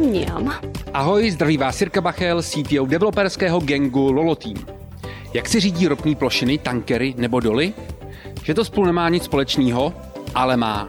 Mňam. 0.00 0.54
Ahoj, 0.94 1.30
zdraví 1.30 1.56
vás 1.56 1.80
Jirka 1.80 2.00
Bachel, 2.00 2.42
CTO 2.42 2.86
developerského 2.86 3.60
gangu 3.60 4.12
Lolo 4.12 4.34
Team. 4.34 4.56
Jak 5.34 5.48
se 5.48 5.60
řídí 5.60 5.88
ropní 5.88 6.14
plošiny, 6.14 6.58
tankery 6.58 7.14
nebo 7.16 7.40
doly? 7.40 7.72
Že 8.44 8.54
to 8.54 8.64
spolu 8.64 8.86
nemá 8.86 9.08
nic 9.08 9.24
společného, 9.24 9.92
ale 10.34 10.56
má. 10.56 10.88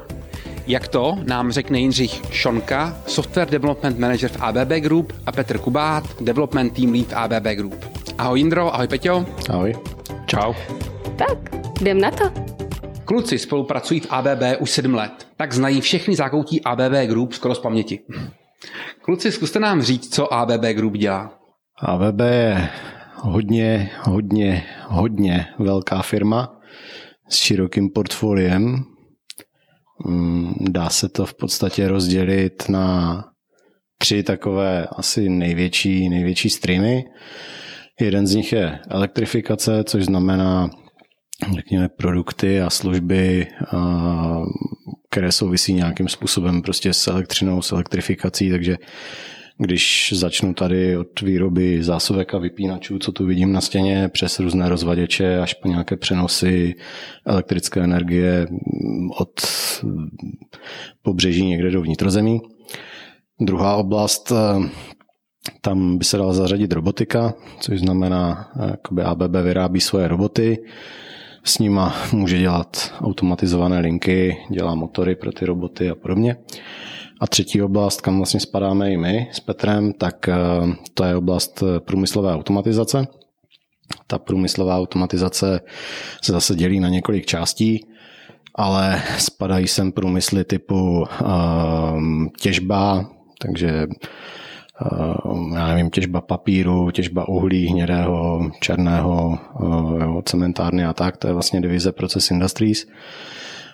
Jak 0.68 0.88
to, 0.88 1.18
nám 1.24 1.52
řekne 1.52 1.80
Jindřich 1.80 2.22
Šonka, 2.32 2.98
Software 3.08 3.50
Development 3.50 4.00
Manager 4.00 4.30
v 4.30 4.42
ABB 4.42 4.70
Group 4.70 5.14
a 5.26 5.32
Petr 5.32 5.58
Kubát, 5.58 6.04
Development 6.22 6.74
Team 6.74 6.92
Lead 6.92 7.08
v 7.08 7.16
ABB 7.16 7.46
Group. 7.46 7.86
Ahoj 8.18 8.40
Jindro, 8.40 8.76
ahoj 8.76 8.88
Peťo. 8.88 9.26
Ahoj. 9.50 9.76
Čau. 10.26 10.54
Tak, 11.16 11.38
jdem 11.82 12.02
na 12.02 12.12
to. 12.12 12.32
Kluci 13.06 13.40
spolupracují 13.40 14.00
v 14.00 14.08
ABB 14.10 14.44
už 14.60 14.72
sedm 14.72 14.94
let, 14.94 15.28
tak 15.38 15.54
znají 15.54 15.82
všechny 15.82 16.16
zákoutí 16.16 16.64
ABB 16.64 16.94
Group 17.08 17.34
skoro 17.34 17.56
z 17.56 17.60
paměti. 17.60 18.00
Kluci, 19.02 19.32
zkuste 19.32 19.60
nám 19.60 19.82
říct, 19.82 20.14
co 20.14 20.34
ABB 20.34 20.64
Group 20.74 20.94
dělá. 20.94 21.40
ABB 21.80 22.20
je 22.20 22.70
hodně, 23.16 23.92
hodně, 24.02 24.64
hodně 24.88 25.48
velká 25.60 26.02
firma 26.02 26.60
s 27.30 27.36
širokým 27.36 27.90
portfoliem. 27.90 28.84
Mm, 30.06 30.54
dá 30.70 30.90
se 30.90 31.10
to 31.10 31.26
v 31.26 31.34
podstatě 31.34 31.88
rozdělit 31.88 32.70
na 32.70 33.26
tři 33.98 34.24
takové 34.24 34.88
asi 34.88 35.30
největší, 35.30 36.10
největší 36.10 36.50
streamy. 36.50 37.04
Jeden 38.02 38.28
z 38.28 38.36
nich 38.36 38.54
je 38.54 38.80
elektrifikace, 38.90 39.84
což 39.84 40.06
znamená 40.06 40.70
řekněme, 41.56 41.90
produkty 41.90 42.62
a 42.62 42.70
služby, 42.70 43.48
které 45.12 45.32
souvisí 45.32 45.74
nějakým 45.74 46.08
způsobem 46.08 46.62
prostě 46.62 46.94
s 46.94 47.08
elektřinou, 47.08 47.62
s 47.62 47.72
elektrifikací, 47.72 48.50
takže 48.50 48.78
když 49.58 50.14
začnu 50.16 50.54
tady 50.54 50.98
od 50.98 51.22
výroby 51.22 51.84
zásuvek 51.84 52.34
a 52.34 52.38
vypínačů, 52.38 53.00
co 53.00 53.12
tu 53.12 53.26
vidím 53.26 53.52
na 53.52 53.62
stěně, 53.62 54.10
přes 54.14 54.40
různé 54.40 54.70
rozvaděče 54.70 55.40
až 55.40 55.54
po 55.54 55.68
nějaké 55.68 55.98
přenosy 55.98 56.76
elektrické 57.26 57.80
energie 57.84 58.48
od 59.18 59.32
pobřeží 61.02 61.46
někde 61.46 61.72
do 61.72 61.82
vnitrozemí. 61.82 62.42
Druhá 63.42 63.76
oblast, 63.76 64.32
tam 65.62 65.98
by 65.98 66.06
se 66.06 66.18
dala 66.18 66.34
zařadit 66.34 66.72
robotika, 66.72 67.34
což 67.60 67.80
znamená, 67.80 68.52
jakoby 68.68 69.02
ABB 69.02 69.36
vyrábí 69.44 69.82
svoje 69.82 70.08
roboty, 70.08 70.58
s 71.44 71.60
nima 71.60 71.96
může 72.12 72.40
dělat 72.40 72.94
automatizované 73.02 73.80
linky, 73.80 74.38
dělá 74.50 74.76
motory 74.76 75.16
pro 75.16 75.32
ty 75.32 75.46
roboty 75.46 75.90
a 75.90 75.96
podobně. 75.96 76.38
A 77.20 77.28
třetí 77.28 77.62
oblast, 77.62 78.02
kam 78.02 78.18
vlastně 78.18 78.40
spadáme 78.40 78.92
i 78.92 78.98
my 78.98 79.30
s 79.32 79.40
Petrem, 79.40 79.94
tak 79.94 80.30
eh, 80.30 80.36
to 80.94 81.04
je 81.04 81.16
oblast 81.16 81.64
eh, 81.64 81.80
průmyslové 81.80 82.34
automatizace. 82.34 83.08
Ta 84.08 84.20
průmyslová 84.20 84.78
automatizace 84.78 85.62
se 86.22 86.32
zase 86.32 86.56
dělí 86.56 86.80
na 86.80 86.90
několik 86.90 87.26
částí, 87.26 87.86
ale 88.56 89.02
spadají 89.18 89.68
sem 89.68 89.92
průmysly 89.92 90.44
typu 90.44 91.00
uh, 91.00 92.28
těžba, 92.40 93.12
takže 93.40 93.88
já 95.56 95.68
nevím, 95.68 95.90
těžba 95.90 96.22
papíru, 96.22 96.92
těžba 96.92 97.28
uhlí, 97.28 97.68
hnědého, 97.68 98.52
černého, 98.62 99.40
uh, 99.60 100.02
jo, 100.02 100.22
cementárny 100.26 100.86
a 100.86 100.94
tak, 100.94 101.18
to 101.18 101.28
je 101.28 101.34
vlastně 101.34 101.62
divize 101.62 101.92
Process 101.92 102.32
Industries. 102.32 102.88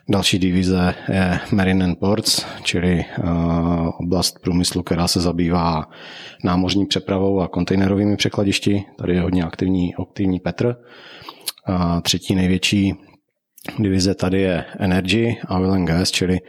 Další 0.10 0.40
divize 0.40 0.96
je 1.10 1.40
Marine 1.52 1.86
and 1.86 2.00
Ports, 2.00 2.46
čili 2.64 3.06
uh, 3.24 3.90
oblast 4.00 4.40
průmyslu, 4.40 4.84
která 4.84 5.08
se 5.08 5.20
zabývá 5.20 5.90
námořní 6.44 6.86
přepravou 6.86 7.42
a 7.42 7.48
kontejnerovými 7.48 8.18
překladišti. 8.18 8.84
Tady 8.98 9.14
je 9.14 9.22
hodně 9.22 9.44
aktivní, 9.44 9.96
aktivní 9.96 10.40
Petr. 10.40 10.76
A 11.66 12.02
třetí 12.02 12.36
největší 12.36 12.96
divize 13.80 14.16
tady 14.16 14.42
je 14.42 14.66
Energy 14.80 15.38
a 15.48 15.58
Oil 15.60 15.74
and 15.74 15.86
Gas, 15.86 16.12
čili 16.12 16.40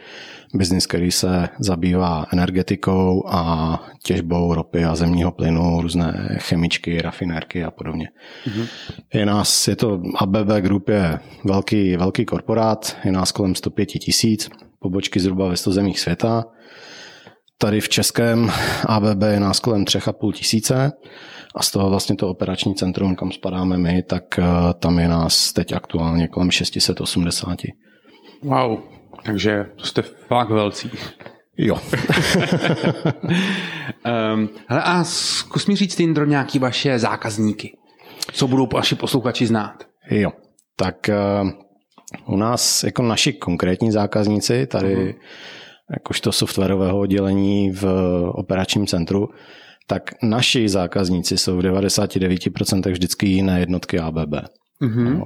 biznis, 0.55 0.87
který 0.87 1.11
se 1.11 1.49
zabývá 1.59 2.27
energetikou 2.33 3.29
a 3.29 3.83
těžbou 4.03 4.55
ropy 4.55 4.85
a 4.85 4.95
zemního 4.95 5.31
plynu, 5.31 5.81
různé 5.81 6.39
chemičky, 6.41 7.03
rafinérky 7.03 7.65
a 7.65 7.71
podobně. 7.71 8.09
Mm-hmm. 8.47 8.67
Je 9.15 9.27
nás, 9.27 9.69
je 9.69 9.77
to 9.77 10.01
ABB 10.17 10.49
Group 10.61 10.89
je 10.89 11.19
velký, 11.45 11.97
velký 11.97 12.25
korporát, 12.25 12.97
je 13.05 13.13
nás 13.13 13.33
kolem 13.33 13.55
105 13.55 13.87
tisíc, 13.87 14.51
pobočky 14.79 15.21
zhruba 15.21 15.49
ve 15.49 15.57
100 15.57 15.73
zemích 15.73 16.01
světa. 16.01 16.45
Tady 17.59 17.81
v 17.81 17.89
českém 17.89 18.51
ABB 18.87 19.23
je 19.31 19.41
nás 19.41 19.61
kolem 19.61 19.85
3,5 19.85 20.33
tisíce 20.33 20.93
a 21.55 21.63
z 21.63 21.71
toho 21.71 21.91
vlastně 21.91 22.17
to 22.17 22.29
operační 22.29 22.75
centrum, 22.75 23.17
kam 23.17 23.33
spadáme 23.33 23.79
my, 23.79 24.03
tak 24.03 24.39
eh, 24.39 24.45
tam 24.79 24.99
je 24.99 25.09
nás 25.09 25.53
teď 25.53 25.73
aktuálně 25.73 26.29
kolem 26.29 26.51
680. 26.51 27.59
Wow, 28.43 28.79
takže 29.29 29.67
to 29.77 29.87
jste 29.87 30.03
fakt 30.03 30.51
velcí. 30.51 30.91
Jo. 31.59 31.75
um, 31.75 31.81
hele, 34.69 34.83
a 34.83 35.05
zkus 35.05 35.67
mi 35.67 35.77
říct, 35.77 36.01
Indro, 36.01 36.25
nějaký 36.25 36.59
vaše 36.59 36.99
zákazníky. 36.99 37.77
Co 38.33 38.49
budou 38.49 38.69
vaši 38.73 38.95
posluchači 38.95 39.47
znát? 39.47 39.85
Jo, 40.11 40.31
tak 40.77 41.11
uh, 41.43 41.51
u 42.35 42.37
nás 42.37 42.85
jako 42.85 43.03
naši 43.03 43.33
konkrétní 43.33 43.93
zákazníci, 43.93 44.67
tady 44.67 44.97
uh-huh. 44.97 45.15
jakožto 45.91 46.33
softwarového 46.33 46.99
oddělení 46.99 47.71
v 47.71 47.87
operačním 48.31 48.87
centru, 48.87 49.29
tak 49.87 50.03
naši 50.23 50.69
zákazníci 50.69 51.39
jsou 51.39 51.57
v 51.57 51.61
99% 51.61 52.91
vždycky 52.91 53.27
jiné 53.27 53.61
jednotky 53.61 53.99
ABB. 53.99 54.35
Mm-hmm. 54.83 55.19
No. 55.19 55.25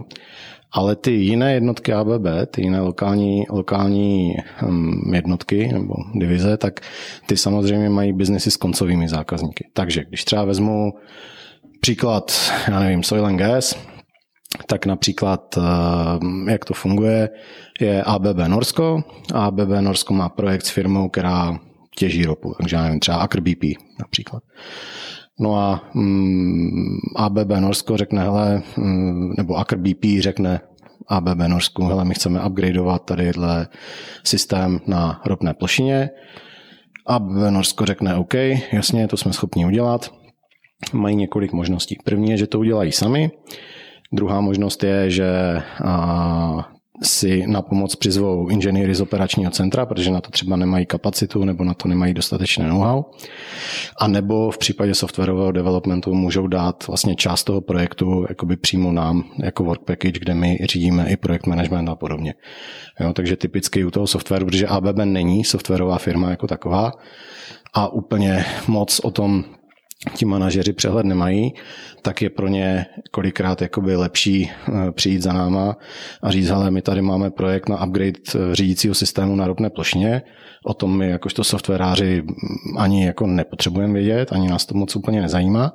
Ale 0.75 0.97
ty 0.97 1.11
jiné 1.11 1.55
jednotky 1.55 1.93
ABB, 1.93 2.27
ty 2.51 2.63
jiné 2.63 2.81
lokální, 2.81 3.45
lokální 3.51 4.35
um, 4.63 5.15
jednotky 5.15 5.69
nebo 5.73 5.95
divize, 6.15 6.57
tak 6.57 6.81
ty 7.27 7.37
samozřejmě 7.37 7.89
mají 7.89 8.13
biznesy 8.13 8.51
s 8.51 8.57
koncovými 8.57 9.09
zákazníky. 9.09 9.69
Takže 9.73 10.05
když 10.05 10.25
třeba 10.25 10.45
vezmu 10.45 10.93
příklad, 11.81 12.33
já 12.69 12.81
nevím, 12.81 13.03
Soil 13.03 13.27
and 13.27 13.37
Gas, 13.37 13.79
tak 14.67 14.87
například, 14.87 15.57
uh, 15.57 15.65
jak 16.49 16.65
to 16.65 16.75
funguje, 16.75 17.31
je 17.81 18.03
ABB 18.03 18.39
Norsko. 18.47 19.05
ABB 19.35 19.71
Norsko 19.81 20.15
má 20.15 20.29
projekt 20.29 20.67
s 20.67 20.71
firmou, 20.71 21.09
která 21.09 21.59
těží 21.97 22.25
ropu, 22.25 22.55
takže 22.61 22.77
já 22.77 22.83
nevím, 22.83 23.01
třeba 23.01 23.17
Aker 23.17 23.41
BP 23.41 23.65
například. 23.99 24.43
No 25.41 25.57
a 25.57 25.91
mm, 25.95 26.99
ABB 27.17 27.51
Norsko 27.61 27.97
řekne, 27.97 28.23
hele, 28.23 28.63
mm, 28.77 29.33
nebo 29.39 29.57
Aker 29.57 29.79
BP 29.79 30.05
řekne 30.21 30.61
ABB 31.09 31.39
Norsku, 31.47 31.85
hele, 31.85 32.05
my 32.05 32.15
chceme 32.15 32.47
upgradeovat 32.47 33.05
tadyhle 33.05 33.69
systém 34.25 34.81
na 34.87 35.21
ropné 35.27 35.55
plošině. 35.55 36.11
ABB 37.07 37.51
Norsko 37.51 37.87
řekne, 37.87 38.17
OK, 38.17 38.35
jasně, 38.73 39.09
to 39.09 39.17
jsme 39.17 39.33
schopni 39.33 39.67
udělat. 39.67 40.15
Mají 40.93 41.17
několik 41.17 41.53
možností. 41.53 41.97
První 42.05 42.31
je, 42.31 42.37
že 42.37 42.47
to 42.47 42.59
udělají 42.59 42.93
sami. 42.93 43.31
Druhá 44.13 44.41
možnost 44.41 44.85
je, 44.85 45.11
že 45.11 45.63
si 47.03 47.47
na 47.47 47.63
pomoc 47.63 47.97
přizvou 47.97 48.49
inženýry 48.49 48.95
z 48.95 49.01
operačního 49.01 49.51
centra, 49.51 49.87
protože 49.87 50.11
na 50.11 50.21
to 50.21 50.31
třeba 50.31 50.57
nemají 50.57 50.87
kapacitu 50.87 51.45
nebo 51.45 51.65
na 51.65 51.75
to 51.75 51.89
nemají 51.89 52.15
dostatečné 52.15 52.69
know-how. 52.69 53.05
A 54.01 54.09
nebo 54.09 54.51
v 54.51 54.59
případě 54.59 54.95
softwarového 54.95 55.53
developmentu 55.53 56.15
můžou 56.15 56.47
dát 56.47 56.87
vlastně 56.87 57.15
část 57.15 57.45
toho 57.45 57.61
projektu 57.61 58.27
jakoby 58.29 58.57
přímo 58.57 58.93
nám 58.93 59.25
jako 59.43 59.65
work 59.65 59.85
package, 59.85 60.21
kde 60.21 60.35
my 60.35 60.59
řídíme 60.65 61.11
i 61.11 61.17
projekt 61.17 61.47
management 61.47 61.89
a 61.89 61.95
podobně. 61.95 62.35
Jo, 63.01 63.13
takže 63.13 63.37
typicky 63.37 63.85
u 63.85 63.91
toho 63.91 64.07
softwaru, 64.07 64.47
protože 64.47 64.67
ABB 64.67 64.97
není 65.05 65.45
softwarová 65.45 65.99
firma 65.99 66.31
jako 66.31 66.47
taková 66.47 66.93
a 67.75 67.89
úplně 67.89 68.45
moc 68.69 69.01
o 69.05 69.11
tom 69.11 69.45
ti 70.15 70.25
manažeři 70.25 70.73
přehled 70.73 71.07
nemají, 71.07 71.55
tak 72.03 72.23
je 72.23 72.31
pro 72.31 72.49
ně 72.49 72.87
kolikrát 73.11 73.63
jakoby 73.63 73.97
lepší 73.97 74.51
eh, 74.51 74.93
přijít 74.93 75.23
za 75.23 75.33
náma 75.33 75.77
a 76.23 76.31
říct, 76.31 76.49
hele, 76.49 76.71
my 76.71 76.83
tady 76.83 77.03
máme 77.03 77.31
projekt 77.31 77.69
na 77.69 77.85
upgrade 77.85 78.21
eh, 78.35 78.55
řídícího 78.55 78.95
systému 78.95 79.37
na 79.37 79.47
ropné 79.47 79.71
plošně, 79.71 80.23
o 80.65 80.75
tom 80.75 80.99
my 80.99 81.09
jakožto 81.09 81.45
softwaráři 81.45 82.23
ani 82.79 83.07
jako 83.07 83.27
nepotřebujeme 83.27 83.95
vědět, 83.95 84.33
ani 84.33 84.49
nás 84.49 84.67
to 84.67 84.75
moc 84.75 84.97
úplně 84.97 85.23
nezajímá, 85.23 85.73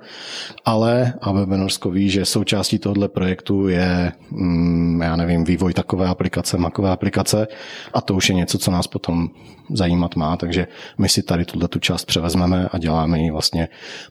ale 0.66 1.14
ABB 1.22 1.50
Norsko 1.50 1.92
ví, 1.92 2.10
že 2.10 2.26
součástí 2.26 2.80
tohoto 2.80 3.08
projektu 3.08 3.68
je, 3.68 4.12
mm, 4.32 5.02
já 5.02 5.16
nevím, 5.16 5.44
vývoj 5.44 5.74
takové 5.74 6.08
aplikace, 6.08 6.58
makové 6.58 6.90
aplikace 6.90 7.48
a 7.94 8.02
to 8.02 8.16
už 8.16 8.30
je 8.30 8.36
něco, 8.36 8.58
co 8.58 8.72
nás 8.72 8.88
potom 8.88 9.30
zajímat 9.74 10.16
má, 10.16 10.38
takže 10.38 10.68
my 10.98 11.10
si 11.10 11.24
tady 11.24 11.46
tuhle 11.46 11.68
tu 11.68 11.80
část 11.80 12.06
převezmeme 12.06 12.70
a 12.72 12.78
děláme 12.78 13.20
ji 13.20 13.32
vlastně 13.32 13.68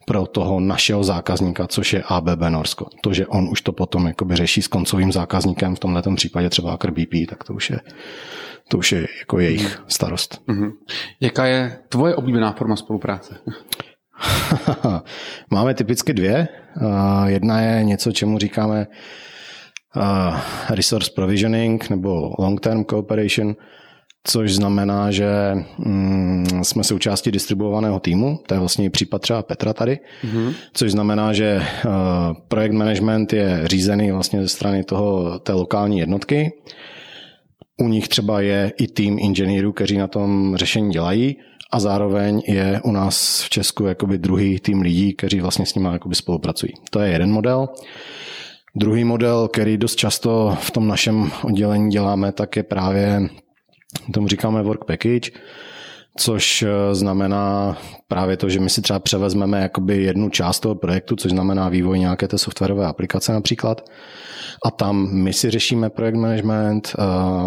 pro 0.07 0.27
toho 0.27 0.61
našeho 0.61 1.05
zákazníka, 1.05 1.67
což 1.67 1.93
je 1.93 2.03
ABB 2.03 2.41
Norsko. 2.49 2.87
To, 3.01 3.13
že 3.13 3.27
on 3.27 3.49
už 3.49 3.61
to 3.61 3.73
potom 3.73 4.07
jakoby 4.07 4.37
řeší 4.37 4.63
s 4.63 4.69
koncovým 4.69 5.13
zákazníkem, 5.13 5.77
v 5.77 5.79
tomhle 5.79 6.03
případě 6.17 6.51
třeba 6.51 6.73
Aker 6.73 6.91
BP, 6.91 7.29
tak 7.29 7.45
to 7.45 7.55
už 7.55 7.71
je, 7.71 7.81
to 8.69 8.79
už 8.79 8.93
je 8.93 9.07
jako 9.19 9.39
jejich 9.39 9.83
starost. 9.89 10.43
Mm-hmm. 10.49 10.73
Jaká 11.21 11.47
je 11.47 11.79
tvoje 11.89 12.15
oblíbená 12.15 12.53
forma 12.53 12.77
spolupráce? 12.77 13.37
Máme 15.51 15.75
typicky 15.75 16.15
dvě. 16.15 16.49
Jedna 17.27 17.61
je 17.61 17.85
něco, 17.85 18.13
čemu 18.13 18.39
říkáme 18.39 18.87
resource 20.71 21.11
provisioning 21.15 21.91
nebo 21.91 22.33
long-term 22.39 22.85
cooperation, 22.85 23.55
což 24.27 24.55
znamená, 24.55 25.11
že 25.11 25.27
mm, 25.79 26.47
jsme 26.63 26.85
součástí 26.85 27.31
distribuovaného 27.31 28.01
týmu, 28.01 28.41
to 28.47 28.55
je 28.55 28.61
vlastně 28.61 28.91
případ 28.91 29.23
třeba 29.23 29.43
Petra 29.43 29.73
tady, 29.73 29.99
mm-hmm. 30.25 30.55
což 30.73 30.93
znamená, 30.93 31.33
že 31.33 31.61
uh, 31.85 31.93
projekt 32.49 32.73
management 32.73 33.33
je 33.33 33.61
řízený 33.65 34.11
vlastně 34.11 34.43
ze 34.43 34.49
strany 34.49 34.85
toho, 34.85 35.39
té 35.39 35.53
lokální 35.53 35.99
jednotky. 35.99 36.53
U 37.81 37.89
nich 37.89 38.09
třeba 38.09 38.41
je 38.41 38.73
i 38.79 38.87
tým 38.87 39.19
inženýrů, 39.19 39.73
kteří 39.73 39.99
na 39.99 40.07
tom 40.07 40.57
řešení 40.57 40.91
dělají 40.91 41.37
a 41.73 41.81
zároveň 41.81 42.43
je 42.49 42.81
u 42.85 42.93
nás 42.93 43.43
v 43.43 43.51
Česku 43.51 43.85
jakoby 43.85 44.19
druhý 44.19 44.61
tým 44.61 44.81
lidí, 44.81 45.15
kteří 45.15 45.41
vlastně 45.41 45.67
s 45.67 45.75
nimi 45.75 45.89
jakoby 45.93 46.15
spolupracují. 46.15 46.73
To 46.91 47.01
je 47.01 47.13
jeden 47.13 47.33
model. 47.33 47.69
Druhý 48.77 49.05
model, 49.05 49.49
který 49.49 49.77
dost 49.77 49.97
často 49.97 50.57
v 50.61 50.71
tom 50.71 50.89
našem 50.89 51.31
oddělení 51.43 51.91
děláme, 51.91 52.33
tak 52.33 52.57
je 52.57 52.63
právě, 52.63 53.29
tomu 54.13 54.29
říkáme 54.29 54.63
work 54.63 54.85
package, 54.85 55.31
což 56.17 56.63
eh, 56.63 56.95
znamená 56.95 57.77
právě 58.09 58.37
to, 58.37 58.49
že 58.49 58.61
my 58.61 58.71
si 58.71 58.83
třeba 58.83 58.99
převezmeme 58.99 59.61
jakoby 59.61 60.03
jednu 60.03 60.31
část 60.31 60.61
toho 60.61 60.75
projektu, 60.75 61.17
což 61.17 61.31
znamená 61.31 61.69
vývoj 61.69 61.99
nějaké 61.99 62.29
té 62.29 62.39
softwarové 62.39 62.87
aplikace 62.87 63.33
například. 63.33 63.91
A 64.65 64.71
tam 64.71 65.09
my 65.13 65.33
si 65.33 65.51
řešíme 65.51 65.91
projekt 65.91 66.15
management, 66.15 66.93
eh, 66.99 67.03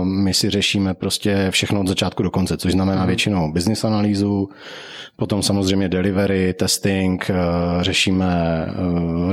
my 0.06 0.34
si 0.34 0.50
řešíme 0.50 0.94
prostě 0.94 1.48
všechno 1.50 1.80
od 1.80 1.88
začátku 1.88 2.24
do 2.24 2.32
konce, 2.32 2.58
což 2.58 2.72
znamená 2.72 3.00
mhm. 3.00 3.08
většinou 3.08 3.52
business 3.52 3.84
analýzu, 3.84 4.50
potom 5.16 5.44
samozřejmě 5.44 5.90
delivery, 5.90 6.54
testing, 6.54 7.30
eh, 7.30 7.34
řešíme 7.84 8.66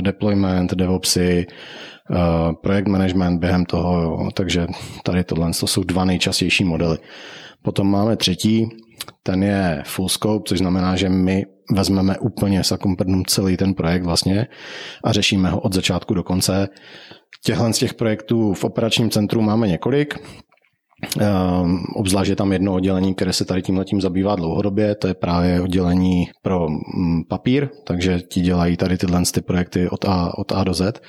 deployment, 0.01 0.73
DevOpsy, 0.73 1.47
projekt 2.61 2.87
management 2.87 3.39
během 3.39 3.65
toho, 3.65 4.29
takže 4.33 4.67
tady 5.03 5.23
tohle 5.23 5.51
to 5.59 5.67
jsou 5.67 5.83
dva 5.83 6.05
nejčastější 6.05 6.63
modely. 6.63 6.97
Potom 7.61 7.91
máme 7.91 8.15
třetí, 8.15 8.69
ten 9.23 9.43
je 9.43 9.83
full 9.85 10.09
scope, 10.09 10.43
což 10.47 10.57
znamená, 10.59 10.95
že 10.95 11.09
my 11.09 11.45
vezmeme 11.71 12.17
úplně 12.17 12.63
s 12.63 12.71
Akumpernum 12.71 13.25
celý 13.25 13.57
ten 13.57 13.73
projekt 13.73 14.03
vlastně 14.03 14.47
a 15.03 15.11
řešíme 15.11 15.49
ho 15.49 15.59
od 15.59 15.73
začátku 15.73 16.13
do 16.13 16.23
konce. 16.23 16.67
Těchhle 17.43 17.73
z 17.73 17.77
těch 17.77 17.93
projektů 17.93 18.53
v 18.53 18.63
operačním 18.63 19.09
centru 19.09 19.41
máme 19.41 19.67
několik. 19.67 20.19
Um, 21.21 21.83
obzvlášť 21.95 22.29
je 22.29 22.35
tam 22.35 22.51
jedno 22.51 22.73
oddělení, 22.73 23.15
které 23.15 23.33
se 23.33 23.45
tady 23.45 23.61
tím 23.61 24.01
zabývá 24.01 24.35
dlouhodobě, 24.35 24.95
to 24.95 25.07
je 25.07 25.13
právě 25.13 25.61
oddělení 25.61 26.25
pro 26.41 26.67
mm, 26.69 27.23
papír, 27.29 27.69
takže 27.83 28.19
ti 28.19 28.41
dělají 28.41 28.77
tady 28.77 28.97
tyhle 28.97 29.21
ty 29.33 29.41
projekty 29.41 29.89
od 29.89 30.05
A, 30.05 30.37
od 30.37 30.51
A 30.51 30.63
do 30.63 30.73
Z. 30.73 31.01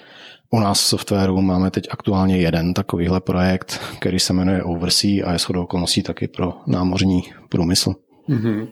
U 0.50 0.60
nás 0.60 0.80
v 0.80 0.86
softwaru 0.86 1.42
máme 1.42 1.70
teď 1.70 1.88
aktuálně 1.90 2.38
jeden 2.38 2.74
takovýhle 2.74 3.20
projekt, 3.20 3.80
který 3.98 4.18
se 4.18 4.32
jmenuje 4.32 4.62
Oversea 4.62 5.26
a 5.26 5.32
je 5.32 5.38
shodou 5.38 5.62
okolností 5.62 6.02
taky 6.02 6.28
pro 6.28 6.54
námořní 6.66 7.22
průmysl. 7.48 7.94
Mm-hmm. 8.28 8.68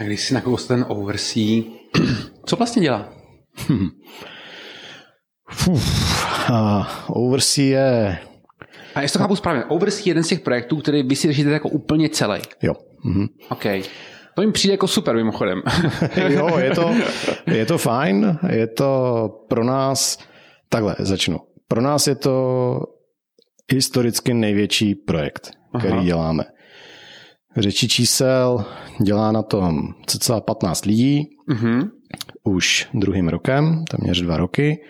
A 0.00 0.02
když 0.02 0.20
si 0.20 0.34
nakousl 0.34 0.68
ten 0.68 0.84
Oversea, 0.88 1.62
co 2.46 2.56
vlastně 2.56 2.82
dělá? 2.82 3.08
Hmm. 3.68 3.88
uh, 6.50 6.86
oversea 7.08 7.64
je... 7.64 8.18
A 8.94 9.02
jestli 9.02 9.18
to 9.18 9.22
chápu 9.22 9.36
správně, 9.36 9.64
Oversea 9.64 10.02
je 10.06 10.10
jeden 10.10 10.24
z 10.24 10.28
těch 10.28 10.40
projektů, 10.40 10.76
který 10.76 11.02
vy 11.02 11.16
si 11.16 11.28
řešíte 11.28 11.50
jako 11.50 11.68
úplně 11.68 12.08
celý. 12.08 12.40
Jo. 12.62 12.74
Mm-hmm. 13.06 13.28
OK. 13.50 13.86
To 14.34 14.42
mi 14.42 14.52
přijde 14.52 14.74
jako 14.74 14.88
super 14.88 15.16
mimochodem. 15.16 15.62
jo, 16.28 16.58
je 16.58 16.70
to, 16.70 16.94
je 17.46 17.66
to 17.66 17.78
fajn, 17.78 18.38
je 18.48 18.66
to 18.66 19.28
pro 19.48 19.64
nás 19.64 20.18
Takhle 20.72 20.96
začnu. 20.98 21.40
Pro 21.68 21.80
nás 21.80 22.06
je 22.06 22.14
to 22.14 22.80
historicky 23.72 24.34
největší 24.34 24.94
projekt, 24.94 25.50
který 25.78 25.92
Aha. 25.92 26.04
děláme. 26.04 26.44
Řeči 27.56 27.88
čísel 27.88 28.64
dělá 29.02 29.32
na 29.32 29.42
tom 29.42 29.88
cca 30.06 30.40
15 30.40 30.84
lidí, 30.84 31.28
uh-huh. 31.48 31.90
už 32.44 32.88
druhým 32.94 33.28
rokem, 33.28 33.84
téměř 33.90 34.22
dva 34.22 34.36
roky. 34.36 34.84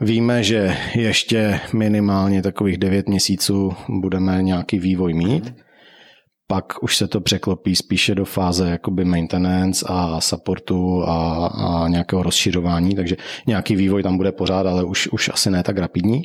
Víme, 0.00 0.42
že 0.42 0.76
ještě 0.94 1.60
minimálně 1.72 2.42
takových 2.42 2.78
9 2.78 3.08
měsíců 3.08 3.72
budeme 3.88 4.42
nějaký 4.42 4.78
vývoj 4.78 5.14
mít. 5.14 5.44
Uh-huh 5.44 5.71
pak 6.46 6.82
už 6.82 6.96
se 6.96 7.08
to 7.08 7.20
překlopí 7.20 7.76
spíše 7.76 8.14
do 8.14 8.24
fáze 8.24 8.68
jakoby 8.70 9.04
maintenance 9.04 9.86
a 9.88 10.20
supportu 10.20 11.02
a, 11.02 11.46
a 11.46 11.88
nějakého 11.88 12.22
rozširování, 12.22 12.94
takže 12.94 13.16
nějaký 13.46 13.76
vývoj 13.76 14.02
tam 14.02 14.16
bude 14.16 14.32
pořád, 14.32 14.66
ale 14.66 14.84
už, 14.84 15.08
už 15.08 15.30
asi 15.34 15.50
ne 15.50 15.62
tak 15.62 15.78
rapidní. 15.78 16.22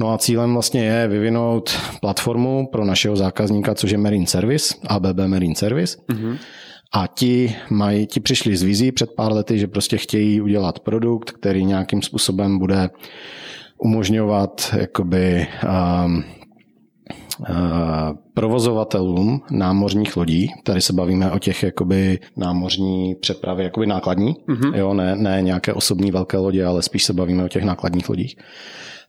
No 0.00 0.12
a 0.12 0.18
cílem 0.18 0.52
vlastně 0.52 0.84
je 0.84 1.08
vyvinout 1.08 1.78
platformu 2.00 2.68
pro 2.72 2.84
našeho 2.84 3.16
zákazníka, 3.16 3.74
což 3.74 3.90
je 3.90 3.98
Marine 3.98 4.26
Service, 4.26 4.74
ABB 4.86 5.18
Marine 5.26 5.54
Service. 5.54 5.98
Mm-hmm. 6.08 6.38
A 6.94 7.06
ti, 7.06 7.56
mají, 7.70 8.06
ti 8.06 8.20
přišli 8.20 8.56
z 8.56 8.62
vizí 8.62 8.92
před 8.92 9.10
pár 9.16 9.32
lety, 9.32 9.58
že 9.58 9.66
prostě 9.66 9.98
chtějí 9.98 10.40
udělat 10.40 10.80
produkt, 10.80 11.30
který 11.30 11.64
nějakým 11.64 12.02
způsobem 12.02 12.58
bude 12.58 12.90
umožňovat 13.78 14.74
jakoby 14.78 15.46
um, 16.04 16.24
provozovatelům 18.34 19.40
námořních 19.50 20.16
lodí, 20.16 20.48
tady 20.64 20.80
se 20.80 20.92
bavíme 20.92 21.30
o 21.30 21.38
těch 21.38 21.62
jakoby 21.62 22.18
námořní 22.36 23.14
přepravy, 23.20 23.64
jakoby 23.64 23.86
nákladní, 23.86 24.36
mm-hmm. 24.48 24.74
jo, 24.74 24.94
ne, 24.94 25.16
ne 25.16 25.42
nějaké 25.42 25.72
osobní 25.72 26.10
velké 26.10 26.36
lodě, 26.36 26.64
ale 26.64 26.82
spíš 26.82 27.04
se 27.04 27.12
bavíme 27.12 27.44
o 27.44 27.48
těch 27.48 27.64
nákladních 27.64 28.08
lodích, 28.08 28.36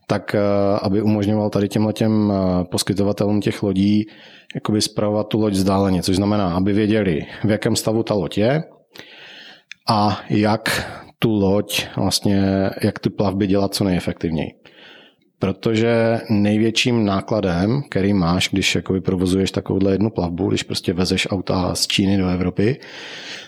tak 0.06 0.34
eh, 0.34 0.40
aby 0.82 1.02
umožňoval 1.02 1.50
tady 1.50 1.68
těmhle 1.68 1.92
těm 1.92 2.32
eh, 2.32 2.64
poskytovatelům 2.64 3.40
těch 3.40 3.62
lodí 3.62 4.06
jakoby 4.54 4.80
zpravovat 4.80 5.28
tu 5.28 5.40
loď 5.40 5.52
vzdáleně, 5.52 6.02
což 6.02 6.16
znamená, 6.16 6.54
aby 6.54 6.72
věděli, 6.72 7.26
v 7.44 7.50
jakém 7.50 7.76
stavu 7.76 8.02
ta 8.02 8.14
loď 8.14 8.38
je 8.38 8.62
a 9.88 10.20
jak 10.30 10.90
tu 11.18 11.32
loď, 11.32 11.86
vlastně, 11.96 12.70
jak 12.82 12.98
ty 12.98 13.10
plavby 13.10 13.46
dělat 13.46 13.74
co 13.74 13.84
nejefektivněji 13.84 14.63
protože 15.38 16.20
největším 16.30 17.04
nákladem, 17.04 17.82
který 17.82 18.12
máš, 18.12 18.48
když 18.52 18.74
jakoby 18.74 19.00
provozuješ 19.00 19.50
takovouhle 19.50 19.92
jednu 19.92 20.10
plavbu, 20.10 20.48
když 20.48 20.62
prostě 20.62 20.92
vezeš 20.92 21.28
auta 21.30 21.74
z 21.74 21.86
Číny 21.86 22.18
do 22.18 22.28
Evropy, 22.28 22.80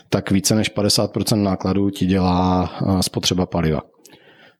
tak 0.09 0.31
více 0.31 0.55
než 0.55 0.75
50% 0.75 1.43
nákladů 1.43 1.89
ti 1.89 2.05
dělá 2.05 2.71
eh, 2.81 3.03
spotřeba 3.03 3.45
paliva. 3.45 3.81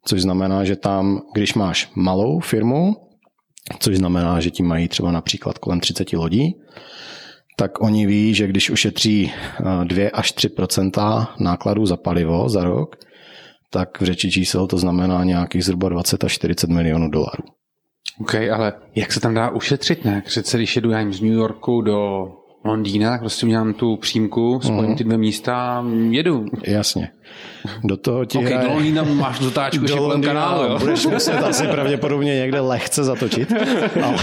Což 0.06 0.22
znamená, 0.22 0.64
že 0.64 0.76
tam, 0.76 1.22
když 1.34 1.54
máš 1.54 1.92
malou 1.96 2.40
firmu, 2.40 2.96
což 3.80 3.98
znamená, 3.98 4.40
že 4.40 4.52
ti 4.52 4.64
mají 4.64 4.88
třeba 4.88 5.12
například 5.12 5.58
kolem 5.58 5.80
30 5.80 6.14
lodí, 6.14 6.56
tak 7.56 7.82
oni 7.82 8.06
ví, 8.06 8.34
že 8.34 8.48
když 8.48 8.70
ušetří 8.70 9.32
2 9.84 10.04
eh, 10.04 10.10
až 10.10 10.34
3% 10.34 11.28
nákladů 11.40 11.86
za 11.86 11.98
palivo 11.98 12.50
za 12.50 12.64
rok, 12.64 12.96
tak 13.70 14.02
v 14.02 14.06
řeči 14.06 14.32
čísel 14.32 14.68
to 14.68 14.78
znamená 14.78 15.24
nějakých 15.24 15.66
zhruba 15.66 15.90
20 15.90 16.24
až 16.24 16.32
40 16.32 16.70
milionů 16.70 17.10
dolarů. 17.10 17.44
OK, 18.22 18.36
ale 18.36 18.74
jak 18.96 19.14
se 19.14 19.20
tam 19.20 19.34
dá 19.34 19.50
ušetřit, 19.50 20.06
ne? 20.06 20.22
Přece 20.26 20.58
když 20.58 20.76
jedu 20.76 20.92
já 20.92 21.12
z 21.12 21.22
New 21.22 21.34
Yorku 21.34 21.82
do 21.82 22.28
Londýna, 22.66 23.12
tak 23.12 23.20
prostě 23.20 23.46
udělám 23.46 23.74
tu 23.74 23.96
přímku, 23.98 24.60
spojím 24.64 24.96
ty 24.96 25.04
dvě 25.04 25.18
místa 25.18 25.56
a 25.56 25.86
jedu. 26.10 26.46
Jasně. 26.64 27.10
Do 27.84 27.98
toho 27.98 28.26
ti 28.26 28.38
okay, 28.38 28.52
hraje... 28.52 28.68
do 28.68 28.74
Londýna 28.74 29.04
máš 29.04 29.40
dotáčku 29.40 29.86
do 29.86 30.08
Londýna, 30.08 30.34
kanálu, 30.34 30.64
jo? 30.64 30.80
Budeš 30.80 31.06
muset 31.06 31.38
asi 31.38 31.68
pravděpodobně 31.68 32.36
někde 32.36 32.60
lehce 32.60 33.04
zatočit. 33.04 33.54
Ale, 34.04 34.18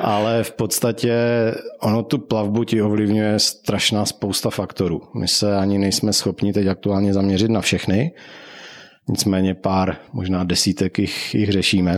ale 0.00 0.44
v 0.44 0.52
podstatě 0.52 1.14
ono 1.82 2.02
tu 2.02 2.18
plavbu 2.18 2.64
ti 2.64 2.82
ovlivňuje 2.82 3.38
strašná 3.38 4.04
spousta 4.04 4.50
faktorů. 4.50 5.00
My 5.20 5.28
se 5.28 5.56
ani 5.56 5.78
nejsme 5.78 6.12
schopni 6.12 6.52
teď 6.52 6.66
aktuálně 6.66 7.14
zaměřit 7.14 7.50
na 7.50 7.60
všechny. 7.60 8.12
Nicméně 9.08 9.54
pár, 9.54 9.96
možná 10.12 10.44
desítek 10.44 10.98
jich, 10.98 11.34
jich 11.34 11.52
řešíme. 11.52 11.96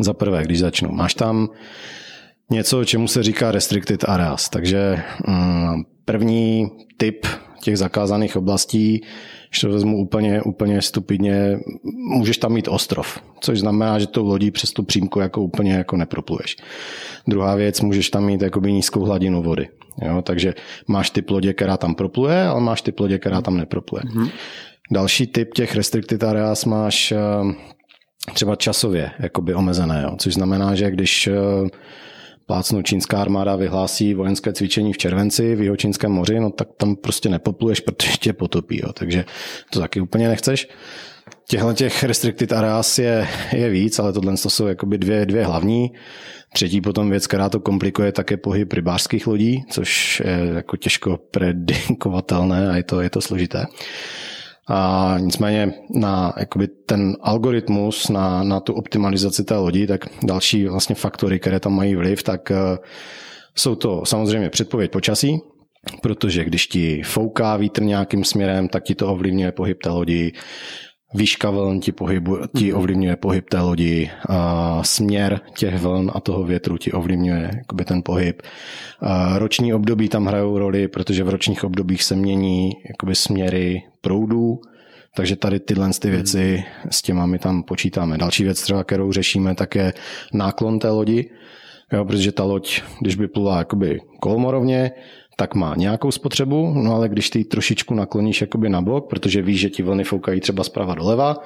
Za 0.00 0.12
prvé, 0.12 0.42
když 0.42 0.58
začnu. 0.58 0.92
Máš 0.92 1.14
tam 1.14 1.48
něco, 2.52 2.84
čemu 2.84 3.08
se 3.08 3.22
říká 3.22 3.52
restricted 3.52 4.04
areas. 4.08 4.48
Takže 4.48 5.02
mm, 5.28 5.82
první 6.04 6.70
typ 6.96 7.26
těch 7.62 7.78
zakázaných 7.78 8.36
oblastí 8.36 9.00
Když 9.48 9.60
to 9.60 9.68
vezmu 9.68 9.98
úplně, 9.98 10.42
úplně 10.42 10.82
stupidně, 10.82 11.58
můžeš 12.16 12.38
tam 12.38 12.52
mít 12.52 12.68
ostrov, 12.68 13.18
což 13.40 13.60
znamená, 13.60 13.98
že 13.98 14.06
tou 14.06 14.26
lodí 14.26 14.50
přes 14.50 14.72
tu 14.72 14.82
přímku 14.82 15.20
jako 15.20 15.42
úplně 15.42 15.72
jako 15.72 15.96
nepropluješ. 15.96 16.56
Druhá 17.28 17.54
věc, 17.54 17.80
můžeš 17.80 18.10
tam 18.10 18.24
mít 18.24 18.42
jakoby 18.42 18.72
nízkou 18.72 19.00
hladinu 19.00 19.42
vody. 19.42 19.68
Jo? 20.02 20.22
Takže 20.22 20.54
máš 20.88 21.10
typ 21.10 21.30
lodě, 21.30 21.52
která 21.52 21.76
tam 21.76 21.94
propluje, 21.94 22.42
ale 22.42 22.60
máš 22.60 22.82
typ 22.82 23.00
lodě, 23.00 23.18
která 23.18 23.40
tam 23.40 23.56
nepropluje. 23.56 24.02
Mm-hmm. 24.02 24.30
Další 24.90 25.26
typ 25.26 25.54
těch 25.54 25.76
restricted 25.76 26.24
areas 26.24 26.64
máš 26.64 27.12
eh, 27.12 27.18
třeba 28.34 28.56
časově 28.56 29.10
jakoby 29.18 29.54
omezené, 29.54 30.02
jo? 30.02 30.16
což 30.18 30.34
znamená, 30.34 30.74
že 30.74 30.90
když 30.90 31.26
eh, 31.26 31.32
plácnu 32.52 32.82
čínská 32.82 33.20
armáda 33.20 33.56
vyhlásí 33.56 34.14
vojenské 34.14 34.52
cvičení 34.52 34.92
v 34.92 34.98
červenci 34.98 35.56
v 35.56 35.60
Jihočínském 35.60 36.12
moři, 36.12 36.40
no 36.40 36.50
tak 36.50 36.68
tam 36.76 36.96
prostě 36.96 37.28
nepopluješ, 37.28 37.80
protože 37.80 38.10
tě 38.20 38.32
potopí. 38.32 38.80
Jo. 38.82 38.92
Takže 38.92 39.24
to 39.70 39.80
taky 39.80 40.00
úplně 40.00 40.28
nechceš. 40.28 40.68
Těchto 41.48 41.72
těch 41.72 42.02
restricted 42.02 42.52
areas 42.52 42.98
je, 42.98 43.28
je 43.52 43.70
víc, 43.70 43.98
ale 43.98 44.12
tohle 44.12 44.36
to 44.36 44.50
jsou 44.50 44.66
jakoby 44.66 44.98
dvě, 44.98 45.26
dvě 45.26 45.44
hlavní. 45.44 45.92
Třetí 46.52 46.80
potom 46.80 47.10
věc, 47.10 47.26
která 47.26 47.48
to 47.48 47.60
komplikuje, 47.60 48.12
tak 48.12 48.30
je 48.30 48.36
pohyb 48.36 48.72
rybářských 48.72 49.26
lodí, 49.26 49.64
což 49.70 50.22
je 50.24 50.54
jako 50.54 50.76
těžko 50.76 51.18
predikovatelné 51.30 52.70
a 52.70 52.76
je 52.76 52.82
to, 52.82 53.00
je 53.00 53.10
to 53.10 53.20
složité. 53.20 53.64
A 54.68 55.14
nicméně 55.18 55.72
na 55.94 56.32
jakoby 56.38 56.68
ten 56.68 57.16
algoritmus, 57.20 58.08
na, 58.08 58.42
na 58.42 58.60
tu 58.60 58.72
optimalizaci 58.72 59.44
té 59.44 59.56
lodi, 59.56 59.86
tak 59.86 60.06
další 60.22 60.66
vlastně 60.66 60.94
faktory, 60.94 61.40
které 61.40 61.60
tam 61.60 61.74
mají 61.74 61.94
vliv, 61.94 62.22
tak 62.22 62.50
uh, 62.50 62.56
jsou 63.54 63.74
to 63.74 64.02
samozřejmě 64.04 64.50
předpověď 64.50 64.90
počasí, 64.90 65.38
protože 66.02 66.44
když 66.44 66.66
ti 66.66 67.02
fouká 67.02 67.56
vítr 67.56 67.82
nějakým 67.82 68.24
směrem, 68.24 68.68
tak 68.68 68.82
ti 68.82 68.94
to 68.94 69.08
ovlivňuje 69.08 69.52
pohyb 69.52 69.82
té 69.82 69.90
lodi, 69.90 70.32
výška 71.14 71.50
vln 71.50 71.80
ti, 71.80 71.92
pohybu, 71.92 72.38
ti 72.58 72.70
mhm. 72.70 72.78
ovlivňuje 72.78 73.16
pohyb 73.16 73.48
té 73.48 73.60
lodi, 73.60 74.10
a 74.28 74.80
směr 74.84 75.40
těch 75.56 75.80
vln 75.80 76.10
a 76.14 76.20
toho 76.20 76.44
větru 76.44 76.78
ti 76.78 76.92
ovlivňuje 76.92 77.50
jakoby 77.56 77.84
ten 77.84 78.02
pohyb. 78.02 78.42
A 79.00 79.38
roční 79.38 79.74
období 79.74 80.08
tam 80.08 80.26
hrajou 80.26 80.58
roli, 80.58 80.88
protože 80.88 81.24
v 81.24 81.28
ročních 81.28 81.64
obdobích 81.64 82.02
se 82.02 82.16
mění 82.16 82.70
jakoby 82.88 83.14
směry 83.14 83.82
proudů, 84.02 84.60
takže 85.14 85.36
tady 85.36 85.60
tyhle 85.60 85.90
ty 86.00 86.10
věci 86.10 86.64
s 86.90 87.02
těma 87.02 87.26
my 87.26 87.38
tam 87.38 87.62
počítáme. 87.62 88.18
Další 88.18 88.44
věc 88.44 88.62
třeba, 88.62 88.84
kterou 88.84 89.12
řešíme, 89.12 89.54
tak 89.54 89.74
je 89.74 89.92
náklon 90.32 90.78
té 90.78 90.88
lodi, 90.88 91.30
jo, 91.92 92.04
protože 92.04 92.32
ta 92.32 92.44
loď, 92.44 92.82
když 93.00 93.14
by 93.14 93.28
plula 93.28 93.58
jakoby 93.58 94.00
kolmorovně, 94.20 94.90
tak 95.36 95.54
má 95.54 95.74
nějakou 95.76 96.10
spotřebu, 96.10 96.74
no 96.74 96.94
ale 96.94 97.08
když 97.08 97.30
ty 97.30 97.44
trošičku 97.44 97.94
nakloníš 97.94 98.40
jakoby 98.40 98.68
na 98.68 98.82
bok, 98.82 99.08
protože 99.10 99.42
víš, 99.42 99.60
že 99.60 99.70
ti 99.70 99.82
vlny 99.82 100.04
foukají 100.04 100.40
třeba 100.40 100.64
zprava 100.64 100.94
doleva, 100.94 101.36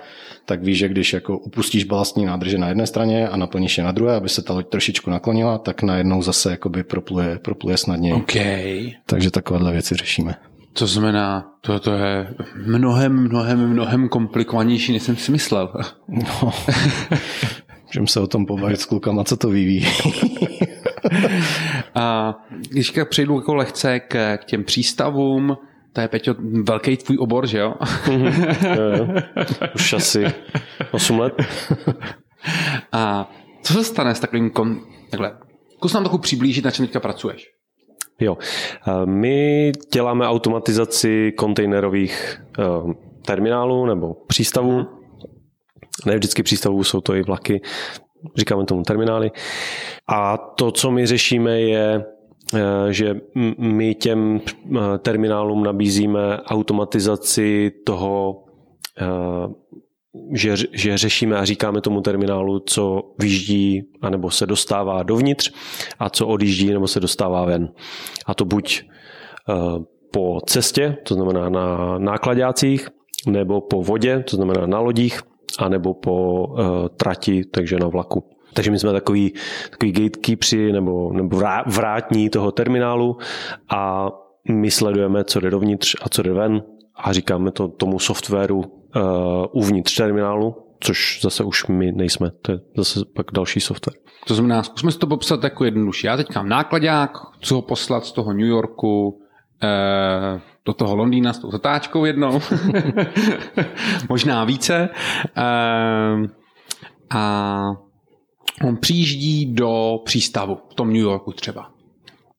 tak 0.44 0.62
víš, 0.62 0.78
že 0.78 0.88
když 0.88 1.12
jako 1.12 1.38
upustíš 1.38 1.84
balastní 1.84 2.25
nádrže 2.25 2.58
na 2.58 2.68
jedné 2.68 2.86
straně 2.86 3.28
a 3.28 3.36
naplníš 3.36 3.78
je 3.78 3.84
na 3.84 3.92
druhé, 3.92 4.16
aby 4.16 4.28
se 4.28 4.42
ta 4.42 4.52
loď 4.52 4.68
trošičku 4.68 5.10
naklonila, 5.10 5.58
tak 5.58 5.82
najednou 5.82 6.22
zase 6.22 6.50
jakoby 6.50 6.84
propluje, 6.84 7.38
propluje 7.38 7.76
snadněji. 7.76 8.14
Okay. 8.14 8.92
Takže 9.06 9.30
takovéhle 9.30 9.72
věci 9.72 9.94
řešíme. 9.94 10.34
To 10.78 10.87
znamená, 10.87 11.52
to, 11.61 11.80
to 11.80 11.92
je 11.92 12.35
mnohem, 12.66 13.12
mnohem, 13.12 13.68
mnohem 13.68 14.09
komplikovanější, 14.09 14.92
než 14.92 15.02
jsem 15.02 15.16
si 15.16 15.33
myslel. 15.33 15.73
No, 16.09 16.52
můžeme 17.87 18.06
se 18.06 18.21
o 18.21 18.26
tom 18.26 18.47
pobavit 18.47 18.80
s 18.80 18.85
klukama, 18.85 19.25
co 19.25 19.37
to 19.37 19.49
vyvíjí. 19.49 19.87
A 21.95 22.35
když 22.71 22.92
přejdu 23.09 23.35
jako 23.35 23.54
lehce 23.54 24.00
k, 24.00 24.37
k 24.37 24.45
těm 24.45 24.64
přístavům, 24.64 25.56
to 25.92 26.00
je, 26.00 26.09
Peťo, 26.09 26.35
velký 26.62 26.97
tvůj 26.97 27.16
obor, 27.21 27.47
že 27.47 27.59
jo? 27.59 27.75
Mm-hmm. 27.80 29.23
Už 29.75 29.92
asi 29.92 30.25
8 30.90 31.18
let. 31.18 31.33
A 32.92 33.30
co 33.62 33.73
se 33.73 33.85
stane 33.85 34.14
s 34.14 34.21
takovým 34.21 34.50
kon... 34.50 34.80
Takhle, 35.11 35.33
zkus 35.76 35.92
nám 35.92 36.02
trochu 36.02 36.18
přiblížit, 36.18 36.64
na 36.64 36.71
čem 36.71 36.87
teďka 36.87 37.00
pracuješ. 37.00 37.55
Jo. 38.20 38.38
My 39.04 39.73
děláme 39.92 40.28
automatizaci 40.28 41.32
kontejnerových 41.37 42.42
eh, 42.58 42.62
terminálů 43.26 43.87
nebo 43.87 44.14
přístavů. 44.26 44.87
Ne 46.06 46.16
vždycky 46.16 46.42
přístavů, 46.42 46.85
jsou 46.85 47.00
to 47.00 47.14
i 47.14 47.23
vlaky. 47.23 47.61
Říkáme 48.37 48.64
tomu 48.64 48.82
terminály. 48.82 49.30
A 50.08 50.37
to, 50.37 50.70
co 50.70 50.90
my 50.90 51.06
řešíme, 51.06 51.61
je, 51.61 52.04
eh, 52.54 52.92
že 52.92 53.14
my 53.58 53.94
těm 53.94 54.40
eh, 54.40 54.99
terminálům 54.99 55.64
nabízíme 55.64 56.38
automatizaci 56.42 57.73
toho 57.85 58.42
že, 60.32 60.54
že 60.73 60.99
řešíme 60.99 61.37
a 61.37 61.44
říkáme 61.44 61.80
tomu 61.80 62.00
terminálu, 62.00 62.58
co 62.58 63.02
vyjíždí 63.18 63.82
anebo 64.02 64.30
se 64.30 64.46
dostává 64.46 65.02
dovnitř 65.02 65.52
a 65.99 66.11
co 66.11 66.26
odjíždí 66.26 66.73
nebo 66.73 66.88
se 66.88 67.00
dostává 67.00 67.44
ven. 67.44 67.68
A 68.26 68.35
to 68.35 68.44
buď 68.44 68.82
eh, 69.49 69.52
po 70.11 70.40
cestě, 70.46 70.96
to 71.02 71.14
znamená 71.14 71.49
na 71.49 71.99
nákladácích, 71.99 72.88
nebo 73.26 73.61
po 73.61 73.82
vodě, 73.82 74.25
to 74.30 74.37
znamená 74.37 74.66
na 74.66 74.78
lodích, 74.78 75.20
anebo 75.58 75.94
po 75.94 76.46
uh, 76.46 76.88
trati, 76.96 77.44
takže 77.44 77.78
na 77.78 77.88
vlaku. 77.88 78.25
Takže 78.54 78.70
my 78.70 78.78
jsme 78.78 78.92
takový, 78.92 79.32
takový 79.70 79.92
gatekeepři 79.92 80.73
nebo, 80.73 81.12
nebo 81.12 81.42
vrátní 81.66 82.30
toho 82.30 82.52
terminálu 82.52 83.16
a 83.68 84.11
my 84.50 84.70
sledujeme, 84.70 85.25
co 85.25 85.40
jde 85.40 85.50
dovnitř 85.50 85.96
a 86.02 86.08
co 86.08 86.23
jde 86.23 86.32
ven 86.32 86.62
a 86.94 87.12
říkáme 87.12 87.50
to 87.50 87.68
tomu 87.68 87.99
softwaru 87.99 88.64
uh, 88.96 89.46
uvnitř 89.52 89.96
terminálu, 89.96 90.54
což 90.80 91.20
zase 91.22 91.44
už 91.44 91.66
my 91.66 91.92
nejsme, 91.92 92.30
to 92.42 92.52
je 92.52 92.58
zase 92.76 93.00
pak 93.14 93.26
další 93.32 93.60
software. 93.60 93.96
To 94.26 94.34
znamená, 94.34 94.62
zkusme 94.62 94.92
si 94.92 94.98
to 94.98 95.06
popsat 95.06 95.44
jako 95.44 95.64
jednodušší. 95.64 96.06
Já 96.06 96.16
teď 96.16 96.34
mám 96.34 96.48
nákladák, 96.48 97.10
chci 97.42 97.54
ho 97.54 97.62
poslat 97.62 98.06
z 98.06 98.12
toho 98.12 98.32
New 98.32 98.46
Yorku 98.46 99.20
eh, 99.62 100.40
do 100.64 100.72
toho 100.72 100.96
Londýna 100.96 101.32
s 101.32 101.38
tou 101.38 101.50
zatáčkou 101.50 102.04
jednou, 102.04 102.40
možná 104.08 104.44
více. 104.44 104.88
Eh, 105.36 106.28
a 107.10 107.62
on 108.64 108.76
přijíždí 108.76 109.54
do 109.54 109.98
přístavu, 110.04 110.58
v 110.70 110.74
tom 110.74 110.88
New 110.88 111.02
Yorku 111.02 111.32
třeba. 111.32 111.70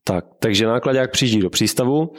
Tak, 0.03 0.25
takže 0.39 0.67
nákladák 0.67 1.11
přijíždí 1.11 1.39
do 1.39 1.49
přístavu, 1.49 2.13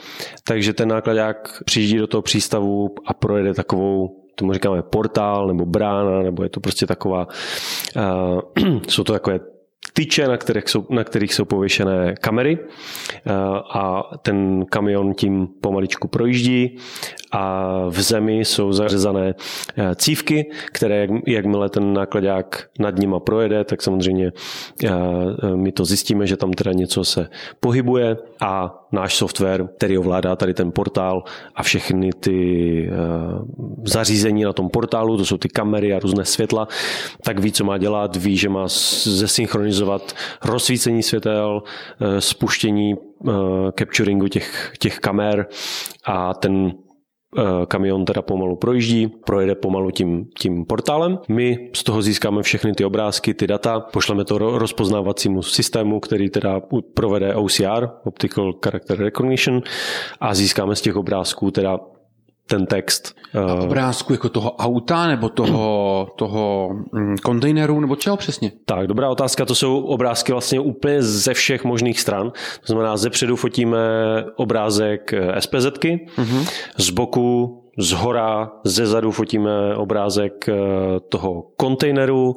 takže 0.47 0.73
ten 0.73 0.89
nákladák 0.89 1.63
přijíždí 1.65 1.97
do 1.97 2.07
toho 2.07 2.21
přístavu 2.21 2.87
a 3.05 3.13
projede 3.13 3.53
takovou 3.53 4.19
tomu 4.39 4.53
říkáme 4.53 4.81
portál 4.81 5.47
nebo 5.47 5.65
brána, 5.65 6.23
nebo 6.23 6.43
je 6.43 6.49
to 6.49 6.59
prostě 6.59 6.85
taková, 6.87 7.27
uh, 7.95 8.39
jsou 8.87 9.03
to 9.03 9.13
takové 9.13 9.39
tyče, 9.99 10.27
na 10.27 10.37
kterých 10.37 10.69
jsou, 10.69 10.85
na 10.89 11.03
kterých 11.03 11.33
jsou 11.33 11.45
pověšené 11.45 12.15
kamery 12.21 12.57
uh, 12.57 13.33
a 13.77 14.03
ten 14.21 14.65
kamion 14.65 15.13
tím 15.13 15.47
pomaličku 15.61 16.07
projíždí 16.07 16.77
a 17.31 17.73
v 17.89 18.01
zemi 18.01 18.39
jsou 18.39 18.71
zařezané 18.71 19.33
uh, 19.33 19.83
cívky, 19.95 20.51
které 20.71 20.95
jak, 20.95 21.09
jakmile 21.27 21.69
ten 21.69 21.93
nákladák 21.93 22.69
nad 22.79 22.95
nima 22.95 23.19
projede, 23.19 23.63
tak 23.63 23.81
samozřejmě 23.81 24.31
my 25.55 25.71
to 25.71 25.85
zjistíme, 25.85 26.27
že 26.27 26.37
tam 26.37 26.53
teda 26.53 26.71
něco 26.71 27.03
se 27.03 27.27
pohybuje 27.59 28.17
a 28.41 28.75
náš 28.91 29.15
software, 29.15 29.67
který 29.77 29.97
ovládá 29.97 30.35
tady 30.35 30.53
ten 30.53 30.71
portál 30.71 31.23
a 31.55 31.63
všechny 31.63 32.09
ty 32.19 32.89
zařízení 33.83 34.43
na 34.43 34.53
tom 34.53 34.69
portálu, 34.69 35.17
to 35.17 35.25
jsou 35.25 35.37
ty 35.37 35.49
kamery 35.49 35.93
a 35.93 35.99
různé 35.99 36.25
světla, 36.25 36.67
tak 37.23 37.39
ví, 37.39 37.51
co 37.51 37.63
má 37.63 37.77
dělat, 37.77 38.15
ví, 38.15 38.37
že 38.37 38.49
má 38.49 38.65
zesynchronizovat 39.03 39.88
rozsvícení 40.45 41.03
světel, 41.03 41.63
uh, 41.63 42.17
spuštění 42.19 42.93
uh, 42.93 43.31
capturingu 43.79 44.27
těch, 44.27 44.73
těch 44.79 44.99
kamer 44.99 45.47
a 46.05 46.33
ten 46.33 46.71
Eh, 47.37 47.65
kamion 47.65 48.05
teda 48.05 48.21
pomalu 48.21 48.55
projíždí, 48.55 49.07
projede 49.07 49.55
pomalu 49.55 49.91
tím, 49.91 50.25
tím 50.39 50.65
portálem. 50.65 51.19
My 51.27 51.69
z 51.73 51.83
toho 51.83 52.01
získáme 52.01 52.43
všechny 52.43 52.73
ty 52.73 52.85
obrázky, 52.85 53.33
ty 53.33 53.47
data, 53.47 53.79
pošleme 53.79 54.25
to 54.25 54.37
rozpoznávacímu 54.37 55.41
systému, 55.41 55.99
který 55.99 56.29
teda 56.29 56.61
provede 56.93 57.35
OCR, 57.35 57.89
Optical 58.03 58.53
Character 58.63 58.99
Recognition, 58.99 59.61
a 60.19 60.33
získáme 60.33 60.75
z 60.75 60.81
těch 60.81 60.95
obrázků 60.95 61.51
teda 61.51 61.79
ten 62.49 62.65
text. 62.65 63.15
A 63.33 63.37
eh, 63.37 63.61
obrázku 63.61 64.13
jako 64.13 64.29
toho 64.29 64.51
auta 64.55 65.07
nebo 65.07 65.29
toho, 65.29 66.07
toho 66.15 66.69
mm, 66.91 67.17
kontejneru 67.17 67.79
nebo 67.79 67.95
čeho 67.95 68.17
přesně? 68.17 68.51
Tak, 68.65 68.87
dobrá 68.87 69.09
otázka. 69.09 69.45
To 69.45 69.55
jsou 69.55 69.81
obrázky 69.81 70.31
vlastně 70.31 70.59
úplně 70.59 71.03
ze 71.03 71.33
všech 71.33 71.63
možných 71.63 71.99
stran. 71.99 72.31
To 72.59 72.65
znamená, 72.65 72.97
ze 72.97 73.09
předu 73.09 73.35
fotíme 73.35 73.77
obrázek 74.35 75.13
SPZky, 75.39 76.07
uh-huh. 76.17 76.49
z 76.77 76.89
boku 76.89 77.58
z 77.79 77.91
hora, 77.91 78.51
ze 78.63 78.87
zadu 78.87 79.11
fotíme 79.11 79.75
obrázek 79.75 80.49
toho 81.09 81.43
kontejneru 81.57 82.35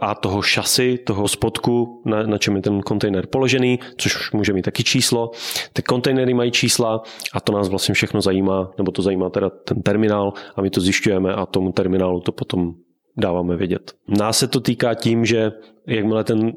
a 0.00 0.14
toho 0.14 0.42
šasy, 0.42 0.98
toho 0.98 1.28
spodku, 1.28 2.02
na, 2.06 2.22
na 2.22 2.38
čem 2.38 2.56
je 2.56 2.62
ten 2.62 2.80
kontejner 2.80 3.26
položený, 3.26 3.78
což 3.96 4.32
může 4.32 4.52
mít 4.52 4.62
taky 4.62 4.84
číslo. 4.84 5.30
Ty 5.72 5.82
kontejnery 5.82 6.34
mají 6.34 6.50
čísla 6.50 7.02
a 7.32 7.40
to 7.40 7.52
nás 7.52 7.68
vlastně 7.68 7.94
všechno 7.94 8.20
zajímá, 8.20 8.70
nebo 8.78 8.92
to 8.92 9.02
zajímá 9.02 9.30
teda 9.30 9.50
ten 9.50 9.82
terminál 9.82 10.32
a 10.56 10.62
my 10.62 10.70
to 10.70 10.80
zjišťujeme 10.80 11.34
a 11.34 11.46
tomu 11.46 11.72
terminálu 11.72 12.20
to 12.20 12.32
potom 12.32 12.74
dáváme 13.16 13.56
vědět. 13.56 13.92
Nás 14.08 14.38
se 14.38 14.48
to 14.48 14.60
týká 14.60 14.94
tím, 14.94 15.24
že 15.24 15.52
jakmile 15.86 16.24
ten 16.24 16.52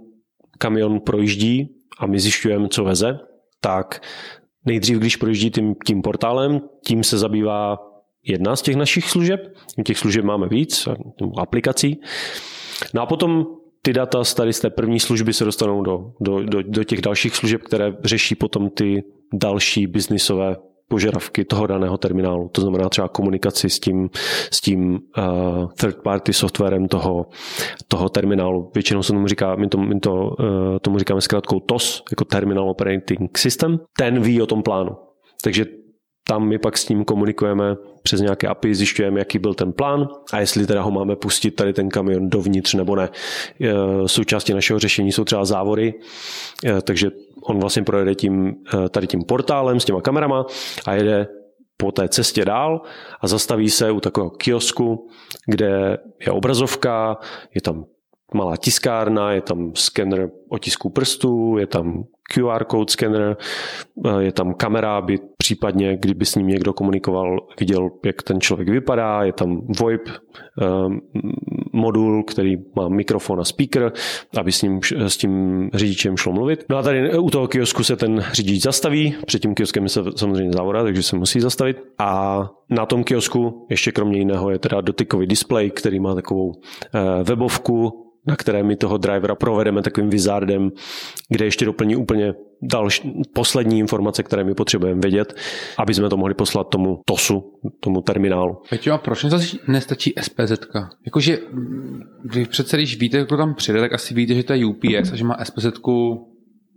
kamion 0.58 1.00
projíždí 1.00 1.76
a 2.00 2.06
my 2.06 2.20
zjišťujeme, 2.20 2.68
co 2.70 2.84
veze, 2.84 3.20
tak 3.62 4.02
nejdřív, 4.66 4.98
když 4.98 5.16
projíždí 5.16 5.52
tím, 5.52 5.76
tím 5.88 6.02
portálem, 6.02 6.62
tím 6.86 7.04
se 7.04 7.18
zabývá 7.18 7.78
jedna 8.24 8.56
z 8.56 8.62
těch 8.62 8.76
našich 8.76 9.10
služeb. 9.10 9.54
Těch 9.86 9.98
služeb 9.98 10.26
máme 10.26 10.48
víc, 10.48 10.88
aplikací. 11.38 12.02
No 12.94 13.02
a 13.02 13.06
potom 13.06 13.46
ty 13.82 13.94
data 13.94 14.24
z 14.24 14.34
tady 14.34 14.54
z 14.54 14.60
té 14.60 14.70
první 14.70 15.00
služby 15.00 15.34
se 15.34 15.46
dostanou 15.46 15.82
do, 15.82 16.14
do, 16.20 16.44
do, 16.44 16.64
do 16.64 16.84
těch 16.84 17.02
dalších 17.02 17.36
služeb, 17.36 17.62
které 17.62 17.94
řeší 18.04 18.36
potom 18.36 18.70
ty 18.70 19.04
další 19.34 19.88
biznisové 19.88 20.56
požadavky 20.92 21.46
toho 21.46 21.68
daného 21.68 21.98
terminálu. 21.98 22.50
To 22.52 22.62
znamená 22.62 22.90
třeba 22.90 23.08
komunikaci 23.08 23.70
s 23.70 23.80
tím, 23.80 24.10
s 24.52 24.62
tím 24.62 25.00
uh, 25.18 25.72
third 25.80 26.04
party 26.04 26.34
softwarem 26.34 26.88
toho, 26.88 27.26
toho 27.88 28.10
terminálu. 28.10 28.72
Většinou 28.76 29.04
se 29.04 29.14
tomu 29.14 29.28
říká, 29.28 29.56
my, 29.56 29.68
to, 29.68 29.78
my 29.78 30.00
to, 30.00 30.14
uh, 30.14 30.36
tomu 30.82 31.00
říkáme 31.00 31.22
zkrátkou 31.22 31.60
TOS, 31.60 32.04
jako 32.12 32.26
Terminal 32.26 32.70
Operating 32.70 33.38
System. 33.38 33.80
Ten 33.98 34.22
ví 34.22 34.42
o 34.42 34.46
tom 34.46 34.64
plánu. 34.64 34.92
Takže 35.44 35.66
tam 36.28 36.48
my 36.48 36.58
pak 36.58 36.78
s 36.78 36.90
ním 36.90 37.06
komunikujeme 37.06 37.76
přes 38.04 38.22
nějaké 38.22 38.48
API, 38.48 38.76
zjišťujeme, 38.76 39.20
jaký 39.20 39.40
byl 39.40 39.54
ten 39.54 39.72
plán 39.74 40.08
a 40.34 40.40
jestli 40.40 40.68
teda 40.68 40.82
ho 40.82 40.92
máme 40.92 41.16
pustit 41.16 41.52
tady 41.52 41.74
ten 41.74 41.90
kamion 41.90 42.30
dovnitř 42.30 42.74
nebo 42.74 42.96
ne. 42.96 43.10
Součástí 44.06 44.54
našeho 44.54 44.80
řešení 44.80 45.12
jsou 45.12 45.24
třeba 45.24 45.46
závory, 45.46 45.94
takže 46.84 47.12
on 47.44 47.60
vlastně 47.60 47.84
projede 47.84 48.16
tím, 48.16 48.56
tady 48.90 49.08
tím 49.08 49.24
portálem 49.24 49.80
s 49.80 49.86
těma 49.86 50.02
kamerama 50.02 50.46
a 50.86 50.94
jede 50.94 51.28
po 51.78 51.92
té 51.92 52.08
cestě 52.08 52.46
dál 52.46 52.82
a 53.22 53.28
zastaví 53.28 53.70
se 53.70 53.92
u 53.92 54.00
takového 54.00 54.30
kiosku, 54.30 55.08
kde 55.46 55.98
je 56.26 56.32
obrazovka, 56.32 57.18
je 57.56 57.62
tam 57.62 57.86
malá 58.34 58.58
tiskárna, 58.58 59.32
je 59.32 59.42
tam 59.42 59.72
skener 59.76 60.30
otisků 60.52 60.90
prstů, 60.90 61.58
je 61.58 61.68
tam 61.68 62.04
QR 62.34 62.66
code 62.72 62.92
skener, 62.92 63.38
eh, 64.06 64.24
je 64.24 64.32
tam 64.32 64.54
kamera, 64.54 64.98
aby 64.98 65.20
případně, 65.38 65.98
kdyby 65.98 66.26
s 66.26 66.36
ním 66.36 66.48
někdo 66.48 66.74
komunikoval, 66.74 67.38
viděl, 67.60 67.90
jak 68.06 68.24
ten 68.24 68.42
člověk 68.42 68.70
vypadá, 68.70 69.24
je 69.24 69.34
tam 69.34 69.62
VoIP 69.80 70.02
eh, 70.10 70.66
modul, 71.74 72.24
který 72.24 72.56
má 72.76 72.90
mikrofon 72.90 73.40
a 73.40 73.44
speaker, 73.44 73.92
aby 74.38 74.52
s, 74.52 74.62
ním, 74.62 74.80
s 74.98 75.18
tím 75.18 75.70
řidičem 75.74 76.18
šlo 76.18 76.34
mluvit. 76.34 76.66
No 76.70 76.78
a 76.78 76.82
tady 76.82 77.18
u 77.18 77.30
toho 77.30 77.48
kiosku 77.48 77.84
se 77.84 77.96
ten 77.96 78.24
řidič 78.32 78.64
zastaví, 78.64 79.16
před 79.26 79.42
tím 79.42 79.56
kioskem 79.56 79.90
se 79.90 80.02
samozřejmě 80.16 80.52
závora, 80.54 80.84
takže 80.84 81.04
se 81.04 81.16
musí 81.16 81.40
zastavit. 81.40 81.78
A 82.00 82.42
na 82.70 82.86
tom 82.86 83.04
kiosku 83.04 83.68
ještě 83.70 83.92
kromě 83.92 84.18
jiného 84.18 84.52
je 84.52 84.60
teda 84.60 84.82
dotykový 84.82 85.28
display, 85.28 85.70
který 85.70 86.00
má 86.00 86.16
takovou 86.16 86.52
eh, 86.96 87.24
webovku, 87.24 88.08
na 88.28 88.36
které 88.36 88.64
my 88.64 88.76
toho 88.76 88.98
drivera 88.98 89.36
provedeme 89.36 89.82
takovým 89.82 90.10
wizardem, 90.42 90.72
kde 91.30 91.46
ještě 91.46 91.66
doplní 91.66 91.96
úplně 91.96 92.34
další, 92.62 93.22
poslední 93.34 93.80
informace, 93.80 94.24
které 94.24 94.44
my 94.44 94.54
potřebujeme 94.54 95.02
vědět, 95.02 95.34
aby 95.78 95.94
jsme 95.94 96.10
to 96.10 96.18
mohli 96.18 96.34
poslat 96.34 96.70
tomu 96.70 97.02
TOSu, 97.06 97.60
tomu 97.80 98.02
terminálu. 98.02 98.58
Peťo, 98.70 98.94
a 98.94 98.98
proč 98.98 99.26
nestačí 99.68 100.14
SPZ? 100.22 100.52
Jakože, 101.06 101.40
vy 102.26 102.46
přece, 102.46 102.78
když 102.78 103.00
víte, 103.00 103.26
kdo 103.26 103.38
tam 103.38 103.56
přijde, 103.56 103.80
tak 103.80 103.94
asi 103.94 104.14
víte, 104.14 104.34
že 104.34 104.44
to 104.44 104.54
je 104.54 104.66
UPS 104.66 105.12
a 105.14 105.16
že 105.16 105.24
má 105.24 105.38
SPZ 105.44 105.66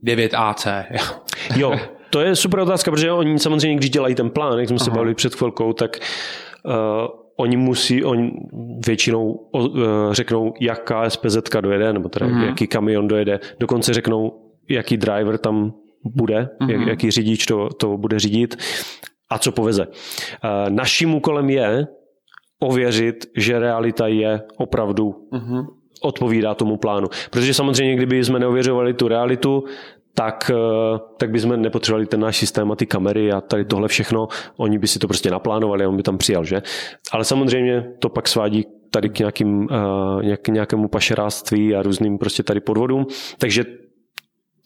9AC. 0.04 0.84
jo, 1.56 1.74
to 2.10 2.20
je 2.20 2.36
super 2.36 2.60
otázka, 2.60 2.90
protože 2.90 3.12
oni 3.12 3.38
samozřejmě, 3.38 3.76
když 3.76 3.90
dělají 3.90 4.14
ten 4.14 4.30
plán, 4.30 4.58
jak 4.58 4.68
jsme 4.68 4.76
Aha. 4.76 4.84
se 4.84 4.90
bavili 4.90 5.14
před 5.14 5.34
chvilkou, 5.34 5.72
tak 5.72 5.98
uh, 6.64 7.23
oni 7.36 7.56
musí, 7.56 8.04
oni 8.04 8.32
většinou 8.86 9.32
uh, 9.32 9.62
řeknou, 10.12 10.54
jaká 10.60 11.10
SPZ 11.10 11.36
dojede, 11.60 11.92
nebo 11.92 12.08
teda 12.08 12.26
mm. 12.26 12.42
jaký 12.42 12.66
kamion 12.66 13.08
dojede. 13.08 13.40
Dokonce 13.60 13.94
řeknou, 13.94 14.32
jaký 14.68 14.96
driver 14.96 15.38
tam 15.38 15.74
bude, 16.04 16.48
mm. 16.62 16.70
jak, 16.70 16.80
jaký 16.86 17.10
řidič 17.10 17.46
to, 17.46 17.68
to 17.68 17.96
bude 17.96 18.18
řídit 18.18 18.56
a 19.30 19.38
co 19.38 19.52
poveze. 19.52 19.86
Uh, 19.86 19.90
naším 20.68 21.14
úkolem 21.14 21.50
je 21.50 21.86
ověřit, 22.60 23.26
že 23.36 23.58
realita 23.58 24.06
je 24.06 24.42
opravdu 24.56 25.28
mm 25.32 25.66
odpovídá 26.04 26.54
tomu 26.54 26.76
plánu. 26.76 27.08
Protože 27.30 27.54
samozřejmě, 27.54 27.96
kdyby 27.96 28.24
jsme 28.24 28.38
neověřovali 28.38 28.94
tu 28.94 29.08
realitu, 29.08 29.64
tak, 30.14 30.50
eh, 30.54 30.98
tak 31.18 31.30
bychom 31.30 31.62
nepotřebovali 31.62 32.06
ten 32.06 32.20
náš 32.20 32.36
systém 32.36 32.72
a 32.72 32.76
ty 32.76 32.86
kamery 32.86 33.32
a 33.32 33.40
tady 33.40 33.64
tohle 33.64 33.88
všechno. 33.88 34.28
Oni 34.56 34.78
by 34.78 34.86
si 34.86 34.98
to 34.98 35.08
prostě 35.08 35.30
naplánovali 35.30 35.84
a 35.84 35.88
on 35.88 35.96
by 35.96 36.02
tam 36.02 36.18
přijal, 36.18 36.44
že? 36.44 36.62
Ale 37.12 37.24
samozřejmě 37.24 37.86
to 37.98 38.08
pak 38.08 38.28
svádí 38.28 38.66
tady 38.90 39.08
k 39.08 39.18
nějakým, 39.18 39.58
uh, 39.58 40.22
nějak, 40.22 40.48
nějakému 40.48 40.88
pašeráctví 40.88 41.74
a 41.74 41.82
různým 41.82 42.18
prostě 42.18 42.42
tady 42.42 42.60
podvodům. 42.60 43.06
Takže 43.38 43.64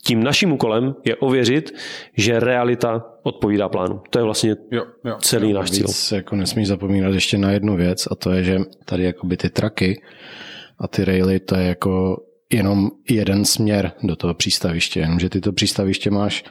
tím 0.03 0.23
naším 0.23 0.51
úkolem 0.51 0.95
je 1.05 1.15
ověřit, 1.15 1.71
že 2.17 2.39
realita 2.39 3.05
odpovídá 3.23 3.69
plánu. 3.69 4.01
To 4.09 4.19
je 4.19 4.23
vlastně 4.23 4.55
jo, 4.71 4.83
jo, 5.05 5.15
celý 5.19 5.49
jo, 5.49 5.55
náš 5.55 5.71
cíl. 5.71 5.87
Víc, 5.87 6.11
jako 6.11 6.35
nesmíš 6.35 6.67
zapomínat 6.67 7.13
ještě 7.13 7.37
na 7.37 7.51
jednu 7.51 7.75
věc 7.75 8.07
a 8.11 8.15
to 8.15 8.31
je, 8.31 8.43
že 8.43 8.57
tady 8.85 9.03
jakoby 9.03 9.37
ty 9.37 9.49
traky 9.49 10.01
a 10.79 10.87
ty 10.87 11.05
raily, 11.05 11.39
to 11.39 11.55
je 11.55 11.67
jako 11.67 12.17
jenom 12.53 12.91
jeden 13.09 13.45
směr 13.45 13.91
do 14.03 14.15
toho 14.15 14.33
přístaviště, 14.33 14.99
jenomže 14.99 15.29
ty 15.29 15.41
to 15.41 15.51
přístaviště 15.51 16.11
máš 16.11 16.43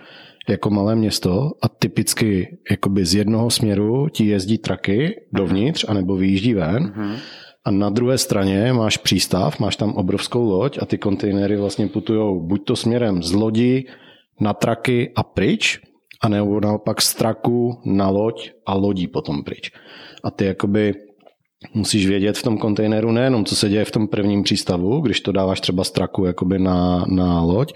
jako 0.49 0.71
malé 0.71 0.97
město 0.97 1.51
a 1.63 1.69
typicky 1.69 2.59
jakoby 2.71 3.07
z 3.07 3.15
jednoho 3.15 3.51
směru 3.51 4.09
ti 4.09 4.27
jezdí 4.27 4.59
traky 4.59 5.15
dovnitř 5.33 5.85
anebo 5.89 6.17
vyjíždí 6.17 6.55
ven 6.55 6.87
mm-hmm. 6.87 7.17
a 7.65 7.71
na 7.71 7.91
druhé 7.91 8.19
straně 8.19 8.73
máš 8.73 8.97
přístav, 8.97 9.61
máš 9.61 9.77
tam 9.77 9.93
obrovskou 9.93 10.45
loď 10.45 10.79
a 10.83 10.87
ty 10.87 10.99
kontejnery 10.99 11.57
vlastně 11.57 11.87
putují 11.87 12.41
buď 12.43 12.65
to 12.65 12.77
směrem 12.77 13.23
z 13.23 13.33
lodi 13.33 13.85
na 14.41 14.55
traky 14.55 15.13
a 15.17 15.23
pryč, 15.23 15.81
a 16.21 16.29
nebo 16.29 16.61
naopak 16.61 17.03
z 17.03 17.15
traku 17.15 17.81
na 17.85 18.09
loď 18.09 18.51
a 18.67 18.75
lodí 18.75 19.07
potom 19.07 19.45
pryč. 19.45 19.71
A 20.25 20.31
ty 20.31 20.45
jakoby 20.45 20.95
musíš 21.75 22.07
vědět 22.07 22.39
v 22.39 22.43
tom 22.43 22.59
kontejneru 22.59 23.13
nejenom, 23.13 23.45
co 23.45 23.57
se 23.57 23.69
děje 23.69 23.85
v 23.85 23.91
tom 23.91 24.09
prvním 24.09 24.43
přístavu, 24.43 25.01
když 25.01 25.21
to 25.21 25.33
dáváš 25.33 25.61
třeba 25.61 25.85
z 25.85 25.91
traku 25.91 26.25
jakoby 26.25 26.59
na, 26.59 27.05
na 27.09 27.43
loď, 27.43 27.73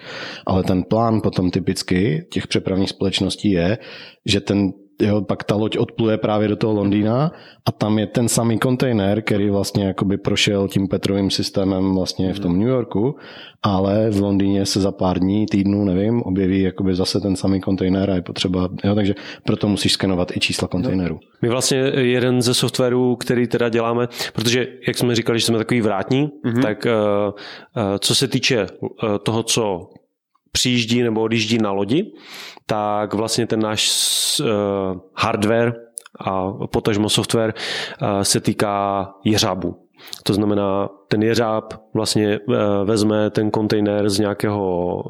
ale 0.47 0.63
ten 0.63 0.83
plán 0.83 1.21
potom 1.21 1.51
typicky 1.51 2.27
těch 2.31 2.47
přepravních 2.47 2.91
společností 2.91 3.51
je, 3.51 3.79
že 4.27 4.41
ten 4.41 4.73
jo, 5.01 5.23
pak 5.23 5.45
ta 5.45 5.55
loď 5.55 5.79
odpluje 5.79 6.19
právě 6.19 6.49
do 6.49 6.57
toho 6.57 6.73
Londýna 6.73 7.33
a 7.67 7.73
tam 7.73 7.99
je 7.99 8.07
ten 8.07 8.29
samý 8.29 8.59
kontejner, 8.59 9.23
který 9.23 9.51
vlastně 9.51 9.85
jakoby 9.85 10.17
prošel 10.17 10.69
tím 10.69 10.89
Petrovým 10.89 11.31
systémem 11.31 11.95
vlastně 11.95 12.33
v 12.33 12.39
tom 12.39 12.59
New 12.59 12.69
Yorku, 12.69 13.17
ale 13.63 14.11
v 14.11 14.21
Londýně 14.21 14.67
se 14.67 14.81
za 14.81 14.93
pár 14.93 15.19
dní, 15.19 15.47
týdnů, 15.47 15.85
nevím, 15.85 16.23
objeví 16.23 16.63
jakoby 16.63 16.95
zase 16.95 17.21
ten 17.21 17.37
samý 17.37 17.61
kontejner 17.61 18.11
a 18.11 18.15
je 18.15 18.23
potřeba, 18.23 18.69
jo, 18.85 18.95
takže 18.95 19.15
proto 19.45 19.69
musíš 19.69 19.93
skenovat 19.93 20.37
i 20.37 20.41
čísla 20.41 20.69
kontejnerů. 20.69 21.15
No. 21.15 21.21
My 21.43 21.49
vlastně 21.49 21.79
jeden 21.99 22.43
ze 22.43 22.55
softwarů, 22.55 23.17
který 23.17 23.47
teda 23.47 23.69
děláme, 23.69 24.09
protože 24.33 24.67
jak 24.87 24.99
jsme 24.99 25.15
říkali, 25.15 25.39
že 25.39 25.47
jsme 25.47 25.59
takový 25.59 25.81
vrátní, 25.81 26.29
mm-hmm. 26.45 26.63
tak 26.63 26.87
uh, 26.87 26.93
uh, 27.85 27.99
co 27.99 28.15
se 28.15 28.29
týče 28.29 28.67
toho, 29.23 29.43
co 29.43 29.89
přijíždí 30.53 31.03
nebo 31.03 31.23
odjíždí 31.23 31.59
na 31.59 31.73
lodi, 31.73 32.13
tak 32.67 33.15
vlastně 33.15 33.47
ten 33.47 33.61
náš 33.61 33.91
uh, 34.41 34.47
hardware 35.17 35.75
a 36.21 36.53
potažmo 36.53 37.09
software 37.09 37.55
uh, 38.03 38.21
se 38.23 38.41
týká 38.41 39.09
jeřábu. 39.25 39.77
To 40.23 40.35
znamená, 40.35 40.89
ten 41.09 41.23
jeřáb 41.23 41.75
vlastně 41.95 42.39
uh, 42.39 42.55
vezme 42.85 43.31
ten 43.31 43.51
kontejner 43.51 44.11
z 44.11 44.19
nějakého 44.19 45.03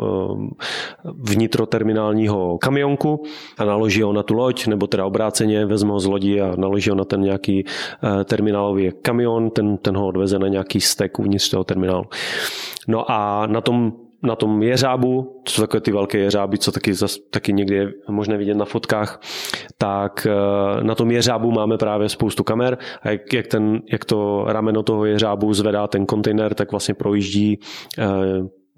vnitroterminálního 1.04 2.58
kamionku 2.58 3.22
a 3.58 3.64
naloží 3.64 4.02
ho 4.02 4.12
na 4.12 4.22
tu 4.22 4.34
loď, 4.34 4.66
nebo 4.66 4.86
teda 4.86 5.06
obráceně 5.06 5.66
vezme 5.66 5.90
ho 5.90 6.00
z 6.00 6.06
lodi 6.06 6.40
a 6.40 6.56
naloží 6.56 6.90
ho 6.90 6.96
na 6.96 7.04
ten 7.04 7.20
nějaký 7.20 7.64
terminálový 8.24 8.90
kamion, 9.02 9.50
ten, 9.50 9.76
ten 9.76 9.96
ho 9.96 10.06
odveze 10.06 10.38
na 10.38 10.48
nějaký 10.48 10.80
stek 10.80 11.18
uvnitř 11.18 11.50
toho 11.50 11.64
terminálu. 11.64 12.04
No 12.88 13.10
a 13.10 13.46
na 13.46 13.60
tom 13.60 13.92
na 14.22 14.36
tom 14.36 14.62
jeřábu, 14.62 15.40
to 15.44 15.52
jsou 15.52 15.62
takové 15.62 15.80
ty 15.80 15.92
velké 15.92 16.18
jeřáby, 16.18 16.58
co 16.58 16.72
taky, 16.72 16.94
zas, 16.94 17.16
taky 17.30 17.52
někdy 17.52 17.74
je 17.74 17.92
možné 18.08 18.36
vidět 18.36 18.54
na 18.54 18.64
fotkách, 18.64 19.20
tak 19.78 20.26
eh, 20.26 20.84
na 20.84 20.94
tom 20.94 21.10
jeřábu 21.10 21.50
máme 21.50 21.78
právě 21.78 22.08
spoustu 22.08 22.44
kamer 22.44 22.78
a 23.02 23.10
jak, 23.10 23.32
jak, 23.32 23.46
ten, 23.46 23.80
jak 23.92 24.04
to 24.04 24.44
rameno 24.46 24.82
toho 24.82 25.04
jeřábu 25.04 25.54
zvedá 25.54 25.86
ten 25.86 26.06
kontejner, 26.06 26.54
tak 26.54 26.70
vlastně 26.70 26.94
projíždí 26.94 27.60
eh, 27.98 28.04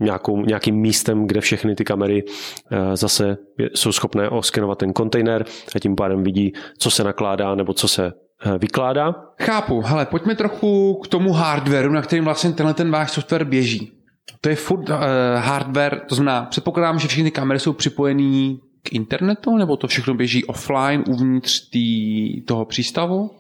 nějakou, 0.01 0.45
nějakým 0.45 0.77
místem, 0.77 1.27
kde 1.27 1.41
všechny 1.41 1.75
ty 1.75 1.85
kamery 1.85 2.25
eh, 2.71 2.97
zase 2.97 3.37
jsou 3.75 3.93
schopné 3.93 4.29
oskenovat 4.29 4.79
ten 4.79 4.93
kontejner 4.93 5.45
a 5.77 5.79
tím 5.79 5.97
pádem 5.97 6.25
vidí, 6.25 6.53
co 6.79 6.91
se 6.91 7.05
nakládá 7.05 7.55
nebo 7.55 7.73
co 7.73 7.89
se 7.89 8.13
vykládá. 8.59 9.15
Chápu, 9.43 9.81
hele, 9.81 10.07
pojďme 10.07 10.35
trochu 10.35 10.95
k 10.95 11.09
tomu 11.09 11.33
hardwareu, 11.33 11.93
na 11.93 12.03
kterým 12.03 12.25
vlastně 12.25 12.53
tenhle 12.53 12.75
ten 12.75 12.91
váš 12.91 13.11
software 13.11 13.45
běží. 13.45 14.04
To 14.41 14.49
je 14.49 14.57
furt 14.57 14.89
uh, 14.89 14.97
hardware, 15.39 16.01
to 16.09 16.15
znamená, 16.15 16.43
předpokládám, 16.45 16.99
že 16.99 17.09
všechny 17.09 17.31
kamery 17.31 17.61
jsou 17.61 17.73
připojený 17.73 18.61
k 18.83 18.93
internetu, 18.93 19.57
nebo 19.57 19.77
to 19.77 19.87
všechno 19.87 20.15
běží 20.15 20.45
offline 20.45 21.05
uvnitř 21.09 21.71
tý, 21.71 22.41
toho 22.43 22.65
přístavu? 22.65 23.21
Uh, 23.21 23.31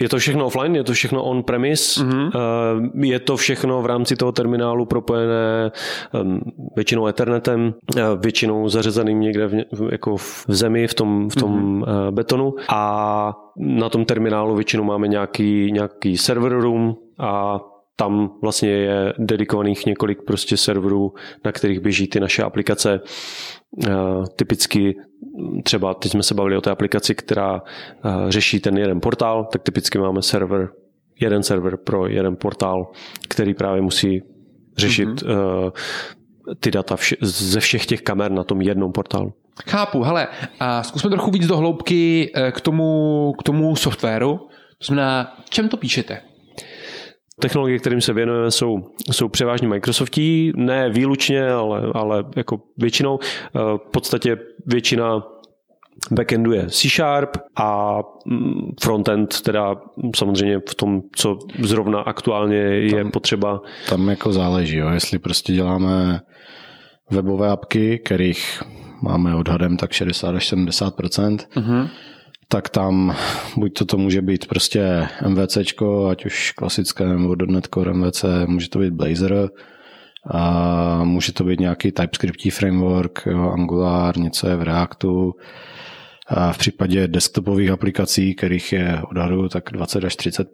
je 0.00 0.08
to 0.08 0.18
všechno 0.18 0.46
offline, 0.46 0.76
je 0.76 0.84
to 0.84 0.92
všechno 0.92 1.22
on-premise, 1.22 2.04
uh-huh. 2.04 3.04
je 3.04 3.18
to 3.18 3.36
všechno 3.36 3.82
v 3.82 3.86
rámci 3.86 4.16
toho 4.16 4.32
terminálu 4.32 4.86
propojené 4.86 5.70
ehm, 6.14 6.40
většinou 6.76 7.06
ethernetem, 7.06 7.74
většinou 8.20 8.68
zařazeným 8.68 9.20
někde 9.20 9.46
v, 9.46 9.64
jako 9.92 10.16
v 10.16 10.44
zemi, 10.48 10.86
v 10.86 10.94
tom, 10.94 11.30
v 11.30 11.36
tom 11.36 11.82
uh-huh. 11.82 12.10
betonu 12.10 12.54
a 12.68 13.34
na 13.56 13.88
tom 13.88 14.04
terminálu 14.04 14.54
většinou 14.54 14.84
máme 14.84 15.08
nějaký, 15.08 15.72
nějaký 15.72 16.16
server 16.16 16.52
room 16.52 16.94
a 17.18 17.60
tam 17.98 18.30
vlastně 18.42 18.70
je 18.70 19.12
dedikovaných 19.18 19.86
několik 19.86 20.18
prostě 20.26 20.56
serverů, 20.56 21.12
na 21.44 21.52
kterých 21.52 21.80
běží 21.80 22.08
ty 22.08 22.20
naše 22.20 22.42
aplikace. 22.42 23.00
Eh, 23.88 23.92
typicky 24.36 24.94
třeba 25.64 25.94
teď 25.94 26.12
jsme 26.12 26.22
se 26.22 26.34
bavili 26.34 26.56
o 26.56 26.60
té 26.60 26.70
aplikaci, 26.70 27.14
která 27.14 27.62
eh, 27.62 28.10
řeší 28.28 28.60
ten 28.60 28.78
jeden 28.78 29.00
portál, 29.00 29.44
tak 29.52 29.62
typicky 29.62 29.98
máme 29.98 30.22
server, 30.22 30.68
jeden 31.20 31.42
server 31.42 31.76
pro 31.76 32.06
jeden 32.06 32.36
portál, 32.36 32.92
který 33.28 33.54
právě 33.54 33.82
musí 33.82 34.22
řešit 34.76 35.08
mm-hmm. 35.08 35.72
ty 36.60 36.70
data 36.70 36.96
vše, 36.96 37.16
ze 37.20 37.60
všech 37.60 37.86
těch 37.86 38.02
kamer 38.02 38.30
na 38.30 38.44
tom 38.44 38.60
jednom 38.60 38.92
portálu. 38.92 39.32
Chápu, 39.68 40.02
hele, 40.02 40.28
a 40.60 40.82
zkusme 40.82 41.10
trochu 41.10 41.30
víc 41.30 41.46
do 41.46 41.56
hloubky 41.56 42.32
k 42.50 42.60
tomu, 42.60 43.32
k 43.38 43.42
tomu 43.42 43.76
softwaru. 43.76 44.36
To 44.78 44.84
znamená, 44.86 45.36
čem 45.48 45.68
to 45.68 45.76
píšete? 45.76 46.27
Technologie, 47.38 47.78
kterým 47.78 48.00
se 48.00 48.12
věnujeme, 48.12 48.50
jsou, 48.50 48.84
jsou 49.10 49.28
převážně 49.28 49.68
Microsoftí, 49.68 50.52
ne 50.56 50.90
výlučně, 50.90 51.50
ale, 51.50 51.82
ale 51.94 52.24
jako 52.36 52.60
většinou. 52.76 53.18
Eh, 53.22 53.58
v 53.58 53.90
podstatě 53.90 54.38
většina 54.66 55.22
backendu 56.10 56.52
je 56.52 56.66
C 56.66 56.88
Sharp 56.88 57.30
a 57.56 57.98
mm, 58.26 58.72
frontend 58.82 59.40
teda 59.40 59.76
samozřejmě 60.16 60.60
v 60.68 60.74
tom, 60.74 61.02
co 61.16 61.38
zrovna 61.62 62.00
aktuálně 62.00 62.56
je 62.56 63.02
tam, 63.02 63.10
potřeba. 63.10 63.60
Tam 63.88 64.08
jako 64.08 64.32
záleží, 64.32 64.76
jo. 64.76 64.88
jestli 64.88 65.18
prostě 65.18 65.52
děláme 65.52 66.20
webové 67.10 67.50
apky, 67.50 67.98
kterých 67.98 68.62
máme 69.02 69.34
odhadem 69.34 69.76
tak 69.76 69.92
60 69.92 70.34
až 70.34 70.48
70 70.48 70.96
uh-huh 70.96 71.88
tak 72.48 72.68
tam 72.68 73.16
buď 73.56 73.78
to, 73.78 73.84
to 73.84 73.96
může 73.98 74.22
být 74.22 74.46
prostě 74.46 75.08
MVC, 75.28 75.56
ať 76.10 76.26
už 76.26 76.52
klasické 76.52 77.04
nebo 77.04 77.36
.NET 77.46 77.68
Core 77.74 77.92
MVC, 77.92 78.24
může 78.46 78.68
to 78.68 78.78
být 78.78 78.92
Blazor, 78.92 79.50
a 80.30 81.04
může 81.04 81.32
to 81.32 81.44
být 81.44 81.60
nějaký 81.60 81.92
TypeScript 81.92 82.52
framework, 82.52 83.22
jo, 83.26 83.50
Angular, 83.50 84.18
něco 84.18 84.48
je 84.48 84.56
v 84.56 84.62
Reactu. 84.62 85.34
A 86.30 86.52
v 86.52 86.58
případě 86.58 87.08
desktopových 87.08 87.70
aplikací, 87.70 88.34
kterých 88.34 88.72
je 88.72 89.02
odhadu 89.10 89.48
tak 89.48 89.64
20 89.72 90.04
až 90.04 90.16
30 90.16 90.48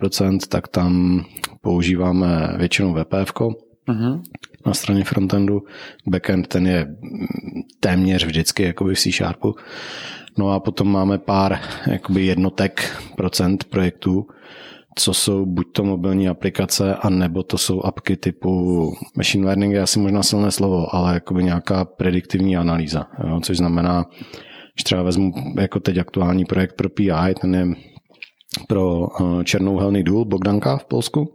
tak 0.49 0.69
tam 0.69 1.25
používáme 1.61 2.55
většinou 2.59 2.95
VPF 2.95 3.33
uh-huh. 3.89 4.23
na 4.67 4.75
straně 4.75 5.05
frontendu. 5.05 5.63
Backend 6.07 6.47
ten 6.47 6.67
je 6.67 6.97
téměř 7.81 8.25
vždycky 8.25 8.63
jakoby 8.63 8.95
v 8.95 8.99
C 8.99 9.13
Sharpu. 9.13 9.55
No 10.39 10.51
a 10.51 10.61
potom 10.61 10.93
máme 10.93 11.19
pár 11.19 11.61
jakoby 11.87 12.27
jednotek 12.27 13.03
procent 13.17 13.65
projektů, 13.65 14.27
co 14.95 15.15
jsou 15.15 15.47
buď 15.47 15.67
to 15.73 15.85
mobilní 15.85 16.29
aplikace, 16.29 16.95
anebo 16.95 17.43
to 17.43 17.59
jsou 17.59 17.83
apky 17.83 18.17
typu 18.17 18.93
machine 19.17 19.47
learning 19.47 19.75
je 19.75 19.83
asi 19.83 19.99
možná 19.99 20.23
silné 20.23 20.51
slovo, 20.51 20.95
ale 20.95 21.15
jakoby 21.15 21.45
nějaká 21.45 21.85
prediktivní 21.85 22.57
analýza, 22.57 23.07
jo, 23.29 23.41
což 23.41 23.57
znamená, 23.57 24.07
že 24.79 24.85
třeba 24.85 25.03
vezmu 25.03 25.33
jako 25.61 25.81
teď 25.81 25.99
aktuální 25.99 26.45
projekt 26.45 26.77
pro 26.77 26.89
PI, 26.89 27.35
ten 27.41 27.55
je 27.55 27.67
pro 28.69 29.07
eh, 29.21 29.45
černouhelný 29.45 30.03
důl 30.03 30.25
Bogdanka 30.25 30.77
v 30.77 30.85
Polsku 30.85 31.35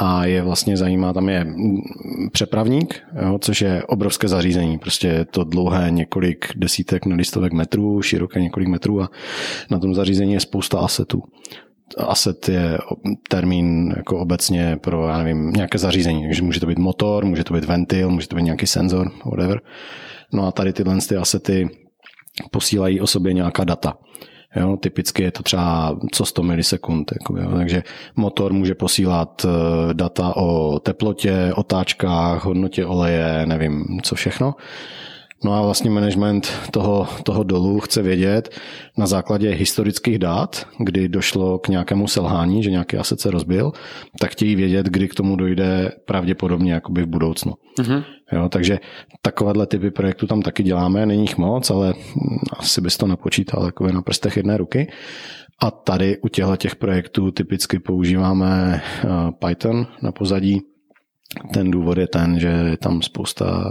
a 0.00 0.24
je 0.24 0.42
vlastně 0.42 0.76
zajímá, 0.76 1.12
tam 1.12 1.28
je 1.28 1.46
přepravník, 2.32 3.02
jo, 3.22 3.38
což 3.38 3.60
je 3.60 3.82
obrovské 3.82 4.28
zařízení, 4.28 4.78
prostě 4.78 5.08
je 5.08 5.24
to 5.24 5.44
dlouhé 5.44 5.90
několik 5.90 6.52
desítek 6.56 7.06
na 7.06 7.16
listovek 7.16 7.52
metrů, 7.52 8.02
široké 8.02 8.40
několik 8.40 8.68
metrů 8.68 9.02
a 9.02 9.10
na 9.70 9.78
tom 9.78 9.94
zařízení 9.94 10.32
je 10.32 10.40
spousta 10.40 10.78
asetů. 10.78 11.22
Asset 11.98 12.48
je 12.48 12.78
termín 13.28 13.94
jako 13.96 14.18
obecně 14.18 14.76
pro, 14.76 15.08
já 15.08 15.18
nevím, 15.18 15.50
nějaké 15.50 15.78
zařízení, 15.78 16.22
takže 16.22 16.42
může 16.42 16.60
to 16.60 16.66
být 16.66 16.78
motor, 16.78 17.24
může 17.24 17.44
to 17.44 17.54
být 17.54 17.64
ventil, 17.64 18.10
může 18.10 18.28
to 18.28 18.36
být 18.36 18.42
nějaký 18.42 18.66
senzor, 18.66 19.10
whatever. 19.24 19.60
No 20.32 20.46
a 20.46 20.52
tady 20.52 20.72
tyhle 20.72 20.98
ty 21.08 21.16
asety 21.16 21.68
posílají 22.50 23.00
o 23.00 23.06
sobě 23.06 23.32
nějaká 23.32 23.64
data. 23.64 23.94
Jo, 24.56 24.76
typicky 24.76 25.22
je 25.22 25.30
to 25.30 25.42
třeba 25.42 25.96
co 26.12 26.24
100 26.24 26.42
milisekund. 26.42 27.12
Jako, 27.12 27.36
jo, 27.36 27.50
takže 27.56 27.82
motor 28.16 28.52
může 28.52 28.74
posílat 28.74 29.44
eh, 29.44 29.94
data 29.94 30.36
o 30.36 30.78
teplotě, 30.78 31.52
otáčkách, 31.54 32.44
hodnotě 32.44 32.86
oleje, 32.86 33.46
nevím 33.46 34.00
co 34.02 34.14
všechno. 34.14 34.54
No 35.44 35.54
a 35.54 35.62
vlastně 35.62 35.90
management 35.90 36.52
toho, 36.70 37.08
toho 37.22 37.42
dolu 37.42 37.80
chce 37.80 38.02
vědět 38.02 38.54
na 38.96 39.06
základě 39.06 39.50
historických 39.50 40.18
dát, 40.18 40.66
kdy 40.78 41.08
došlo 41.08 41.58
k 41.58 41.68
nějakému 41.68 42.08
selhání, 42.08 42.62
že 42.62 42.70
nějaký 42.70 42.96
aset 42.96 43.20
se 43.20 43.30
rozbil, 43.30 43.72
tak 44.20 44.30
chtějí 44.30 44.56
vědět, 44.56 44.86
kdy 44.86 45.08
k 45.08 45.14
tomu 45.14 45.36
dojde 45.36 45.92
pravděpodobně 46.04 46.72
jakoby 46.72 47.02
v 47.02 47.06
budoucnu. 47.06 47.52
Mm-hmm. 47.78 48.04
Jo, 48.32 48.48
takže 48.48 48.78
takovéhle 49.22 49.66
typy 49.66 49.90
projektů 49.90 50.26
tam 50.26 50.42
taky 50.42 50.62
děláme, 50.62 51.06
není 51.06 51.22
jich 51.22 51.38
moc, 51.38 51.70
ale 51.70 51.94
asi 52.58 52.80
bys 52.80 52.96
to 52.96 53.06
napočítal 53.06 53.64
jako 53.64 53.88
na 53.88 54.02
prstech 54.02 54.36
jedné 54.36 54.56
ruky. 54.56 54.90
A 55.62 55.70
tady 55.70 56.18
u 56.18 56.28
těchto 56.28 56.56
těch 56.56 56.76
projektů 56.76 57.30
typicky 57.30 57.78
používáme 57.78 58.82
eh, 58.82 59.08
Python 59.46 59.86
na 60.02 60.12
pozadí. 60.12 60.60
Ten 61.54 61.70
důvod 61.70 61.98
je 61.98 62.06
ten, 62.06 62.40
že 62.40 62.48
je 62.48 62.76
tam 62.76 63.02
spousta 63.02 63.64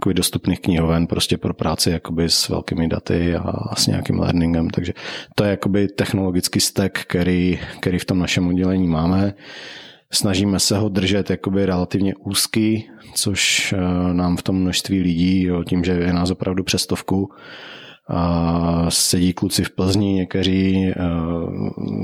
jakoby 0.00 0.14
dostupných 0.14 0.60
knihoven 0.60 1.06
prostě 1.06 1.36
pro 1.36 1.54
práci 1.54 1.90
jakoby 1.90 2.28
s 2.28 2.48
velkými 2.48 2.88
daty 2.88 3.36
a 3.36 3.74
s 3.76 3.86
nějakým 3.86 4.18
learningem, 4.18 4.70
takže 4.70 4.92
to 5.34 5.44
je 5.44 5.50
jakoby 5.50 5.88
technologický 5.88 6.60
stack, 6.60 6.98
který, 6.98 7.58
který 7.80 7.98
v 7.98 8.04
tom 8.04 8.18
našem 8.18 8.48
oddělení 8.48 8.86
máme. 8.88 9.34
Snažíme 10.10 10.60
se 10.60 10.78
ho 10.78 10.88
držet 10.88 11.30
jakoby 11.30 11.66
relativně 11.66 12.14
úzký, 12.14 12.88
což 13.14 13.72
eh, 13.72 14.14
nám 14.14 14.36
v 14.36 14.42
tom 14.42 14.56
množství 14.56 15.00
lidí, 15.00 15.42
jo, 15.42 15.64
tím, 15.64 15.84
že 15.84 15.92
je 15.92 16.12
nás 16.12 16.30
opravdu 16.30 16.64
přestovku, 16.64 17.30
a 18.08 18.86
sedí 18.88 19.32
kluci 19.32 19.64
v 19.64 19.70
Plzni, 19.70 20.12
někteří, 20.12 20.92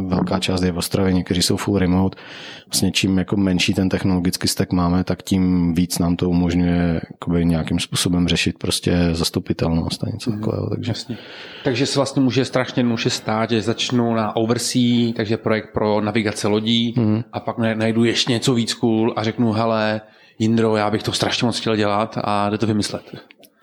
velká 0.06 0.38
část 0.38 0.62
je 0.62 0.72
v 0.72 0.78
Ostravě, 0.78 1.12
někteří 1.12 1.42
jsou 1.42 1.56
full 1.56 1.78
remote. 1.78 2.18
Vlastně 2.66 2.92
čím 2.92 3.18
jako 3.18 3.36
menší 3.36 3.74
ten 3.74 3.88
technologický 3.88 4.48
stack 4.48 4.72
máme, 4.72 5.04
tak 5.04 5.22
tím 5.22 5.74
víc 5.74 5.98
nám 5.98 6.16
to 6.16 6.30
umožňuje 6.30 7.00
nějakým 7.42 7.78
způsobem 7.78 8.28
řešit 8.28 8.58
prostě 8.58 9.08
zastupitelnost 9.12 10.04
a 10.04 10.10
něco 10.10 10.30
mm, 10.30 10.40
takového. 10.40 10.70
Takže. 10.70 10.90
Jasně. 10.90 11.16
takže 11.64 11.86
se 11.86 11.98
vlastně 11.98 12.22
může 12.22 12.44
strašně 12.44 12.80
jednoduše 12.80 13.10
stát, 13.10 13.50
že 13.50 13.62
začnu 13.62 14.14
na 14.14 14.36
Oversea, 14.36 15.12
takže 15.16 15.36
projekt 15.36 15.72
pro 15.72 16.00
navigace 16.00 16.48
lodí 16.48 16.94
mm. 16.96 17.22
a 17.32 17.40
pak 17.40 17.58
najdu 17.58 18.04
ještě 18.04 18.32
něco 18.32 18.54
víc 18.54 18.74
cool 18.74 19.14
a 19.16 19.24
řeknu, 19.24 19.52
hele, 19.52 20.00
Jindro, 20.38 20.76
já 20.76 20.90
bych 20.90 21.02
to 21.02 21.12
strašně 21.12 21.46
moc 21.46 21.60
chtěl 21.60 21.76
dělat 21.76 22.18
a 22.24 22.50
jde 22.50 22.58
to 22.58 22.66
vymyslet. 22.66 23.02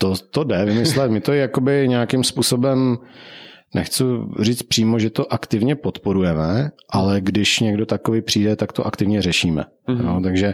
To, 0.02 0.14
to 0.32 0.44
jde 0.44 0.66
vymyslet. 0.66 1.12
My 1.12 1.22
to 1.22 1.34
jakoby 1.34 1.88
nějakým 1.88 2.24
způsobem 2.24 2.98
nechci 3.76 4.04
říct 4.40 4.64
přímo, 4.64 5.00
že 5.00 5.10
to 5.10 5.34
aktivně 5.34 5.76
podporujeme, 5.76 6.72
ale 6.90 7.22
když 7.22 7.60
někdo 7.60 7.86
takový 7.86 8.22
přijde, 8.22 8.56
tak 8.56 8.74
to 8.74 8.88
aktivně 8.88 9.22
řešíme. 9.22 9.66
Mm-hmm. 9.88 10.06
No, 10.06 10.22
takže 10.22 10.54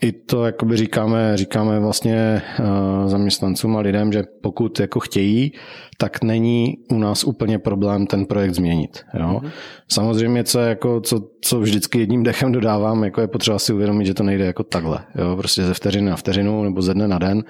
i 0.00 0.12
to 0.12 0.44
jakoby 0.44 0.76
říkáme, 0.76 1.36
říkáme 1.36 1.80
vlastně 1.80 2.42
uh, 2.60 3.08
zaměstnancům 3.08 3.76
a 3.76 3.80
lidem, 3.80 4.12
že 4.12 4.24
pokud 4.40 4.80
jako 4.80 5.00
chtějí, 5.00 5.52
tak 5.98 6.22
není 6.22 6.78
u 6.90 6.98
nás 6.98 7.24
úplně 7.24 7.58
problém 7.58 8.06
ten 8.06 8.26
projekt 8.26 8.54
změnit. 8.54 9.04
Jo? 9.18 9.40
Mm-hmm. 9.42 9.50
Samozřejmě, 9.88 10.44
co, 10.44 10.60
jako, 10.60 11.00
co, 11.00 11.28
co 11.40 11.60
vždycky 11.60 11.98
jedním 11.98 12.22
dechem 12.22 12.52
dodávám, 12.52 13.04
jako 13.04 13.20
je 13.20 13.26
potřeba 13.26 13.58
si 13.58 13.72
uvědomit, 13.72 14.06
že 14.06 14.14
to 14.14 14.22
nejde 14.22 14.44
jako 14.46 14.62
takhle. 14.62 14.98
Jo? 15.14 15.36
Prostě 15.36 15.64
ze 15.64 15.74
vteřiny 15.74 16.10
na 16.10 16.16
vteřinu 16.16 16.64
nebo 16.64 16.82
ze 16.82 16.94
dne 16.94 17.08
na 17.08 17.18
den. 17.18 17.44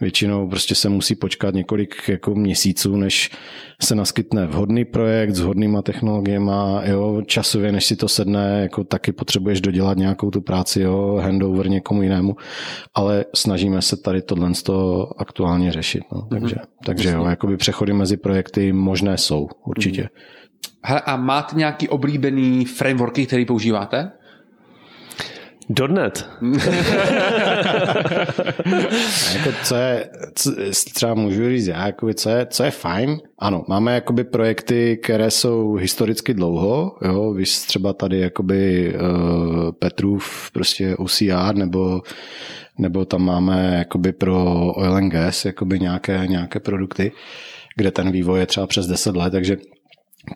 Většinou 0.00 0.48
prostě 0.48 0.74
se 0.74 0.88
musí 0.88 1.14
počkat 1.14 1.54
několik 1.54 2.08
jako 2.08 2.34
měsíců, 2.34 2.96
než 2.96 3.30
se 3.82 3.94
naskytne 3.94 4.46
vhodný 4.46 4.84
projekt 4.84 5.34
s 5.34 5.40
vhodnýma 5.40 5.82
technologiemi, 5.82 6.50
jo, 6.84 7.22
časově, 7.26 7.72
než 7.72 7.84
si 7.84 7.96
to 7.96 8.08
sedne, 8.08 8.60
jako 8.62 8.84
taky 8.84 9.12
potřebuješ 9.12 9.60
dodělat 9.60 9.96
nějakou 9.98 10.30
tu 10.30 10.40
práci, 10.40 10.80
jo, 10.80 11.20
handover 11.22 11.68
někomu 11.68 12.02
jinému, 12.02 12.36
ale 12.94 13.24
snažíme 13.34 13.82
se 13.82 13.96
tady 13.96 14.22
tohle 14.22 14.50
aktuálně 15.18 15.72
řešit. 15.72 16.02
No. 16.12 16.22
Takže, 16.30 16.56
mm-hmm. 16.56 16.84
takže 16.86 17.10
jo, 17.10 17.24
jakoby 17.24 17.56
přechody 17.82 17.92
mezi 17.92 18.16
projekty 18.16 18.72
možné 18.72 19.18
jsou, 19.18 19.48
určitě. 19.64 20.02
Mm-hmm. 20.02 20.08
Hele, 20.84 21.00
a 21.00 21.16
máte 21.16 21.56
nějaký 21.56 21.88
oblíbený 21.88 22.64
frameworky, 22.64 23.26
který 23.26 23.44
používáte? 23.44 24.12
Dotnet. 25.68 26.28
jako 29.34 29.52
co 29.62 29.74
je, 29.74 30.10
co, 30.34 30.52
třeba 30.94 31.14
můžu 31.14 31.48
říct 31.48 31.66
já, 31.66 31.86
jakoby, 31.86 32.14
co, 32.14 32.30
je, 32.30 32.46
co 32.46 32.64
je 32.64 32.70
fajn, 32.70 33.20
ano, 33.38 33.64
máme 33.68 33.94
jakoby 33.94 34.24
projekty, 34.24 34.98
které 35.02 35.30
jsou 35.30 35.74
historicky 35.74 36.34
dlouho, 36.34 36.96
jo, 37.02 37.32
víš 37.32 37.58
třeba 37.58 37.92
tady 37.92 38.20
jakoby 38.20 38.94
uh, 38.94 39.72
Petrův 39.72 40.50
prostě 40.52 40.96
OCR, 40.96 41.54
nebo 41.54 42.02
nebo 42.78 43.04
tam 43.04 43.24
máme 43.24 43.74
jakoby 43.78 44.12
pro 44.12 44.44
oil 44.74 44.94
and 44.96 45.08
gas 45.08 45.44
jakoby 45.44 45.80
nějaké, 45.80 46.26
nějaké 46.26 46.60
produkty, 46.60 47.12
kde 47.76 47.90
ten 47.90 48.12
vývoj 48.12 48.40
je 48.40 48.46
třeba 48.46 48.66
přes 48.66 48.86
10 48.86 49.16
let, 49.16 49.30
takže 49.30 49.56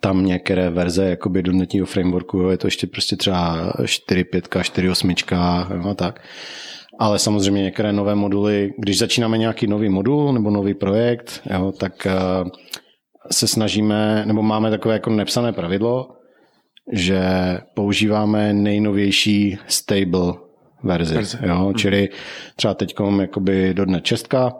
tam 0.01 0.27
některé 0.27 0.71
verze 0.71 1.05
jakoby 1.05 1.43
do 1.43 1.53
netního 1.53 1.87
frameworku, 1.87 2.39
jo, 2.39 2.49
je 2.49 2.59
to 2.59 2.67
ještě 2.67 2.87
prostě 2.87 3.17
třeba 3.17 3.73
4.5, 3.83 4.41
4.8 4.41 5.91
a 5.91 5.95
tak. 5.95 6.21
Ale 6.99 7.19
samozřejmě 7.19 7.63
některé 7.63 7.93
nové 7.93 8.15
moduly, 8.15 8.73
když 8.79 8.99
začínáme 8.99 9.39
nějaký 9.39 9.67
nový 9.67 9.89
modul 9.89 10.33
nebo 10.33 10.51
nový 10.51 10.75
projekt, 10.75 11.43
jo, 11.53 11.73
tak 11.73 12.07
uh, 12.07 12.49
se 13.33 13.47
snažíme, 13.47 14.25
nebo 14.27 14.43
máme 14.43 14.71
takové 14.71 14.95
jako 14.95 15.11
nepsané 15.11 15.53
pravidlo, 15.53 16.09
že 16.93 17.21
používáme 17.75 18.53
nejnovější 18.53 19.59
stable 19.67 20.33
verzi. 20.85 21.15
verzi. 21.15 21.39
Jo? 21.43 21.55
Mhm. 21.55 21.75
Čili 21.75 22.09
třeba 22.57 22.75
teď 22.75 22.95
jakoby 23.21 23.75
do 23.75 23.85
dne 23.85 24.01
čestka, 24.01 24.53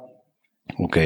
OK. 0.85 0.97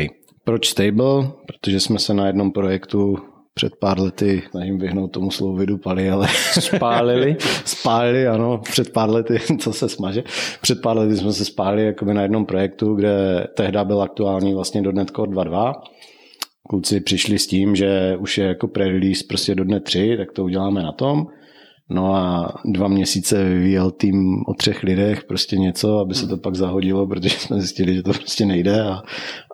Proč 0.50 0.68
stable? 0.68 1.30
Protože 1.46 1.80
jsme 1.80 1.98
se 1.98 2.14
na 2.14 2.26
jednom 2.26 2.52
projektu 2.52 3.18
před 3.54 3.72
pár 3.80 4.00
lety, 4.00 4.42
snažím 4.50 4.78
vyhnout 4.78 5.12
tomu 5.12 5.30
slovu 5.30 5.56
vydupali, 5.56 6.10
ale 6.10 6.28
spálili. 6.60 7.36
spálili, 7.64 8.26
ano, 8.26 8.58
před 8.58 8.92
pár 8.92 9.10
lety, 9.10 9.38
co 9.58 9.72
se 9.72 9.88
smaže. 9.88 10.22
Před 10.60 10.82
pár 10.82 10.96
lety 10.96 11.16
jsme 11.16 11.32
se 11.32 11.44
spálili 11.44 11.86
jakoby 11.86 12.14
na 12.14 12.22
jednom 12.22 12.46
projektu, 12.46 12.94
kde 12.94 13.46
tehdy 13.56 13.78
byl 13.84 14.02
aktuální 14.02 14.54
vlastně 14.54 14.82
do 14.82 14.92
Netcore 14.92 15.32
2.2. 15.32 15.74
Kluci 16.68 17.00
přišli 17.00 17.38
s 17.38 17.46
tím, 17.46 17.76
že 17.76 18.16
už 18.18 18.38
je 18.38 18.46
jako 18.46 18.66
pre-release 18.66 19.26
prostě 19.28 19.54
do 19.54 19.64
dne 19.64 19.80
3, 19.80 20.14
tak 20.16 20.32
to 20.32 20.44
uděláme 20.44 20.82
na 20.82 20.92
tom. 20.92 21.26
No 21.90 22.14
a 22.14 22.54
dva 22.64 22.88
měsíce 22.88 23.44
vyvíjel 23.44 23.90
tým 23.90 24.42
o 24.46 24.54
třech 24.54 24.82
lidech 24.82 25.24
prostě 25.24 25.56
něco, 25.56 25.98
aby 25.98 26.14
se 26.14 26.26
to 26.26 26.36
pak 26.36 26.54
zahodilo, 26.54 27.06
protože 27.06 27.38
jsme 27.38 27.58
zjistili, 27.60 27.94
že 27.94 28.02
to 28.02 28.12
prostě 28.12 28.46
nejde 28.46 28.82
a, 28.82 29.02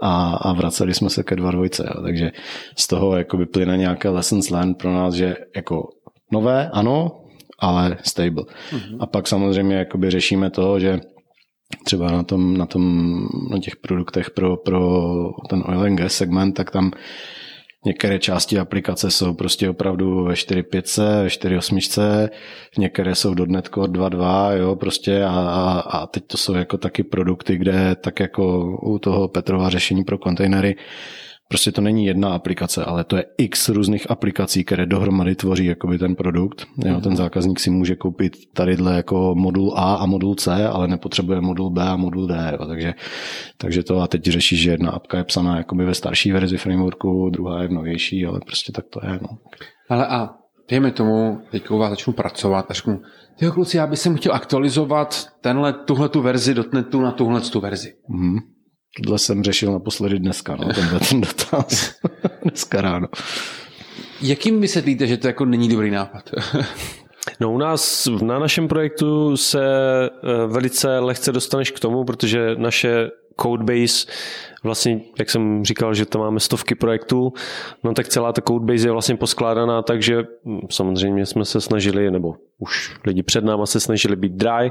a, 0.02 0.30
a 0.34 0.52
vraceli 0.52 0.94
jsme 0.94 1.10
se 1.10 1.22
ke 1.22 1.36
dva 1.36 1.50
dvojce. 1.50 1.88
Jo. 1.94 2.02
Takže 2.02 2.32
z 2.76 2.86
toho 2.86 3.16
jako 3.16 3.38
plyne 3.52 3.76
nějaké 3.76 4.08
lessons 4.08 4.50
learned 4.50 4.78
pro 4.78 4.92
nás, 4.92 5.14
že 5.14 5.36
jako 5.56 5.88
nové, 6.32 6.70
ano, 6.72 7.20
ale 7.58 7.96
stable. 8.02 8.44
Mm-hmm. 8.44 8.96
A 9.00 9.06
pak 9.06 9.28
samozřejmě 9.28 9.76
jakoby 9.76 10.10
řešíme 10.10 10.50
to, 10.50 10.80
že 10.80 11.00
třeba 11.84 12.10
na, 12.10 12.22
tom, 12.22 12.56
na, 12.56 12.66
tom, 12.66 13.16
na 13.50 13.58
těch 13.58 13.76
produktech 13.76 14.30
pro, 14.30 14.56
pro 14.56 15.10
ten 15.48 15.62
oil 15.66 15.80
and 15.80 15.96
gas 15.96 16.12
segment, 16.12 16.54
tak 16.54 16.70
tam 16.70 16.90
Některé 17.86 18.18
části 18.18 18.58
aplikace 18.58 19.10
jsou 19.10 19.34
prostě 19.34 19.70
opravdu 19.70 20.24
ve 20.24 20.34
4.5, 20.34 21.22
ve 21.22 21.28
4.8, 21.28 22.28
některé 22.78 23.14
jsou 23.14 23.34
do 23.34 23.46
Netcore 23.46 23.92
2.2, 23.92 24.52
jo, 24.52 24.76
prostě 24.76 25.24
a, 25.24 25.30
a, 25.30 25.80
a, 25.80 26.06
teď 26.06 26.24
to 26.26 26.36
jsou 26.36 26.54
jako 26.54 26.78
taky 26.78 27.02
produkty, 27.02 27.56
kde 27.56 27.96
tak 28.00 28.20
jako 28.20 28.76
u 28.82 28.98
toho 28.98 29.28
Petrova 29.28 29.68
řešení 29.68 30.04
pro 30.04 30.18
kontejnery, 30.18 30.76
Prostě 31.48 31.72
to 31.72 31.80
není 31.80 32.06
jedna 32.06 32.28
aplikace, 32.28 32.84
ale 32.84 33.04
to 33.04 33.16
je 33.16 33.24
x 33.38 33.68
různých 33.68 34.10
aplikací, 34.10 34.64
které 34.64 34.86
dohromady 34.86 35.34
tvoří 35.34 35.64
jakoby 35.64 35.98
ten 35.98 36.14
produkt. 36.14 36.66
Jo. 36.84 37.00
Ten 37.00 37.16
zákazník 37.16 37.60
si 37.60 37.70
může 37.70 37.96
koupit 37.96 38.36
tadyhle 38.52 38.96
jako 38.96 39.34
modul 39.34 39.72
A 39.76 39.94
a 39.94 40.06
modul 40.06 40.34
C, 40.34 40.68
ale 40.68 40.88
nepotřebuje 40.88 41.40
modul 41.40 41.70
B 41.70 41.82
a 41.82 41.96
modul 41.96 42.26
D. 42.26 42.52
Jo. 42.52 42.66
Takže, 42.66 42.94
takže 43.58 43.82
to 43.82 44.00
a 44.00 44.06
teď 44.06 44.24
řeší, 44.24 44.56
že 44.56 44.70
jedna 44.70 44.90
apka 44.90 45.18
je 45.18 45.24
psaná 45.24 45.56
jakoby 45.56 45.84
ve 45.84 45.94
starší 45.94 46.32
verzi 46.32 46.56
frameworku, 46.56 47.30
druhá 47.30 47.62
je 47.62 47.68
v 47.68 47.72
novější, 47.72 48.26
ale 48.26 48.40
prostě 48.40 48.72
tak 48.72 48.84
to 48.90 49.00
je. 49.06 49.18
No. 49.22 49.28
Ale 49.88 50.06
a 50.06 50.30
dejme 50.70 50.90
tomu, 50.90 51.40
teď 51.50 51.70
u 51.70 51.78
vás 51.78 51.90
začnu 51.90 52.12
pracovat 52.12 52.70
a 52.70 52.74
řeknu, 52.74 53.00
tyjo 53.38 53.52
kluci, 53.52 53.76
já 53.76 53.86
bych 53.86 54.00
chtěl 54.16 54.34
aktualizovat 54.34 55.26
tenhle, 55.40 55.72
tuhle 55.72 56.08
tu 56.08 56.22
verzi 56.22 56.54
dotnetu 56.54 57.00
na 57.00 57.10
tuhle 57.10 57.40
tu 57.40 57.60
verzi. 57.60 57.94
Mm-hmm. 58.10 58.55
Tohle 59.04 59.18
jsem 59.18 59.44
řešil 59.44 59.72
naposledy 59.72 60.18
dneska, 60.18 60.56
no, 60.56 60.68
tenhle 60.74 61.00
ten 61.00 61.20
dotaz. 61.20 61.94
dneska 62.42 62.80
ráno. 62.80 63.08
Jakým 64.22 64.60
vysvětlíte, 64.60 65.06
že 65.06 65.16
to 65.16 65.26
jako 65.26 65.44
není 65.44 65.68
dobrý 65.68 65.90
nápad? 65.90 66.30
No 67.40 67.52
u 67.52 67.58
nás 67.58 68.08
na 68.22 68.38
našem 68.38 68.68
projektu 68.68 69.36
se 69.36 69.64
eh, 69.64 70.46
velice 70.46 70.98
lehce 70.98 71.32
dostaneš 71.32 71.70
k 71.70 71.80
tomu, 71.80 72.04
protože 72.04 72.54
naše 72.58 73.10
codebase, 73.40 74.06
vlastně, 74.64 75.00
jak 75.18 75.30
jsem 75.30 75.64
říkal, 75.64 75.94
že 75.94 76.06
tam 76.06 76.20
máme 76.20 76.40
stovky 76.40 76.74
projektů, 76.74 77.32
no 77.84 77.94
tak 77.94 78.08
celá 78.08 78.32
ta 78.32 78.42
codebase 78.42 78.88
je 78.88 78.92
vlastně 78.92 79.16
poskládaná 79.16 79.82
tak, 79.82 80.02
že 80.02 80.16
hm, 80.44 80.60
samozřejmě 80.70 81.26
jsme 81.26 81.44
se 81.44 81.60
snažili, 81.60 82.10
nebo 82.10 82.34
už 82.58 82.96
lidi 83.06 83.22
před 83.22 83.44
náma 83.44 83.66
se 83.66 83.80
snažili 83.80 84.16
být 84.16 84.32
dry 84.32 84.70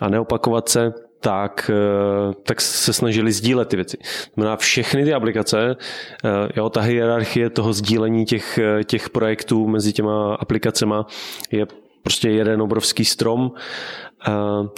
a 0.00 0.08
neopakovat 0.08 0.68
se, 0.68 0.92
tak, 1.20 1.70
eh, 1.74 2.34
tak 2.42 2.60
se 2.60 2.92
snažili 2.92 3.32
sdílet 3.32 3.68
ty 3.68 3.76
věci. 3.76 3.98
Znamená 4.34 4.56
všechny 4.56 5.04
ty 5.04 5.12
aplikace, 5.12 5.76
eh, 6.24 6.28
jo, 6.56 6.68
ta 6.70 6.80
hierarchie 6.80 7.50
toho 7.50 7.72
sdílení 7.72 8.24
těch, 8.24 8.58
eh, 8.58 8.84
těch 8.84 9.10
projektů 9.10 9.68
mezi 9.68 9.92
těma 9.92 10.34
aplikacema 10.34 11.06
je 11.50 11.66
prostě 12.02 12.30
jeden 12.30 12.62
obrovský 12.62 13.04
strom. 13.04 13.52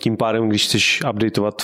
Tím 0.00 0.16
pádem, 0.16 0.48
když 0.48 0.66
chceš 0.66 1.02
updateovat 1.10 1.62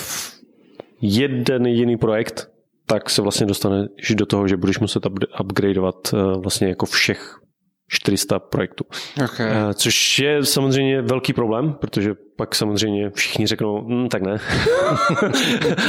jeden 1.01 1.65
jediný 1.65 1.97
projekt, 1.97 2.49
tak 2.85 3.09
se 3.09 3.21
vlastně 3.21 3.45
dostaneš 3.45 4.11
do 4.15 4.25
toho, 4.25 4.47
že 4.47 4.57
budeš 4.57 4.79
muset 4.79 5.03
upgradeovat 5.41 5.95
vlastně 6.37 6.67
jako 6.67 6.85
všech 6.85 7.39
400 7.87 8.39
projektů. 8.39 8.83
Okay. 9.23 9.51
Což 9.73 10.19
je 10.19 10.45
samozřejmě 10.45 11.01
velký 11.01 11.33
problém, 11.33 11.73
protože 11.73 12.15
pak 12.39 12.55
samozřejmě 12.55 13.09
všichni 13.09 13.47
řeknou, 13.47 13.81
hm, 13.87 14.09
tak 14.09 14.21
ne. 14.21 14.37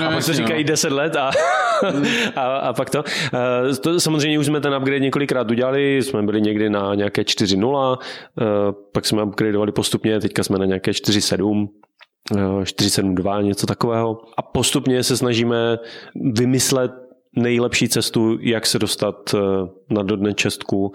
no, 0.01 0.07
a 0.07 0.11
pak 0.11 0.23
se 0.23 0.35
říkají 0.35 0.65
10 0.65 0.93
let 0.93 1.17
a, 1.17 1.31
a, 2.37 2.57
a 2.57 2.73
pak 2.73 2.91
to. 2.91 3.05
Eh, 3.35 3.77
to. 3.77 4.01
Samozřejmě 4.01 4.39
už 4.39 4.47
jsme 4.47 4.61
ten 4.61 4.75
upgrade 4.75 5.01
několikrát 5.01 5.51
udělali, 5.51 6.03
jsme 6.03 6.23
byli 6.23 6.41
někdy 6.41 6.71
na 6.71 6.95
nějaké 6.95 7.23
4.0, 7.23 7.99
eh, 7.99 8.45
pak 8.93 9.07
jsme 9.07 9.23
upgradeovali 9.23 9.73
postupně, 9.73 10.21
teďka 10.21 10.43
jsme 10.43 10.59
na 10.59 10.65
nějaké 10.65 10.91
4.7, 10.91 11.69
472, 12.65 13.43
něco 13.43 13.67
takového. 13.67 14.21
A 14.37 14.43
postupně 14.43 15.03
se 15.03 15.17
snažíme 15.17 15.79
vymyslet 16.15 16.93
nejlepší 17.37 17.88
cestu, 17.88 18.38
jak 18.40 18.66
se 18.66 18.79
dostat 18.79 19.35
na 19.90 20.03
dodne 20.03 20.35
čestku 20.35 20.93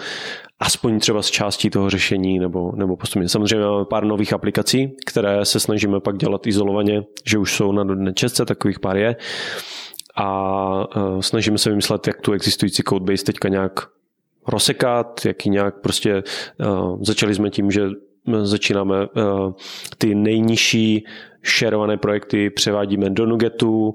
aspoň 0.59 0.99
třeba 0.99 1.21
z 1.21 1.29
částí 1.29 1.69
toho 1.69 1.89
řešení 1.89 2.39
nebo, 2.39 2.71
nebo 2.75 2.97
postupně. 2.97 3.29
Samozřejmě 3.29 3.65
máme 3.65 3.85
pár 3.85 4.05
nových 4.05 4.33
aplikací, 4.33 4.95
které 5.05 5.45
se 5.45 5.59
snažíme 5.59 5.99
pak 5.99 6.17
dělat 6.17 6.47
izolovaně, 6.47 7.03
že 7.25 7.37
už 7.37 7.55
jsou 7.55 7.71
na 7.71 7.83
dodne 7.83 8.13
čestce, 8.13 8.45
takových 8.45 8.79
pár 8.79 8.97
je. 8.97 9.15
A 10.15 10.97
uh, 10.97 11.19
snažíme 11.19 11.57
se 11.57 11.69
vymyslet, 11.69 12.07
jak 12.07 12.21
tu 12.21 12.33
existující 12.33 12.83
codebase 12.83 13.23
teďka 13.23 13.49
nějak 13.49 13.87
rozsekat, 14.47 15.25
jak 15.25 15.45
ji 15.45 15.51
nějak 15.51 15.81
prostě 15.81 16.23
uh, 16.65 16.99
začali 17.01 17.35
jsme 17.35 17.49
tím, 17.49 17.71
že 17.71 17.89
začínáme 18.43 18.95
ty 19.97 20.15
nejnižší 20.15 21.05
šerované 21.45 21.97
projekty 21.97 22.49
převádíme 22.49 23.09
do 23.09 23.25
Nugetu 23.25 23.89
uh, 23.89 23.93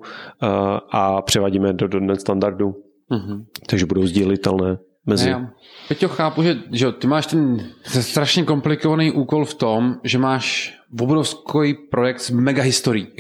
a 0.90 1.22
převádíme 1.22 1.72
do 1.72 2.00
.NET 2.00 2.20
standardu. 2.20 2.74
Mm-hmm. 3.10 3.44
Takže 3.66 3.86
budou 3.86 4.06
sdílitelné 4.06 4.78
mezi... 5.06 5.30
Ne, 5.30 5.50
Peťo, 5.88 6.08
chápu, 6.08 6.42
že, 6.42 6.56
že 6.72 6.92
ty 6.92 7.06
máš 7.06 7.26
ten 7.26 7.70
strašně 7.84 8.44
komplikovaný 8.44 9.10
úkol 9.10 9.44
v 9.44 9.54
tom, 9.54 9.94
že 10.04 10.18
máš 10.18 10.74
obrovský 11.00 11.74
projekt 11.90 12.20
s 12.20 12.30
mega 12.30 12.62
historií. 12.62 13.06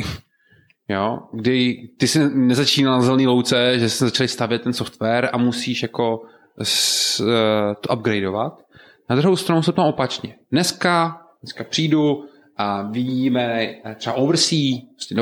Jo, 0.90 1.18
kdy 1.32 1.88
ty 1.98 2.08
jsi 2.08 2.18
nezačínal 2.34 2.98
na 2.98 3.02
zelený 3.02 3.26
louce, 3.26 3.78
že 3.78 3.88
jsi 3.88 4.04
začali 4.04 4.28
stavět 4.28 4.62
ten 4.62 4.72
software 4.72 5.30
a 5.32 5.38
musíš 5.38 5.82
jako 5.82 6.22
s, 6.62 7.20
uh, 7.20 7.26
to 7.80 7.94
upgradeovat. 7.94 8.52
Na 9.10 9.16
druhou 9.16 9.36
stranu 9.36 9.62
se 9.62 9.72
to 9.72 9.84
opačně. 9.84 10.36
Dneska, 10.52 11.20
dneska 11.42 11.64
přijdu 11.64 12.24
a 12.60 12.82
vidíme 12.82 13.74
třeba 13.96 14.16
Oversea, 14.16 14.78
prostě 14.94 15.14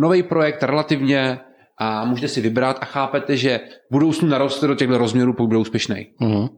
nový 0.00 0.22
projekt 0.22 0.62
relativně 0.62 1.40
a 1.78 2.04
můžete 2.04 2.28
si 2.28 2.40
vybrat 2.40 2.78
a 2.80 2.84
chápete, 2.84 3.36
že 3.36 3.60
v 3.90 3.92
budoucnu 3.92 4.28
naroste 4.28 4.66
do 4.66 4.74
těchto 4.74 4.98
rozměrů, 4.98 5.32
pokud 5.32 5.46
bude 5.46 5.58
úspěšný. 5.58 6.06
Uh-huh. 6.20 6.48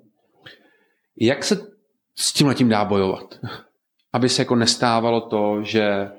Jak 1.20 1.44
se 1.44 1.66
s 2.18 2.32
tím 2.32 2.46
letím 2.46 2.68
dá 2.68 2.84
bojovat? 2.84 3.38
Aby 4.12 4.28
se 4.28 4.42
jako 4.42 4.56
nestávalo 4.56 5.20
to, 5.20 5.62
že 5.62 6.10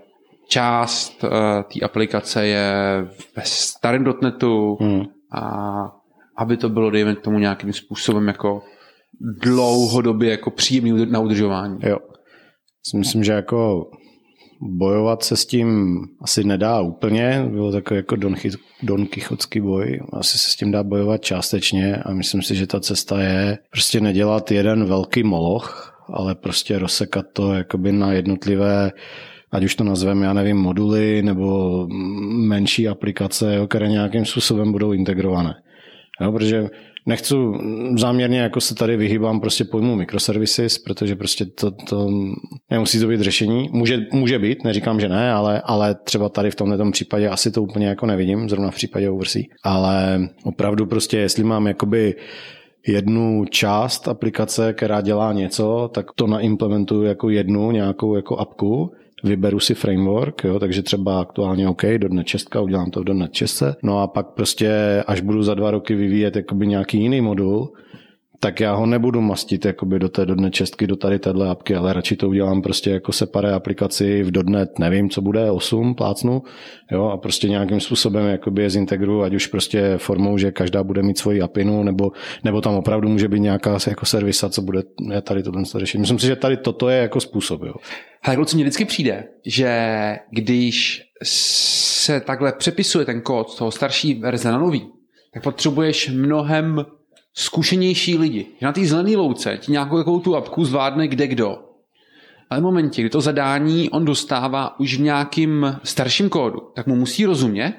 část 0.47 1.23
uh, 1.23 1.29
té 1.73 1.85
aplikace 1.85 2.47
je 2.47 2.73
ve 3.35 3.43
starém 3.45 4.03
dotnetu 4.03 4.77
uh-huh. 4.81 5.07
a 5.31 5.41
aby 6.37 6.57
to 6.57 6.69
bylo, 6.69 6.89
dejme 6.89 7.15
tomu, 7.15 7.39
nějakým 7.39 7.73
způsobem 7.73 8.27
jako 8.27 8.61
dlouhodobě 9.41 10.31
jako 10.31 10.51
příjemný 10.51 11.05
na 11.05 11.19
udržování. 11.19 11.77
Jo. 11.83 11.97
Myslím, 12.95 13.23
že 13.23 13.31
jako 13.31 13.89
bojovat 14.69 15.23
se 15.23 15.37
s 15.37 15.45
tím 15.45 15.99
asi 16.21 16.43
nedá 16.43 16.81
úplně, 16.81 17.45
bylo 17.49 17.71
takový 17.71 17.97
jako 17.97 18.15
Don, 18.15 18.35
Don 18.83 19.05
Kichotský 19.05 19.61
boj, 19.61 19.99
asi 20.13 20.37
se 20.37 20.51
s 20.51 20.55
tím 20.55 20.71
dá 20.71 20.83
bojovat 20.83 21.21
částečně 21.21 21.95
a 21.95 22.13
myslím 22.13 22.41
si, 22.41 22.55
že 22.55 22.67
ta 22.67 22.79
cesta 22.79 23.21
je 23.21 23.57
prostě 23.71 24.01
nedělat 24.01 24.51
jeden 24.51 24.85
velký 24.85 25.23
moloch, 25.23 25.99
ale 26.13 26.35
prostě 26.35 26.79
rozsekat 26.79 27.25
to 27.33 27.53
jakoby 27.53 27.91
na 27.91 28.13
jednotlivé 28.13 28.91
ať 29.53 29.63
už 29.63 29.75
to 29.75 29.83
nazveme, 29.83 30.25
já 30.25 30.33
nevím, 30.33 30.57
moduly 30.57 31.21
nebo 31.23 31.87
menší 32.47 32.87
aplikace, 32.87 33.55
jo, 33.55 33.67
které 33.67 33.87
nějakým 33.87 34.25
způsobem 34.25 34.71
budou 34.71 34.91
integrované. 34.91 35.53
Jo, 36.21 36.31
protože 36.31 36.69
nechci 37.05 37.35
záměrně 37.97 38.39
jako 38.39 38.61
se 38.61 38.75
tady 38.75 38.97
vyhýbám 38.97 39.39
prostě 39.39 39.65
pojmu 39.65 39.95
microservices, 39.95 40.77
protože 40.77 41.15
prostě 41.15 41.45
to, 41.45 41.71
to 41.71 42.07
nemusí 42.71 42.99
to 42.99 43.07
být 43.07 43.21
řešení. 43.21 43.69
Může, 43.71 43.99
může 44.11 44.39
být, 44.39 44.63
neříkám, 44.63 44.99
že 44.99 45.09
ne, 45.09 45.31
ale, 45.31 45.61
ale 45.65 45.95
třeba 46.03 46.29
tady 46.29 46.51
v 46.51 46.55
tomto 46.55 46.91
případě 46.91 47.29
asi 47.29 47.51
to 47.51 47.63
úplně 47.63 47.87
jako 47.87 48.05
nevidím, 48.05 48.49
zrovna 48.49 48.71
v 48.71 48.75
případě 48.75 49.09
Oversea. 49.09 49.43
Ale 49.63 50.19
opravdu 50.43 50.85
prostě, 50.85 51.17
jestli 51.17 51.43
mám 51.43 51.67
jakoby 51.67 52.15
jednu 52.87 53.45
část 53.49 54.07
aplikace, 54.07 54.73
která 54.73 55.01
dělá 55.01 55.33
něco, 55.33 55.89
tak 55.93 56.05
to 56.15 56.27
naimplementuju 56.27 57.03
jako 57.03 57.29
jednu 57.29 57.71
nějakou 57.71 58.15
jako 58.15 58.37
apku 58.37 58.91
vyberu 59.23 59.59
si 59.59 59.73
framework, 59.73 60.43
jo, 60.43 60.59
takže 60.59 60.81
třeba 60.81 61.21
aktuálně 61.21 61.67
OK, 61.67 61.83
do 61.97 62.07
dne 62.07 62.23
Česka, 62.23 62.61
udělám 62.61 62.91
to 62.91 63.03
do 63.03 63.13
dne 63.13 63.27
Česka, 63.31 63.75
no 63.83 64.01
a 64.01 64.07
pak 64.07 64.27
prostě, 64.27 64.69
až 65.07 65.21
budu 65.21 65.43
za 65.43 65.53
dva 65.53 65.71
roky 65.71 65.95
vyvíjet 65.95 66.35
jakoby 66.35 66.67
nějaký 66.67 66.97
jiný 67.01 67.21
modul, 67.21 67.73
tak 68.43 68.59
já 68.59 68.73
ho 68.73 68.85
nebudu 68.85 69.21
mastit 69.21 69.65
jakoby 69.65 69.99
do 69.99 70.09
té 70.09 70.25
dodne 70.25 70.51
čestky, 70.51 70.87
do 70.87 70.95
tady 70.95 71.19
téhle 71.19 71.49
apky, 71.49 71.75
ale 71.75 71.93
radši 71.93 72.15
to 72.15 72.29
udělám 72.29 72.61
prostě 72.61 72.89
jako 72.89 73.11
separé 73.11 73.53
aplikaci 73.53 74.23
v 74.23 74.31
dodnet, 74.31 74.79
nevím, 74.79 75.09
co 75.09 75.21
bude, 75.21 75.51
8 75.51 75.95
plácnu, 75.95 76.43
jo, 76.91 77.05
a 77.05 77.17
prostě 77.17 77.49
nějakým 77.49 77.79
způsobem 77.79 78.27
jakoby 78.27 78.61
je 78.61 78.69
zintegruju, 78.69 79.21
ať 79.21 79.33
už 79.33 79.47
prostě 79.47 79.97
formou, 79.97 80.37
že 80.37 80.51
každá 80.51 80.83
bude 80.83 81.03
mít 81.03 81.17
svoji 81.17 81.41
apinu, 81.41 81.83
nebo, 81.83 82.11
nebo 82.43 82.61
tam 82.61 82.75
opravdu 82.75 83.09
může 83.09 83.27
být 83.27 83.39
nějaká 83.39 83.77
jako 83.87 84.05
servisa, 84.05 84.49
co 84.49 84.61
bude 84.61 84.83
tady 85.21 85.43
tohle 85.43 85.63
řešit. 85.75 85.97
Myslím 85.97 86.19
si, 86.19 86.27
že 86.27 86.35
tady 86.35 86.57
toto 86.57 86.89
je 86.89 86.97
jako 86.97 87.19
způsob, 87.19 87.61
jo. 87.63 87.73
Hele, 88.21 88.35
kluci, 88.35 88.55
mně 88.55 88.63
vždycky 88.63 88.85
přijde, 88.85 89.23
že 89.45 89.69
když 90.31 91.03
se 91.23 92.19
takhle 92.19 92.53
přepisuje 92.53 93.05
ten 93.05 93.21
kód 93.21 93.49
z 93.49 93.55
toho 93.55 93.71
starší 93.71 94.13
verze 94.13 94.51
na 94.51 94.57
nový, 94.57 94.87
tak 95.33 95.43
potřebuješ 95.43 96.09
mnohem 96.09 96.85
zkušenější 97.33 98.17
lidi. 98.17 98.47
Že 98.59 98.65
na 98.65 98.73
té 98.73 98.85
zelené 98.85 99.17
louce 99.17 99.57
ti 99.57 99.71
nějakou 99.71 99.97
jakou 99.97 100.19
tu 100.19 100.35
apku 100.35 100.65
zvládne 100.65 101.07
kde 101.07 101.27
kdo. 101.27 101.57
Ale 102.49 102.59
v 102.59 102.63
momentě, 102.63 103.01
kdy 103.01 103.09
to 103.09 103.21
zadání 103.21 103.89
on 103.89 104.05
dostává 104.05 104.79
už 104.79 104.97
v 104.97 105.01
nějakým 105.01 105.77
starším 105.83 106.29
kódu, 106.29 106.59
tak 106.75 106.87
mu 106.87 106.95
musí 106.95 107.25
rozumět, 107.25 107.73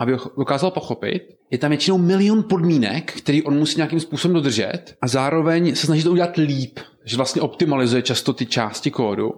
aby 0.00 0.12
ho 0.12 0.30
dokázal 0.38 0.70
pochopit. 0.70 1.22
Je 1.50 1.58
tam 1.58 1.70
většinou 1.70 1.98
milion 1.98 2.44
podmínek, 2.48 3.12
který 3.12 3.42
on 3.42 3.58
musí 3.58 3.76
nějakým 3.76 4.00
způsobem 4.00 4.34
dodržet 4.34 4.96
a 5.02 5.08
zároveň 5.08 5.74
se 5.74 5.86
snaží 5.86 6.02
to 6.02 6.12
udělat 6.12 6.36
líp, 6.36 6.78
že 7.04 7.16
vlastně 7.16 7.42
optimalizuje 7.42 8.02
často 8.02 8.32
ty 8.32 8.46
části 8.46 8.90
kódu. 8.90 9.30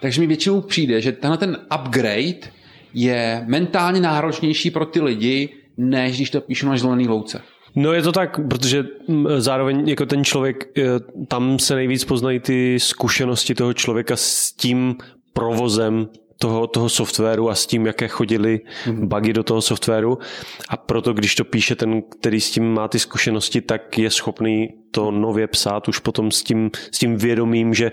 Takže 0.00 0.20
mi 0.20 0.26
většinou 0.26 0.60
přijde, 0.60 1.00
že 1.00 1.12
tenhle 1.12 1.38
ten 1.38 1.58
upgrade 1.80 2.50
je 2.94 3.44
mentálně 3.46 4.00
náročnější 4.00 4.70
pro 4.70 4.86
ty 4.86 5.00
lidi, 5.00 5.48
než 5.76 6.16
když 6.16 6.30
to 6.30 6.40
píšu 6.40 6.66
na 6.66 6.76
zelený 6.76 7.08
louce. 7.08 7.42
No 7.76 7.92
je 7.92 8.02
to 8.02 8.12
tak, 8.12 8.40
protože 8.48 8.84
zároveň 9.38 9.88
jako 9.88 10.06
ten 10.06 10.24
člověk, 10.24 10.78
e, 10.78 10.82
tam 11.28 11.58
se 11.58 11.74
nejvíc 11.74 12.04
poznají 12.04 12.40
ty 12.40 12.80
zkušenosti 12.80 13.54
toho 13.54 13.72
člověka 13.72 14.16
s 14.16 14.52
tím 14.52 14.96
provozem 15.32 16.08
toho, 16.38 16.66
toho 16.66 16.88
softwaru 16.88 17.50
a 17.50 17.54
s 17.54 17.66
tím, 17.66 17.86
jaké 17.86 18.08
chodili 18.08 18.60
mhm. 18.86 19.08
bugy 19.08 19.32
do 19.32 19.42
toho 19.42 19.62
softwaru 19.62 20.18
a 20.68 20.76
proto, 20.76 21.12
když 21.12 21.34
to 21.34 21.44
píše 21.44 21.76
ten, 21.76 22.02
který 22.02 22.40
s 22.40 22.50
tím 22.50 22.74
má 22.74 22.88
ty 22.88 22.98
zkušenosti, 22.98 23.60
tak 23.60 23.98
je 23.98 24.10
schopný 24.10 24.68
to 24.90 25.10
nově 25.10 25.46
psát 25.46 25.88
už 25.88 25.98
potom 25.98 26.30
s 26.30 26.42
tím, 26.42 26.70
s 26.90 26.98
tím 26.98 27.16
vědomím, 27.16 27.74
že 27.74 27.92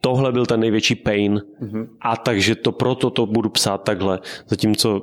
tohle 0.00 0.32
byl 0.32 0.46
ten 0.46 0.60
největší 0.60 0.94
pain 0.94 1.42
mm-hmm. 1.62 1.88
a 2.00 2.16
takže 2.16 2.54
to 2.54 2.72
proto 2.72 3.10
to 3.10 3.26
budu 3.26 3.48
psát 3.48 3.78
takhle. 3.78 4.18
Zatímco 4.48 5.02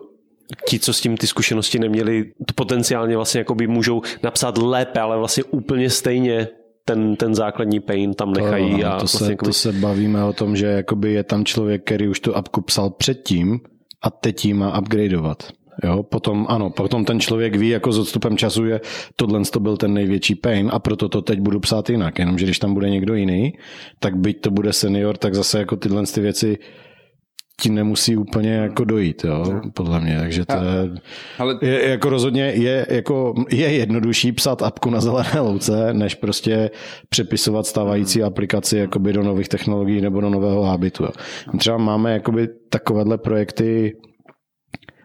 ti, 0.70 0.80
co 0.80 0.94
s 0.94 1.02
tím 1.02 1.18
ty 1.18 1.28
zkušenosti 1.28 1.80
neměli, 1.80 2.26
to 2.46 2.54
potenciálně 2.56 3.16
vlastně 3.16 3.40
jakoby 3.40 3.68
můžou 3.68 4.02
napsat 4.24 4.58
lépe, 4.58 5.00
ale 5.00 5.18
vlastně 5.18 5.44
úplně 5.44 5.90
stejně 5.90 6.48
ten, 6.86 7.16
ten 7.16 7.36
základní 7.36 7.80
pain 7.80 8.14
tam 8.14 8.34
nechají. 8.34 8.82
To, 8.82 8.88
a 8.88 8.92
to, 8.92 8.98
vlastně 8.98 9.26
se, 9.26 9.32
jakoby... 9.32 9.50
to 9.50 9.54
se 9.54 9.72
bavíme 9.72 10.24
o 10.24 10.34
tom, 10.34 10.56
že 10.56 10.66
jakoby 10.66 11.14
je 11.14 11.24
tam 11.24 11.46
člověk, 11.46 11.84
který 11.84 12.08
už 12.08 12.20
tu 12.20 12.36
apku 12.36 12.62
psal 12.62 12.90
předtím 12.90 13.60
a 14.02 14.10
teď 14.10 14.46
ji 14.46 14.54
má 14.54 14.80
upgradeovat. 14.80 15.44
Jo, 15.84 16.04
potom 16.04 16.46
ano, 16.50 16.70
potom 16.70 17.06
ten 17.06 17.20
člověk 17.20 17.56
ví 17.56 17.70
jako 17.70 17.92
s 17.92 18.00
odstupem 18.00 18.38
času, 18.38 18.66
že 18.66 18.82
tohle 19.16 19.42
to 19.52 19.60
byl 19.60 19.78
ten 19.78 19.94
největší 19.94 20.36
pain 20.36 20.70
a 20.74 20.80
proto 20.80 21.10
to 21.10 21.22
teď 21.22 21.40
budu 21.40 21.60
psát 21.60 21.90
jinak. 21.90 22.20
Jenomže 22.20 22.46
když 22.46 22.60
tam 22.60 22.74
bude 22.74 22.90
někdo 22.90 23.14
jiný, 23.14 23.54
tak 24.00 24.18
byť 24.18 24.42
to 24.42 24.52
bude 24.52 24.74
senior, 24.74 25.18
tak 25.18 25.36
zase 25.36 25.60
jako 25.60 25.76
tyhle 25.76 26.04
ty 26.06 26.22
věci 26.22 26.58
ti 27.62 27.70
nemusí 27.70 28.18
úplně 28.18 28.54
jako 28.54 28.84
dojít, 28.84 29.24
jo, 29.24 29.62
podle 29.74 30.00
mě, 30.00 30.20
takže 30.20 30.46
to 30.46 30.54
je, 30.54 31.02
ale... 31.38 31.60
je 31.62 31.90
jako 31.90 32.10
rozhodně 32.10 32.44
je, 32.44 32.86
jako, 32.90 33.34
je 33.50 33.74
jednodušší 33.74 34.32
psát 34.32 34.62
apku 34.62 34.90
na 34.90 35.02
zelené 35.02 35.40
louce, 35.40 35.94
než 35.94 36.16
prostě 36.16 36.72
přepisovat 37.10 37.68
stávající 37.68 38.24
aplikaci 38.24 38.78
jakoby 38.78 39.14
do 39.14 39.24
nových 39.24 39.50
technologií 39.50 40.02
nebo 40.02 40.22
do 40.22 40.30
nového 40.30 40.64
hábitu. 40.64 41.04
Jo. 41.04 41.10
Třeba 41.58 41.78
máme 41.78 42.14
jakoby 42.14 42.48
takovéhle 42.70 43.18
projekty 43.18 43.94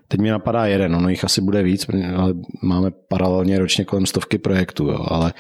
Teď 0.09 0.21
mi 0.21 0.31
napadá 0.31 0.67
jeden, 0.67 0.97
ono 0.97 1.09
jich 1.09 1.25
asi 1.25 1.41
bude 1.41 1.63
víc, 1.63 1.87
ale 2.17 2.35
máme 2.63 2.91
paralelně 3.09 3.59
ročně 3.59 3.85
kolem 3.85 4.07
stovky 4.07 4.39
projektů, 4.39 4.87
jo, 4.87 5.07
ale 5.09 5.33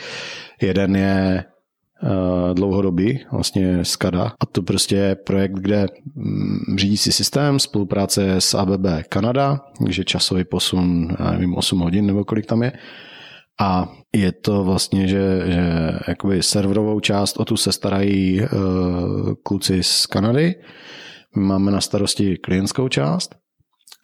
jeden 0.62 0.96
je 0.96 1.44
dlouhodobý, 2.54 3.20
vlastně 3.32 3.84
SCADA. 3.84 4.32
A 4.40 4.46
to 4.46 4.62
prostě 4.62 4.96
je 4.96 5.14
projekt, 5.14 5.52
kde 5.52 5.86
um, 6.16 6.76
řídí 6.76 6.96
si 6.96 7.12
systém, 7.12 7.58
spolupráce 7.58 8.34
s 8.40 8.54
ABB 8.54 8.86
Kanada, 9.08 9.60
takže 9.78 10.04
časový 10.04 10.44
posun, 10.44 11.08
já 11.18 11.30
nevím, 11.30 11.54
8 11.54 11.80
hodin 11.80 12.06
nebo 12.06 12.24
kolik 12.24 12.46
tam 12.46 12.62
je. 12.62 12.72
A 13.60 13.92
je 14.12 14.32
to 14.32 14.64
vlastně, 14.64 15.08
že, 15.08 15.42
že 15.46 15.62
jakoby 16.08 16.42
serverovou 16.42 17.00
část 17.00 17.36
o 17.36 17.44
tu 17.44 17.56
se 17.56 17.72
starají 17.72 18.40
uh, 18.40 18.48
kluci 19.42 19.82
z 19.82 20.06
Kanady. 20.06 20.54
My 21.36 21.42
máme 21.42 21.70
na 21.70 21.80
starosti 21.80 22.36
klientskou 22.36 22.88
část 22.88 23.34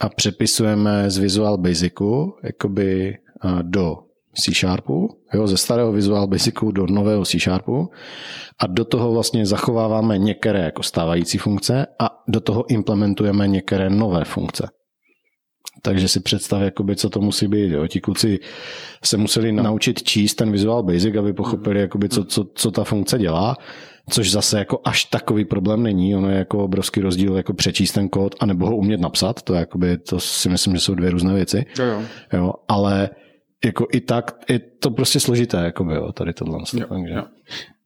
a 0.01 0.09
přepisujeme 0.09 1.11
z 1.11 1.19
Visual 1.19 1.59
Basicu 1.59 2.33
jakoby 2.45 3.15
do 3.63 4.08
C 4.35 4.55
Sharpu, 4.55 5.09
jo, 5.35 5.47
ze 5.47 5.57
starého 5.57 5.93
Visual 5.93 6.27
Basicu 6.27 6.71
do 6.71 6.87
nového 6.87 7.25
C 7.25 7.39
Sharpu 7.39 7.91
a 8.59 8.67
do 8.67 8.85
toho 8.85 9.13
vlastně 9.13 9.47
zachováváme 9.47 10.19
některé 10.19 10.61
jako 10.61 10.83
stávající 10.83 11.39
funkce 11.39 11.87
a 12.01 12.11
do 12.29 12.41
toho 12.41 12.71
implementujeme 12.71 13.49
některé 13.49 13.91
nové 13.91 14.25
funkce. 14.25 14.69
Takže 15.83 16.09
si 16.09 16.21
představ, 16.21 16.63
jakoby, 16.63 16.97
co 16.97 17.11
to 17.11 17.21
musí 17.21 17.49
být. 17.49 17.71
Jo. 17.71 17.87
Ti 17.87 18.01
kluci 18.01 18.39
se 19.05 19.17
museli 19.17 19.53
naučit 19.53 20.03
číst 20.03 20.35
ten 20.35 20.53
Visual 20.53 20.83
Basic, 20.83 21.17
aby 21.17 21.33
pochopili, 21.33 21.81
jakoby, 21.81 22.09
co, 22.09 22.25
co, 22.25 22.45
co 22.55 22.71
ta 22.71 22.85
funkce 22.85 23.19
dělá 23.19 23.57
což 24.11 24.31
zase 24.31 24.59
jako 24.59 24.81
až 24.85 25.05
takový 25.05 25.45
problém 25.45 25.83
není. 25.83 26.17
Ono 26.17 26.31
je 26.31 26.39
jako 26.39 26.65
obrovský 26.65 27.01
rozdíl 27.01 27.37
jako 27.37 27.55
přečíst 27.55 27.93
ten 27.93 28.09
kód 28.09 28.35
a 28.41 28.47
nebo 28.47 28.67
ho 28.67 28.77
umět 28.77 29.01
napsat. 29.01 29.43
To, 29.43 29.55
je 29.55 29.61
jakoby, 29.61 29.99
to 29.99 30.21
si 30.21 30.49
myslím, 30.49 30.75
že 30.75 30.81
jsou 30.81 30.95
dvě 30.95 31.11
různé 31.11 31.35
věci. 31.35 31.67
Jo, 31.79 31.85
jo. 31.85 32.03
jo 32.33 32.53
ale 32.69 33.11
jako 33.65 33.87
i 33.93 34.01
tak 34.01 34.37
je 34.49 34.59
to 34.59 34.91
prostě 34.91 35.21
složité, 35.21 35.57
jakoby, 35.57 35.95
jo, 35.95 36.13
tady 36.13 36.33
tohle. 36.33 36.59
Jo, 36.75 36.87
takže. 36.89 37.15
Jo. 37.15 37.23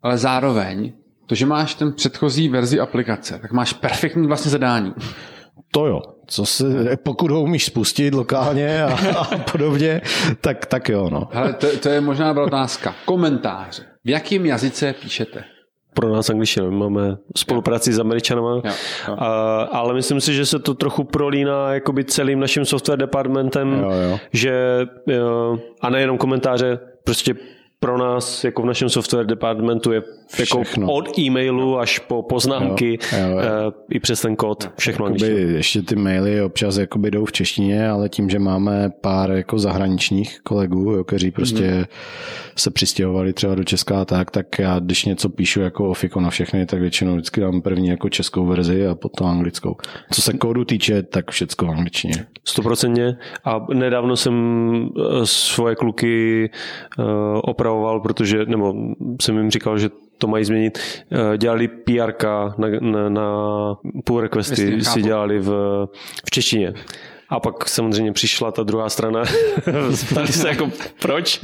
Ale 0.02 0.18
zároveň, 0.18 0.92
to, 1.26 1.34
že 1.34 1.46
máš 1.46 1.74
ten 1.74 1.92
předchozí 1.92 2.48
verzi 2.48 2.80
aplikace, 2.80 3.38
tak 3.38 3.52
máš 3.52 3.72
perfektní 3.72 4.26
vlastně 4.26 4.50
zadání. 4.50 4.94
To 5.70 5.86
jo, 5.86 6.00
co 6.26 6.46
se, 6.46 6.96
pokud 6.96 7.30
ho 7.30 7.42
umíš 7.42 7.64
spustit 7.64 8.14
lokálně 8.14 8.82
a, 8.82 8.94
a 9.18 9.38
podobně, 9.38 10.00
tak, 10.40 10.66
tak 10.66 10.88
jo. 10.88 11.10
No. 11.10 11.28
Ale 11.32 11.52
to, 11.52 11.78
to 11.78 11.88
je 11.88 12.00
možná 12.00 12.32
otázka. 12.42 12.94
Komentáře. 13.04 13.82
V 14.04 14.08
jakém 14.08 14.46
jazyce 14.46 14.92
píšete? 14.92 15.44
Pro 15.94 16.08
nás 16.14 16.30
angličtina. 16.30 16.66
My 16.70 16.76
máme 16.76 17.16
spolupráci 17.36 17.92
s 17.92 17.98
Američanama, 17.98 18.50
jo, 18.50 18.62
jo. 19.08 19.16
A, 19.18 19.62
ale 19.62 19.94
myslím 19.94 20.20
si, 20.20 20.34
že 20.34 20.46
se 20.46 20.58
to 20.58 20.74
trochu 20.74 21.04
prolíná 21.04 21.74
jakoby 21.74 22.04
celým 22.04 22.40
naším 22.40 22.64
software 22.64 22.98
departmentem, 22.98 23.72
jo, 23.72 23.90
jo. 23.90 24.18
že 24.32 24.86
a 25.80 25.90
nejenom 25.90 26.18
komentáře, 26.18 26.78
prostě 27.04 27.34
pro 27.82 27.98
nás 27.98 28.44
jako 28.44 28.62
v 28.62 28.66
našem 28.66 28.88
software 28.88 29.26
departmentu 29.26 29.92
je 29.92 30.02
jako 30.38 30.62
od 30.86 31.18
e-mailu 31.18 31.78
až 31.78 31.98
po 31.98 32.22
poznámky 32.22 32.98
jo, 33.12 33.18
jo, 33.18 33.28
jo. 33.28 33.36
Uh, 33.36 33.72
i 33.90 34.00
přes 34.00 34.20
ten 34.20 34.36
kód, 34.36 34.70
všechno 34.78 35.06
jakoby, 35.06 35.26
Ještě 35.26 35.82
ty 35.82 35.96
maily 35.96 36.42
občas 36.42 36.76
jakoby 36.76 37.10
jdou 37.10 37.24
v 37.24 37.32
češtině, 37.32 37.88
ale 37.88 38.08
tím, 38.08 38.30
že 38.30 38.38
máme 38.38 38.90
pár 39.00 39.30
jako 39.30 39.58
zahraničních 39.58 40.40
kolegů, 40.40 40.80
jo, 40.80 41.04
kteří 41.04 41.30
prostě 41.30 41.70
mm. 41.70 41.84
se 42.56 42.70
přistěhovali 42.70 43.32
třeba 43.32 43.54
do 43.54 43.64
Česka 43.64 44.02
a 44.02 44.04
tak, 44.04 44.30
tak 44.30 44.58
já 44.58 44.78
když 44.78 45.04
něco 45.04 45.28
píšu 45.28 45.60
jako 45.60 45.90
ofiko 45.90 46.20
na 46.20 46.30
všechny, 46.30 46.66
tak 46.66 46.80
většinou 46.80 47.14
vždycky 47.14 47.40
dám 47.40 47.62
první 47.62 47.88
jako 47.88 48.08
českou 48.08 48.46
verzi 48.46 48.86
a 48.86 48.94
potom 48.94 49.26
anglickou. 49.26 49.76
Co 50.12 50.22
se 50.22 50.32
kódu 50.32 50.64
týče, 50.64 51.02
tak 51.02 51.30
všecko 51.30 51.66
v 51.66 51.70
angličtině. 51.70 52.26
Stoprocentně. 52.44 53.16
A 53.44 53.66
nedávno 53.74 54.16
jsem 54.16 54.34
eh, 54.98 55.02
svoje 55.24 55.74
kluky 55.74 56.50
uh, 56.98 57.04
opravoval, 57.72 58.00
protože, 58.00 58.44
nebo 58.46 58.74
jsem 59.20 59.36
jim 59.36 59.50
říkal, 59.50 59.78
že 59.78 59.90
to 60.18 60.26
mají 60.26 60.44
změnit. 60.44 60.78
Eh, 61.12 61.38
dělali 61.38 61.68
PR 61.68 62.12
na, 62.58 62.68
na, 62.80 63.08
na 63.08 63.28
pull 64.04 64.20
requesty, 64.20 64.84
si 64.84 65.02
dělali 65.02 65.38
v, 65.38 65.50
v 66.26 66.30
češtině. 66.30 66.74
A 67.32 67.40
pak 67.40 67.68
samozřejmě 67.68 68.12
přišla 68.12 68.50
ta 68.50 68.62
druhá 68.62 68.88
strana, 68.88 69.22
ptali 70.10 70.28
se 70.28 70.48
jako 70.48 70.70
proč 71.02 71.40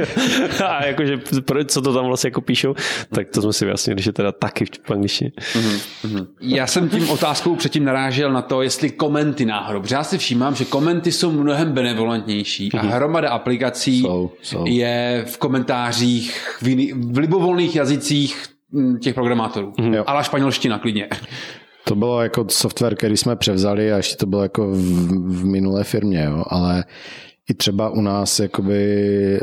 a 0.64 0.86
jakože 0.86 1.20
proč, 1.44 1.70
co 1.70 1.82
to 1.82 1.94
tam 1.94 2.06
vlastně 2.06 2.28
jako 2.28 2.40
píšou, 2.40 2.74
tak 3.14 3.28
to 3.28 3.42
jsme 3.42 3.52
si 3.52 3.64
vyjasnili, 3.64 4.02
že 4.02 4.12
teda 4.12 4.32
taky 4.32 4.64
v 4.84 4.90
angličtině. 4.90 5.32
Mm-hmm. 5.36 6.26
Já 6.40 6.66
jsem 6.66 6.88
tím 6.88 7.10
otázkou 7.10 7.56
předtím 7.56 7.84
narážel 7.84 8.32
na 8.32 8.42
to, 8.42 8.62
jestli 8.62 8.90
komenty 8.90 9.44
náhodou, 9.44 9.80
protože 9.80 9.94
já 9.94 10.04
si 10.04 10.18
všímám, 10.18 10.54
že 10.54 10.64
komenty 10.64 11.12
jsou 11.12 11.30
mnohem 11.30 11.72
benevolentnější 11.72 12.72
a 12.72 12.82
mhm. 12.82 12.92
hromada 12.92 13.30
aplikací 13.30 14.00
jsou, 14.00 14.32
jsou. 14.42 14.64
je 14.66 15.24
v 15.28 15.38
komentářích 15.38 16.58
v, 16.62 16.92
v 17.12 17.18
libovolných 17.18 17.76
jazycích 17.76 18.46
těch 19.00 19.14
programátorů, 19.14 19.72
mm-hmm. 19.72 20.04
ale 20.06 20.24
španělština 20.24 20.78
klidně. 20.78 21.08
To 21.88 21.94
bylo 21.94 22.22
jako 22.22 22.46
software, 22.48 22.94
který 22.94 23.16
jsme 23.16 23.36
převzali 23.36 23.92
a 23.92 23.96
ještě 23.96 24.16
to 24.16 24.26
bylo 24.26 24.42
jako 24.42 24.70
v, 24.70 24.76
v 25.40 25.44
minulé 25.44 25.84
firmě, 25.84 26.24
jo, 26.24 26.44
ale 26.48 26.84
i 27.50 27.54
třeba 27.54 27.90
u 27.90 28.00
nás, 28.00 28.40
jakoby, 28.40 29.40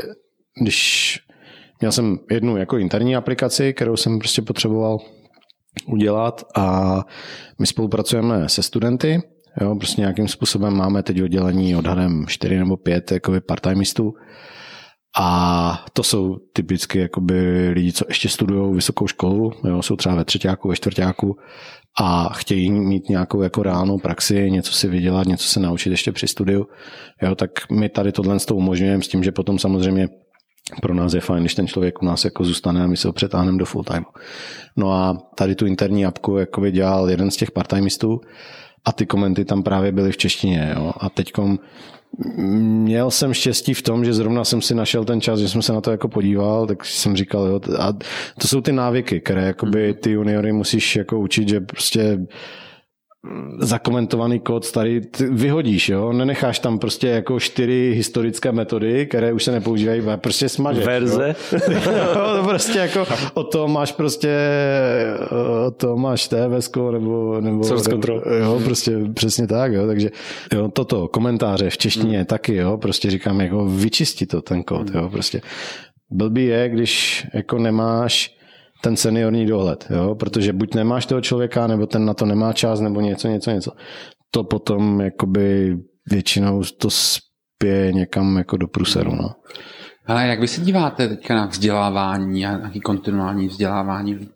když 0.62 1.18
měl 1.80 1.92
jsem 1.92 2.18
jednu 2.30 2.56
jako 2.56 2.78
interní 2.78 3.16
aplikaci, 3.16 3.74
kterou 3.74 3.96
jsem 3.96 4.18
prostě 4.18 4.42
potřeboval 4.42 4.98
udělat 5.86 6.44
a 6.56 6.96
my 7.58 7.66
spolupracujeme 7.66 8.48
se 8.48 8.62
studenty, 8.62 9.22
jo, 9.60 9.76
prostě 9.76 10.00
nějakým 10.00 10.28
způsobem 10.28 10.76
máme 10.76 11.02
teď 11.02 11.22
oddělení 11.22 11.76
odhadem 11.76 12.26
4 12.28 12.58
nebo 12.58 12.76
5 12.76 13.12
jakoby 13.12 13.40
part-timistů. 13.40 14.12
A 15.18 15.84
to 15.92 16.02
jsou 16.02 16.36
typicky 16.52 16.98
jakoby 16.98 17.68
lidi, 17.68 17.92
co 17.92 18.04
ještě 18.08 18.28
studují 18.28 18.74
vysokou 18.74 19.06
školu, 19.06 19.52
jo, 19.64 19.82
jsou 19.82 19.96
třeba 19.96 20.14
ve 20.14 20.24
třetíku, 20.24 20.68
ve 20.68 20.76
čtvrtáku 20.76 21.36
a 22.00 22.32
chtějí 22.32 22.70
mít 22.70 23.08
nějakou 23.08 23.42
jako 23.42 23.62
reálnou 23.62 23.98
praxi, 23.98 24.50
něco 24.50 24.72
si 24.72 24.88
vydělat, 24.88 25.26
něco 25.26 25.48
se 25.48 25.60
naučit 25.60 25.90
ještě 25.90 26.12
při 26.12 26.28
studiu, 26.28 26.66
jo, 27.22 27.34
tak 27.34 27.50
my 27.70 27.88
tady 27.88 28.12
tohle 28.12 28.38
s 28.38 28.46
tou 28.46 28.56
umožňujeme 28.56 29.02
s 29.02 29.08
tím, 29.08 29.22
že 29.22 29.32
potom 29.32 29.58
samozřejmě 29.58 30.08
pro 30.82 30.94
nás 30.94 31.14
je 31.14 31.20
fajn, 31.20 31.42
když 31.42 31.54
ten 31.54 31.66
člověk 31.66 32.02
u 32.02 32.06
nás 32.06 32.24
jako 32.24 32.44
zůstane 32.44 32.84
a 32.84 32.86
my 32.86 32.96
se 32.96 33.08
ho 33.08 33.12
přetáhneme 33.12 33.58
do 33.58 33.64
full 33.64 33.84
time. 33.84 34.04
No 34.76 34.92
a 34.92 35.18
tady 35.34 35.54
tu 35.54 35.66
interní 35.66 36.06
apku 36.06 36.36
jako 36.36 36.70
dělal 36.70 37.10
jeden 37.10 37.30
z 37.30 37.36
těch 37.36 37.50
part-timistů 37.50 38.20
a 38.86 38.92
ty 38.92 39.06
komenty 39.06 39.44
tam 39.44 39.62
právě 39.62 39.92
byly 39.92 40.12
v 40.12 40.16
češtině. 40.16 40.72
Jo. 40.76 40.92
A 41.00 41.08
teďkom 41.10 41.58
Měl 42.36 43.10
jsem 43.10 43.34
štěstí 43.34 43.74
v 43.74 43.82
tom, 43.82 44.04
že 44.04 44.14
zrovna 44.14 44.44
jsem 44.44 44.62
si 44.62 44.74
našel 44.74 45.04
ten 45.04 45.20
čas, 45.20 45.40
že 45.40 45.48
jsem 45.48 45.62
se 45.62 45.72
na 45.72 45.80
to 45.80 45.90
jako 45.90 46.08
podíval, 46.08 46.66
tak 46.66 46.84
jsem 46.84 47.16
říkal, 47.16 47.46
jo, 47.46 47.60
a 47.78 47.92
to 48.40 48.48
jsou 48.48 48.60
ty 48.60 48.72
návyky, 48.72 49.20
které 49.20 49.46
jakoby 49.46 49.94
ty 49.94 50.10
juniory 50.10 50.52
musíš 50.52 50.96
jako 50.96 51.18
učit, 51.18 51.48
že 51.48 51.60
prostě 51.60 52.18
zakomentovaný 53.58 54.40
kód 54.40 54.64
starý 54.64 55.00
vyhodíš, 55.30 55.88
jo? 55.88 56.12
Nenecháš 56.12 56.58
tam 56.58 56.78
prostě 56.78 57.08
jako 57.08 57.40
čtyři 57.40 57.92
historické 57.94 58.52
metody, 58.52 59.06
které 59.06 59.32
už 59.32 59.44
se 59.44 59.52
nepoužívají, 59.52 60.02
prostě 60.16 60.48
smažeš. 60.48 60.84
Verze? 60.84 61.34
Jo? 61.76 62.42
prostě 62.44 62.78
jako 62.78 63.06
o 63.34 63.44
to 63.44 63.68
máš 63.68 63.92
prostě 63.92 64.36
o 65.66 65.70
to 65.70 65.96
máš 65.96 66.28
TVS 66.28 66.70
nebo, 66.92 67.40
nebo 67.40 67.64
Source 67.64 67.90
control. 67.90 68.22
Jo, 68.40 68.60
prostě 68.64 68.98
přesně 69.14 69.46
tak, 69.46 69.72
jo? 69.72 69.86
takže 69.86 70.10
jo, 70.54 70.68
toto, 70.68 71.08
komentáře 71.08 71.70
v 71.70 71.78
češtině 71.78 72.16
hmm. 72.16 72.26
taky, 72.26 72.54
jo, 72.54 72.76
prostě 72.76 73.10
říkám, 73.10 73.40
jako 73.40 73.66
vyčisti 73.66 74.26
to 74.26 74.42
ten 74.42 74.62
kód, 74.62 74.90
jo, 74.94 75.08
prostě 75.08 75.40
blbý 76.10 76.46
je, 76.46 76.68
když 76.68 77.26
jako 77.34 77.58
nemáš 77.58 78.35
ten 78.86 78.96
seniorní 78.96 79.46
dohled, 79.46 79.86
jo? 79.90 80.14
protože 80.14 80.52
buď 80.52 80.74
nemáš 80.74 81.06
toho 81.06 81.20
člověka, 81.20 81.66
nebo 81.66 81.86
ten 81.86 82.04
na 82.04 82.14
to 82.14 82.26
nemá 82.26 82.52
čas, 82.52 82.80
nebo 82.80 83.00
něco, 83.00 83.28
něco, 83.28 83.50
něco. 83.50 83.72
To 84.30 84.44
potom 84.44 85.00
jakoby 85.00 85.76
většinou 86.10 86.62
to 86.78 86.88
spěje 86.90 87.92
někam 87.92 88.36
jako 88.36 88.56
do 88.56 88.68
pruseru. 88.68 89.14
No. 89.14 89.30
Ale 90.06 90.26
jak 90.26 90.40
vy 90.40 90.48
se 90.48 90.60
díváte 90.60 91.08
teďka 91.08 91.34
na 91.34 91.46
vzdělávání 91.46 92.46
a 92.46 92.56
nějaký 92.56 92.80
kontinuální 92.80 93.48
vzdělávání 93.48 94.28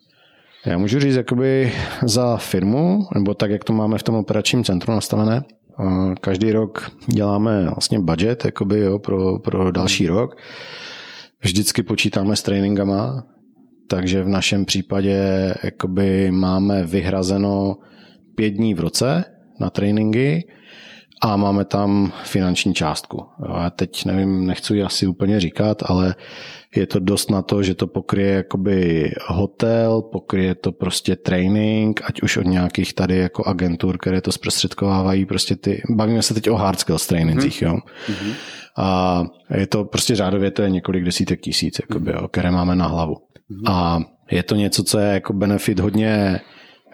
Já 0.66 0.78
můžu 0.78 1.00
říct 1.00 1.16
jakoby 1.16 1.72
za 2.02 2.36
firmu, 2.36 2.98
nebo 3.14 3.34
tak, 3.34 3.50
jak 3.50 3.64
to 3.64 3.72
máme 3.72 3.98
v 3.98 4.02
tom 4.02 4.14
operačním 4.14 4.64
centru 4.64 4.92
nastavené. 4.92 5.42
Každý 6.20 6.52
rok 6.52 6.90
děláme 7.06 7.64
vlastně 7.64 7.98
budget 7.98 8.44
jakoby, 8.44 8.80
jo, 8.80 8.98
pro, 8.98 9.38
pro 9.38 9.72
další 9.72 10.06
rok. 10.06 10.36
Vždycky 11.42 11.82
počítáme 11.82 12.36
s 12.36 12.42
tréninkama, 12.42 13.24
takže 13.90 14.22
v 14.22 14.28
našem 14.28 14.64
případě 14.64 15.18
jakoby 15.64 16.30
máme 16.30 16.82
vyhrazeno 16.86 17.76
pět 18.34 18.50
dní 18.50 18.74
v 18.74 18.80
roce 18.80 19.24
na 19.60 19.70
tréninky 19.70 20.48
a 21.22 21.36
máme 21.36 21.64
tam 21.64 22.12
finanční 22.24 22.74
částku. 22.74 23.26
Já 23.58 23.70
teď 23.70 24.04
nevím, 24.04 24.46
nechci 24.46 24.74
ji 24.74 24.82
asi 24.82 25.06
úplně 25.06 25.40
říkat, 25.40 25.82
ale 25.86 26.14
je 26.76 26.86
to 26.86 26.98
dost 26.98 27.30
na 27.30 27.42
to, 27.42 27.62
že 27.62 27.74
to 27.74 27.86
pokryje 27.86 28.34
jakoby 28.34 29.10
hotel, 29.26 30.02
pokryje 30.02 30.54
to 30.54 30.72
prostě 30.72 31.16
training, 31.16 32.00
ať 32.04 32.22
už 32.22 32.36
od 32.36 32.46
nějakých 32.46 32.94
tady 32.94 33.18
jako 33.18 33.44
agentur, 33.44 33.98
které 33.98 34.20
to 34.20 34.32
zprostředkovávají, 34.32 35.26
prostě 35.26 35.56
ty, 35.56 35.82
bavíme 35.90 36.22
se 36.22 36.34
teď 36.34 36.50
o 36.50 36.54
hard 36.54 36.80
skills 36.80 37.06
trainingcích, 37.06 37.62
mm-hmm. 37.62 37.66
jo. 37.66 37.78
Mm-hmm. 38.08 38.32
A 38.76 39.24
je 39.54 39.66
to 39.66 39.84
prostě 39.84 40.16
řádově 40.16 40.50
to 40.50 40.62
je 40.62 40.70
několik 40.70 41.04
desítek 41.04 41.40
tisíc, 41.40 41.80
jakoby, 41.80 42.10
jo, 42.10 42.28
které 42.28 42.50
máme 42.50 42.74
na 42.74 42.86
hlavu. 42.86 43.29
A 43.66 44.00
je 44.30 44.42
to 44.42 44.54
něco, 44.54 44.84
co 44.84 44.98
je 44.98 45.12
jako 45.12 45.32
benefit 45.32 45.80
hodně 45.80 46.40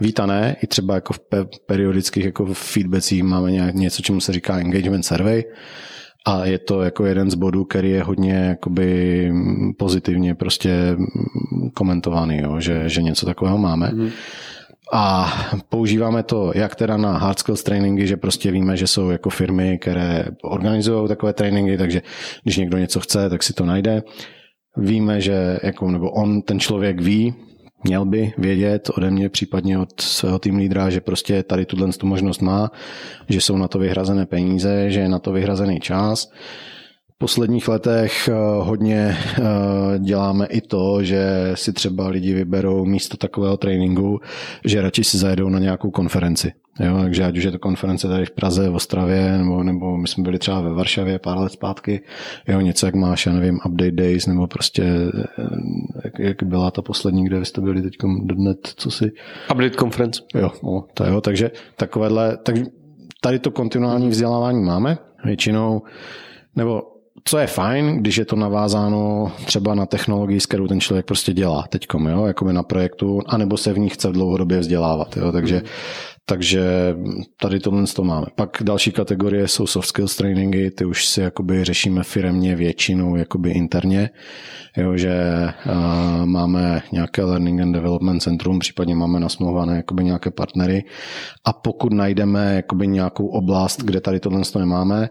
vítané, 0.00 0.56
i 0.62 0.66
třeba 0.66 0.94
jako 0.94 1.12
v 1.12 1.20
periodických 1.66 2.24
jako 2.24 2.46
feedbackích 2.54 3.22
máme 3.22 3.52
nějak 3.52 3.74
něco, 3.74 4.02
čemu 4.02 4.20
se 4.20 4.32
říká 4.32 4.58
engagement 4.58 5.06
survey, 5.06 5.44
a 6.26 6.44
je 6.44 6.58
to 6.58 6.82
jako 6.82 7.06
jeden 7.06 7.30
z 7.30 7.34
bodů, 7.34 7.64
který 7.64 7.90
je 7.90 8.02
hodně 8.02 8.32
jakoby 8.32 9.32
pozitivně 9.78 10.34
prostě 10.34 10.96
komentovaný, 11.74 12.38
jo, 12.38 12.60
že, 12.60 12.88
že 12.88 13.02
něco 13.02 13.26
takového 13.26 13.58
máme. 13.58 13.90
Mm. 13.94 14.10
A 14.92 15.32
používáme 15.68 16.22
to 16.22 16.52
jak 16.54 16.74
teda 16.74 16.96
na 16.96 17.18
hard 17.18 17.38
skills 17.38 17.62
tréninky, 17.62 18.06
že 18.06 18.16
prostě 18.16 18.50
víme, 18.50 18.76
že 18.76 18.86
jsou 18.86 19.10
jako 19.10 19.30
firmy, 19.30 19.78
které 19.78 20.24
organizují 20.42 21.08
takové 21.08 21.32
tréninky, 21.32 21.78
takže 21.78 22.02
když 22.42 22.56
někdo 22.56 22.78
něco 22.78 23.00
chce, 23.00 23.30
tak 23.30 23.42
si 23.42 23.52
to 23.52 23.66
najde 23.66 24.02
víme, 24.76 25.20
že 25.20 25.58
jako, 25.62 25.90
nebo 25.90 26.10
on, 26.10 26.42
ten 26.42 26.60
člověk 26.60 27.00
ví, 27.00 27.34
měl 27.84 28.04
by 28.04 28.32
vědět 28.38 28.90
ode 28.96 29.10
mě, 29.10 29.28
případně 29.28 29.78
od 29.78 30.00
svého 30.00 30.38
tým 30.38 30.56
lídra, 30.56 30.90
že 30.90 31.00
prostě 31.00 31.42
tady 31.42 31.64
tuhle 31.64 31.92
tu 31.92 32.06
možnost 32.06 32.42
má, 32.42 32.70
že 33.28 33.40
jsou 33.40 33.56
na 33.56 33.68
to 33.68 33.78
vyhrazené 33.78 34.26
peníze, 34.26 34.90
že 34.90 35.00
je 35.00 35.08
na 35.08 35.18
to 35.18 35.32
vyhrazený 35.32 35.80
čas 35.80 36.32
posledních 37.18 37.68
letech 37.68 38.28
eh, 38.28 38.32
hodně 38.60 39.16
eh, 39.38 39.42
děláme 39.98 40.46
i 40.46 40.60
to, 40.60 41.02
že 41.02 41.52
si 41.54 41.72
třeba 41.72 42.08
lidi 42.08 42.34
vyberou 42.34 42.84
místo 42.84 43.16
takového 43.16 43.56
tréninku, 43.56 44.20
že 44.64 44.82
radši 44.82 45.04
si 45.04 45.18
zajedou 45.18 45.48
na 45.48 45.58
nějakou 45.58 45.90
konferenci. 45.90 46.52
Jo, 46.80 46.98
takže 47.02 47.24
ať 47.24 47.38
už 47.38 47.44
je 47.44 47.50
to 47.50 47.58
konference 47.58 48.08
tady 48.08 48.26
v 48.26 48.30
Praze, 48.30 48.70
v 48.70 48.74
Ostravě, 48.74 49.38
nebo, 49.38 49.62
nebo 49.62 49.96
my 49.96 50.08
jsme 50.08 50.22
byli 50.22 50.38
třeba 50.38 50.60
ve 50.60 50.72
Varšavě 50.72 51.18
pár 51.18 51.38
let 51.38 51.52
zpátky, 51.52 52.00
jo, 52.48 52.60
něco 52.60 52.86
jak 52.86 52.94
máš, 52.94 53.26
já 53.26 53.32
nevím, 53.32 53.58
Update 53.66 53.90
Days, 53.90 54.26
nebo 54.26 54.46
prostě 54.46 54.82
eh, 54.82 55.42
jak, 56.04 56.18
jak 56.18 56.42
byla 56.42 56.70
ta 56.70 56.82
poslední, 56.82 57.24
kde 57.24 57.38
vy 57.38 57.44
jste 57.44 57.60
byli 57.60 57.82
teď 57.82 57.94
dnet, 58.22 58.72
co 58.76 58.90
si... 58.90 59.12
Update 59.52 59.76
Conference. 59.78 60.22
Jo, 60.34 60.50
no, 60.62 60.84
to 60.94 61.04
jo, 61.04 61.20
takže 61.20 61.50
takovéhle, 61.76 62.36
tak 62.36 62.54
tady 63.20 63.38
to 63.38 63.50
kontinuální 63.50 64.08
vzdělávání 64.08 64.64
máme, 64.64 64.98
většinou, 65.24 65.82
nebo 66.56 66.82
co 67.28 67.38
je 67.38 67.46
fajn, 67.46 67.96
když 67.96 68.16
je 68.16 68.24
to 68.24 68.36
navázáno 68.36 69.32
třeba 69.44 69.74
na 69.74 69.86
technologii, 69.86 70.40
s 70.40 70.46
kterou 70.46 70.66
ten 70.66 70.80
člověk 70.80 71.06
prostě 71.06 71.32
dělá 71.32 71.64
teďkom, 71.68 72.06
jo, 72.06 72.26
jakoby 72.26 72.52
na 72.52 72.62
projektu, 72.62 73.20
anebo 73.26 73.56
se 73.56 73.72
v 73.72 73.78
ní 73.78 73.88
chce 73.88 74.08
dlouhodobě 74.12 74.58
vzdělávat, 74.58 75.16
jo, 75.16 75.32
takže, 75.32 75.62
takže 76.26 76.94
tady 77.40 77.60
tohle 77.60 77.84
to 77.86 78.04
máme. 78.04 78.26
Pak 78.34 78.62
další 78.62 78.92
kategorie 78.92 79.48
jsou 79.48 79.66
soft 79.66 79.88
skills 79.88 80.16
trainingy, 80.16 80.70
ty 80.70 80.84
už 80.84 81.06
si 81.06 81.20
jakoby 81.20 81.64
řešíme 81.64 82.02
firemně 82.02 82.56
většinou 82.56 83.16
jakoby 83.16 83.50
interně, 83.50 84.10
jo, 84.76 84.96
že 84.96 85.14
uh, 85.66 86.26
máme 86.26 86.82
nějaké 86.92 87.24
learning 87.24 87.60
and 87.60 87.72
development 87.72 88.22
centrum, 88.22 88.58
případně 88.58 88.94
máme 88.94 89.20
nasmluvané 89.20 89.76
jakoby 89.76 90.04
nějaké 90.04 90.30
partnery. 90.30 90.84
A 91.44 91.52
pokud 91.52 91.92
najdeme 91.92 92.54
jakoby 92.54 92.86
nějakou 92.86 93.26
oblast, 93.26 93.82
kde 93.82 94.00
tady 94.00 94.20
tohle 94.20 94.42
to 94.52 94.58
nemáme, 94.58 95.08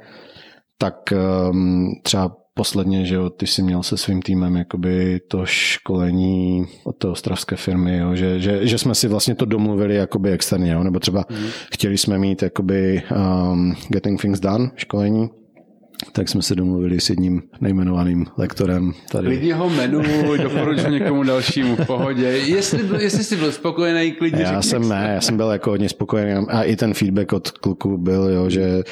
tak 0.78 1.14
um, 1.52 1.90
třeba 2.04 2.38
posledně, 2.54 3.06
že 3.06 3.16
jo, 3.16 3.30
ty 3.30 3.48
jsi 3.48 3.62
měl 3.62 3.84
se 3.84 3.98
svým 3.98 4.22
týmem 4.22 4.56
jakoby 4.56 5.20
to 5.28 5.46
školení 5.46 6.66
od 6.84 6.98
té 6.98 7.08
ostravské 7.08 7.56
firmy, 7.56 7.98
jo, 7.98 8.16
že, 8.16 8.40
že, 8.40 8.68
že, 8.68 8.78
jsme 8.78 8.96
si 8.96 9.08
vlastně 9.08 9.36
to 9.36 9.46
domluvili 9.46 9.96
jakoby 9.96 10.32
externě, 10.32 10.72
jo, 10.72 10.84
nebo 10.84 11.00
třeba 11.00 11.26
mm. 11.30 11.48
chtěli 11.74 11.98
jsme 11.98 12.18
mít 12.18 12.42
jakoby 12.42 13.04
um, 13.52 13.76
Getting 13.90 14.22
Things 14.22 14.40
Done 14.40 14.72
školení, 14.76 15.30
tak 16.12 16.30
jsme 16.30 16.42
se 16.42 16.56
domluvili 16.56 17.00
s 17.02 17.10
jedním 17.10 17.44
nejmenovaným 17.62 18.26
lektorem 18.38 18.94
tady. 19.12 19.28
Klidně 19.28 19.56
ho 19.56 19.70
jmenuj, 19.70 20.38
doporučuji 20.44 20.92
někomu 20.92 21.24
dalšímu 21.24 21.76
v 21.76 21.86
pohodě. 21.86 22.28
Jestli, 22.28 23.04
jestli 23.04 23.24
jsi 23.24 23.36
byl 23.36 23.52
spokojený, 23.52 24.12
klidně 24.12 24.44
Já 24.44 24.62
jsem 24.62 24.90
ne, 24.90 25.12
já 25.16 25.22
jsem 25.22 25.38
byl 25.38 25.50
jako 25.50 25.70
hodně 25.70 25.90
spokojený 25.90 26.48
a 26.50 26.64
i 26.64 26.76
ten 26.76 26.94
feedback 26.94 27.34
od 27.34 27.52
kluku 27.52 27.98
byl, 27.98 28.30
jo, 28.30 28.50
že 28.50 28.84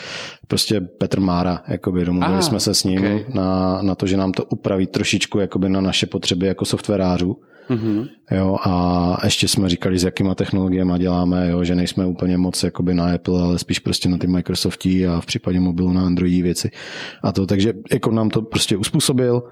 prostě 0.48 0.82
Petr 0.82 1.20
Mára, 1.20 1.62
jakoby 1.68 2.06
domluvili 2.06 2.38
Ah, 2.38 2.42
jsme 2.42 2.60
se 2.60 2.74
s 2.74 2.84
ním 2.84 3.00
okay. 3.00 3.26
na, 3.34 3.82
na 3.82 3.96
to, 3.96 4.08
že 4.08 4.18
nám 4.18 4.32
to 4.32 4.46
upraví 4.46 4.88
trošičku 4.88 5.40
jakoby 5.40 5.70
na 5.70 5.82
naše 5.82 6.06
potřeby 6.06 6.48
jako 6.48 6.66
softwarářů. 6.66 7.38
Mhm. 7.70 8.06
Jo, 8.32 8.58
a 8.64 9.18
ještě 9.24 9.48
jsme 9.48 9.70
říkali, 9.70 10.00
s 10.00 10.04
jakýma 10.04 10.36
technologiemi 10.36 10.94
děláme, 10.98 11.50
jo, 11.50 11.64
že 11.64 11.76
nejsme 11.76 12.06
úplně 12.06 12.38
moc 12.38 12.64
jakoby 12.64 12.94
na 12.94 13.14
Apple, 13.14 13.42
ale 13.42 13.60
spíš 13.60 13.80
prostě 13.80 14.10
na 14.10 14.18
ty 14.18 14.28
Microsoftí 14.28 15.08
a 15.08 15.22
v 15.22 15.26
případě 15.26 15.60
mobilu 15.60 15.94
na 15.94 16.06
Androidí 16.06 16.42
věci. 16.42 16.72
A 17.24 17.32
to, 17.32 17.46
takže 17.46 17.74
jako 17.92 18.12
nám 18.12 18.30
to 18.30 18.42
prostě 18.42 18.78
uspůsobil 18.78 19.44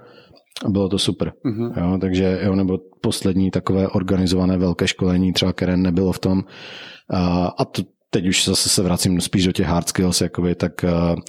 a 0.66 0.70
bylo 0.70 0.90
to 0.90 1.00
super. 1.00 1.34
Mhm. 1.44 1.74
Jo, 1.78 1.98
takže 2.02 2.40
jo, 2.44 2.56
nebo 2.56 2.78
poslední 3.02 3.52
takové 3.52 3.88
organizované 3.88 4.58
velké 4.58 4.88
školení, 4.88 5.34
třeba 5.34 5.54
Karen 5.54 5.82
nebylo 5.82 6.12
v 6.12 6.20
tom. 6.20 6.44
A, 7.10 7.46
a 7.58 7.66
to, 7.66 7.82
teď 8.10 8.28
už 8.28 8.46
zase 8.46 8.70
se 8.70 8.84
vracím 8.84 9.22
spíš 9.22 9.46
do 9.46 9.52
těch 9.52 9.68
hard 9.68 9.90
skills, 9.90 10.22
jakoby, 10.22 10.56
tak 10.56 10.72
uh, 10.84 11.20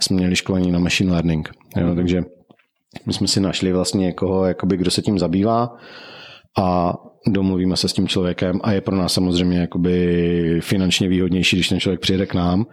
jsme 0.00 0.16
měli 0.16 0.36
školení 0.36 0.70
na 0.70 0.78
machine 0.78 1.12
learning. 1.12 1.50
Jo, 1.76 1.94
takže 1.94 2.22
my 3.06 3.12
jsme 3.12 3.28
si 3.28 3.40
našli 3.40 3.72
vlastně 3.72 4.06
někoho, 4.06 4.44
jakoby, 4.44 4.76
kdo 4.76 4.90
se 4.90 5.02
tím 5.02 5.18
zabývá 5.18 5.76
a 6.58 6.94
domluvíme 7.26 7.76
se 7.76 7.88
s 7.88 7.92
tím 7.92 8.08
člověkem 8.08 8.60
a 8.62 8.72
je 8.72 8.80
pro 8.80 8.96
nás 8.96 9.12
samozřejmě 9.12 9.58
jakoby 9.58 10.60
finančně 10.62 11.08
výhodnější, 11.08 11.56
když 11.56 11.68
ten 11.68 11.80
člověk 11.80 12.00
přijede 12.00 12.26
k 12.26 12.34
nám 12.34 12.66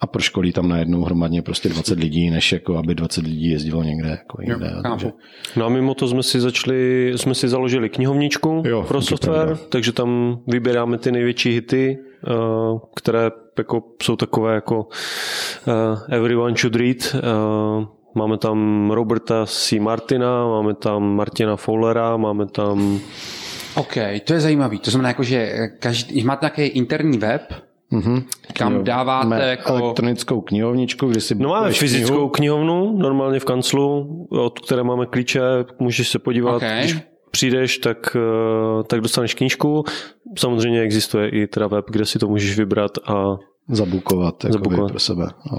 a 0.00 0.06
proškolí 0.06 0.52
tam 0.52 0.68
najednou 0.68 1.02
hromadně 1.02 1.42
prostě 1.42 1.68
20 1.68 1.98
lidí, 1.98 2.30
než 2.30 2.52
jako 2.52 2.76
aby 2.76 2.94
20 2.94 3.24
lidí 3.24 3.50
jezdilo 3.50 3.82
někde. 3.82 4.08
Jako 4.08 4.42
jinde, 4.42 4.72
Jo, 4.76 4.82
takže. 4.90 5.10
No 5.56 5.66
a 5.66 5.68
mimo 5.68 5.94
to 5.94 6.08
jsme 6.08 6.22
si 6.22 6.40
začali, 6.40 7.12
jsme 7.16 7.34
si 7.34 7.48
založili 7.48 7.88
knihovničku 7.88 8.62
Jo, 8.66 8.84
pro 8.88 9.02
software, 9.02 9.46
pravda. 9.46 9.62
takže 9.68 9.92
tam 9.92 10.38
vybíráme 10.46 10.98
ty 10.98 11.12
největší 11.12 11.50
hity, 11.52 11.98
eh, 12.26 12.30
které 12.96 13.30
jako 13.58 13.82
jsou 14.02 14.16
takové 14.16 14.54
jako 14.54 14.86
eh, 15.68 16.16
Everyone 16.16 16.54
Should 16.56 16.76
Read. 16.76 16.96
eh, 17.14 17.20
Máme 18.14 18.38
tam 18.38 18.90
Roberta 18.90 19.46
C. 19.46 19.80
Martina, 19.80 20.46
máme 20.48 20.74
tam 20.74 21.02
Martina 21.16 21.56
Fowlera, 21.56 22.16
máme 22.16 22.46
tam 22.46 23.00
OK, 23.76 23.94
to 24.24 24.32
je 24.34 24.40
zajímavý. 24.40 24.78
To 24.78 24.90
znamená, 24.90 25.08
jako, 25.08 25.22
že 25.22 25.52
každý, 25.78 26.24
máte 26.24 26.46
nějaký 26.56 26.62
interní 26.78 27.18
web, 27.18 27.42
Mhm. 27.90 28.22
kam 28.52 28.74
Jo, 28.74 28.82
dáváte 28.82 29.26
máme 29.28 29.48
jako... 29.50 29.74
elektronickou 29.76 30.40
knihovničku, 30.40 31.06
kde 31.08 31.20
si 31.20 31.34
No 31.34 31.48
máme 31.48 31.72
fyzickou 31.72 32.14
knihu. 32.14 32.28
knihovnu, 32.28 32.98
normálně 32.98 33.40
v 33.40 33.44
kanclu, 33.44 34.06
od 34.30 34.58
které 34.60 34.82
máme 34.82 35.06
klíče, 35.06 35.40
můžeš 35.78 36.08
se 36.08 36.18
podívat, 36.18 36.56
Ok. 36.56 36.62
když 36.78 36.96
přijdeš, 37.30 37.78
tak, 37.78 38.16
eh, 38.16 38.82
tak 38.84 39.00
dostaneš 39.00 39.34
knížku. 39.34 39.84
Samozřejmě 40.38 40.80
existuje 40.80 41.28
i 41.28 41.46
teda 41.46 41.66
web, 41.66 41.84
kde 41.90 42.04
si 42.04 42.18
to 42.18 42.28
můžeš 42.28 42.58
vybrat 42.58 42.90
a 43.06 43.36
zabukovat, 43.68 44.34
Zabukovat. 44.48 44.90
pro 44.90 45.00
sebe. 45.00 45.26
No. 45.52 45.58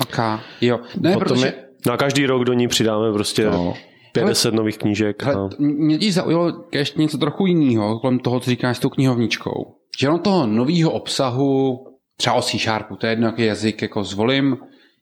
OK, 0.00 0.18
jo. 0.60 0.80
Ne, 1.00 1.12
Potom 1.12 1.28
protože... 1.28 1.46
je- 1.46 1.54
no 1.86 1.92
a 1.92 1.96
každý 1.96 2.26
rok 2.26 2.44
do 2.44 2.52
ní 2.52 2.68
přidáme 2.68 3.12
prostě 3.12 3.44
No. 3.50 3.74
50 4.12 4.54
nových 4.54 4.78
knížek. 4.78 5.22
Hele, 5.22 5.44
A... 5.44 5.48
mě 5.58 5.98
teď 5.98 6.10
zaujalo 6.12 6.52
ještě 6.72 7.00
něco 7.00 7.18
trochu 7.18 7.46
jiného, 7.46 7.98
kolem 8.00 8.18
toho, 8.18 8.40
co 8.40 8.50
říkáš 8.50 8.76
s 8.76 8.80
tou 8.80 8.88
knihovničkou. 8.88 9.74
Že 9.98 10.08
ono 10.08 10.18
toho 10.18 10.46
nového 10.46 10.90
obsahu, 10.90 11.78
třeba 12.16 12.34
o 12.36 12.42
C-Sharpu, 12.42 12.96
to 12.96 13.06
je 13.06 13.12
jedno, 13.12 13.26
jaký 13.26 13.44
jazyk 13.44 13.82
jako 13.82 14.04
zvolím, 14.04 14.56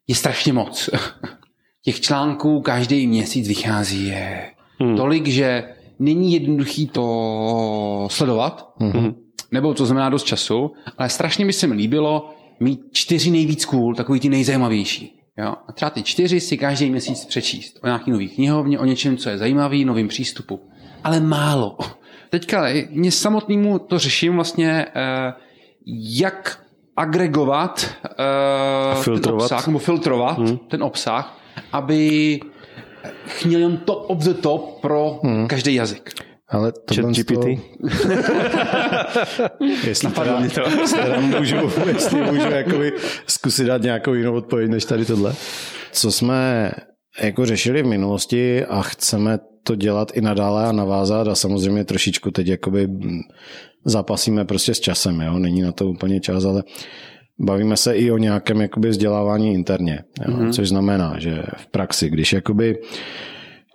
je 0.09 0.15
strašně 0.15 0.53
moc. 0.53 0.91
Těch 1.85 2.01
článků 2.01 2.61
každý 2.61 3.07
měsíc 3.07 3.49
vychází 3.49 4.07
je 4.09 4.51
Hmm. 4.83 4.97
tolik, 4.97 5.27
že 5.27 5.65
není 5.99 6.33
jednoduchý 6.33 6.87
to 6.89 8.07
sledovat, 8.11 8.69
Mhm. 8.81 9.15
nebo 9.53 9.75
to 9.75 9.87
znamená 9.87 10.09
dost 10.09 10.25
času, 10.25 10.71
ale 10.99 11.09
strašně 11.09 11.47
by 11.47 11.53
se 11.53 11.67
mi 11.67 11.75
líbilo 11.75 12.31
mít 12.61 12.81
čtyři 12.93 13.31
nejvíc 13.31 13.65
cool, 13.65 13.95
takový 13.95 14.21
ty 14.21 14.29
nejzajímavější. 14.29 15.20
Jo? 15.41 15.55
A 15.69 15.73
třeba 15.73 15.91
ty 15.91 16.03
čtyři 16.03 16.41
si 16.41 16.59
každý 16.59 16.91
měsíc 16.91 17.25
přečíst 17.25 17.79
o 17.83 17.87
nějaký 17.87 18.11
nový 18.11 18.29
knihovně, 18.29 18.79
o 18.79 18.85
něčem, 18.85 19.17
co 19.17 19.31
je 19.31 19.39
zajímavý, 19.39 19.85
novým 19.85 20.09
přístupu. 20.09 20.61
Ale 21.05 21.21
málo. 21.21 21.79
Teďka 22.31 22.67
mě 22.91 23.13
samotnému 23.13 23.79
to 23.79 23.99
řeším 23.99 24.35
vlastně, 24.35 24.87
eh, 24.95 25.33
jak 25.97 26.61
agregovat 26.97 27.91
eh, 28.05 28.95
ten 28.95 29.03
filtrovat. 29.03 29.43
obsah, 29.43 29.67
nebo 29.67 29.79
filtrovat 29.79 30.39
hmm. 30.39 30.59
ten 30.59 30.83
obsah, 30.83 31.39
aby 31.73 32.41
měl 33.47 33.61
jen 33.61 33.77
top 33.77 34.11
of 34.11 34.19
the 34.19 34.35
top 34.35 34.81
pro 34.81 35.21
hmm. 35.23 35.49
každý 35.49 35.75
jazyk. 35.75 36.30
Ale 36.51 36.73
to 36.73 36.95
Chat 36.95 37.05
GPT. 37.05 37.45
jestli 39.87 40.11
teda, 40.11 40.41
jestli 40.41 40.99
teda 40.99 41.21
můžu, 41.21 41.57
jestli 41.87 42.23
můžu 42.23 42.51
jakoby 42.51 42.93
zkusit 43.27 43.65
dát 43.65 43.83
nějakou 43.83 44.15
jinou 44.15 44.35
odpověď 44.35 44.71
než 44.71 44.85
tady 44.85 45.05
tohle. 45.05 45.35
Co 45.93 46.13
jsme 46.13 46.71
jako 47.23 47.47
řešili 47.47 47.83
v 47.83 47.87
minulosti 47.87 48.65
a 48.65 48.83
chceme 48.83 49.39
to 49.65 49.75
dělat 49.75 50.13
i 50.15 50.21
nadále 50.21 50.67
a 50.67 50.73
navázat 50.73 51.29
a 51.29 51.35
samozřejmě 51.35 51.85
trošičku 51.85 52.31
teď 52.31 52.47
jakoby 52.47 52.89
zápasíme 53.85 54.45
prostě 54.45 54.75
s 54.75 54.81
časem, 54.81 55.21
jo? 55.21 55.39
není 55.39 55.63
na 55.63 55.73
to 55.73 55.87
úplně 55.87 56.21
čas, 56.21 56.45
ale 56.45 56.63
bavíme 57.39 57.77
se 57.77 57.97
i 57.97 58.11
o 58.11 58.19
nějakém 58.19 58.61
jakoby 58.61 58.89
vzdělávání 58.89 59.55
interně, 59.55 60.05
jo? 60.29 60.35
Mm-hmm. 60.35 60.53
což 60.53 60.69
znamená, 60.69 61.15
že 61.19 61.43
v 61.57 61.67
praxi, 61.67 62.11
když 62.11 62.33
jakoby 62.33 62.79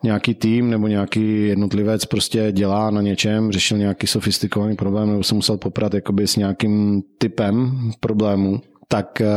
nějaký 0.06 0.34
tým 0.34 0.70
nebo 0.70 0.88
nějaký 0.88 1.47
jednotlivec 1.47 2.06
prostě 2.06 2.51
dělá 2.51 2.91
na 2.91 3.01
něčem, 3.01 3.51
řešil 3.51 3.78
nějaký 3.78 4.08
sofistikovaný 4.08 4.76
problém 4.76 5.10
nebo 5.10 5.24
se 5.24 5.36
musel 5.36 5.58
poprat 5.58 5.93
jakoby 5.93 6.28
s 6.28 6.36
nějakým 6.36 7.03
typem 7.18 7.72
problému, 7.99 8.62
tak 8.88 9.22
eh, 9.22 9.28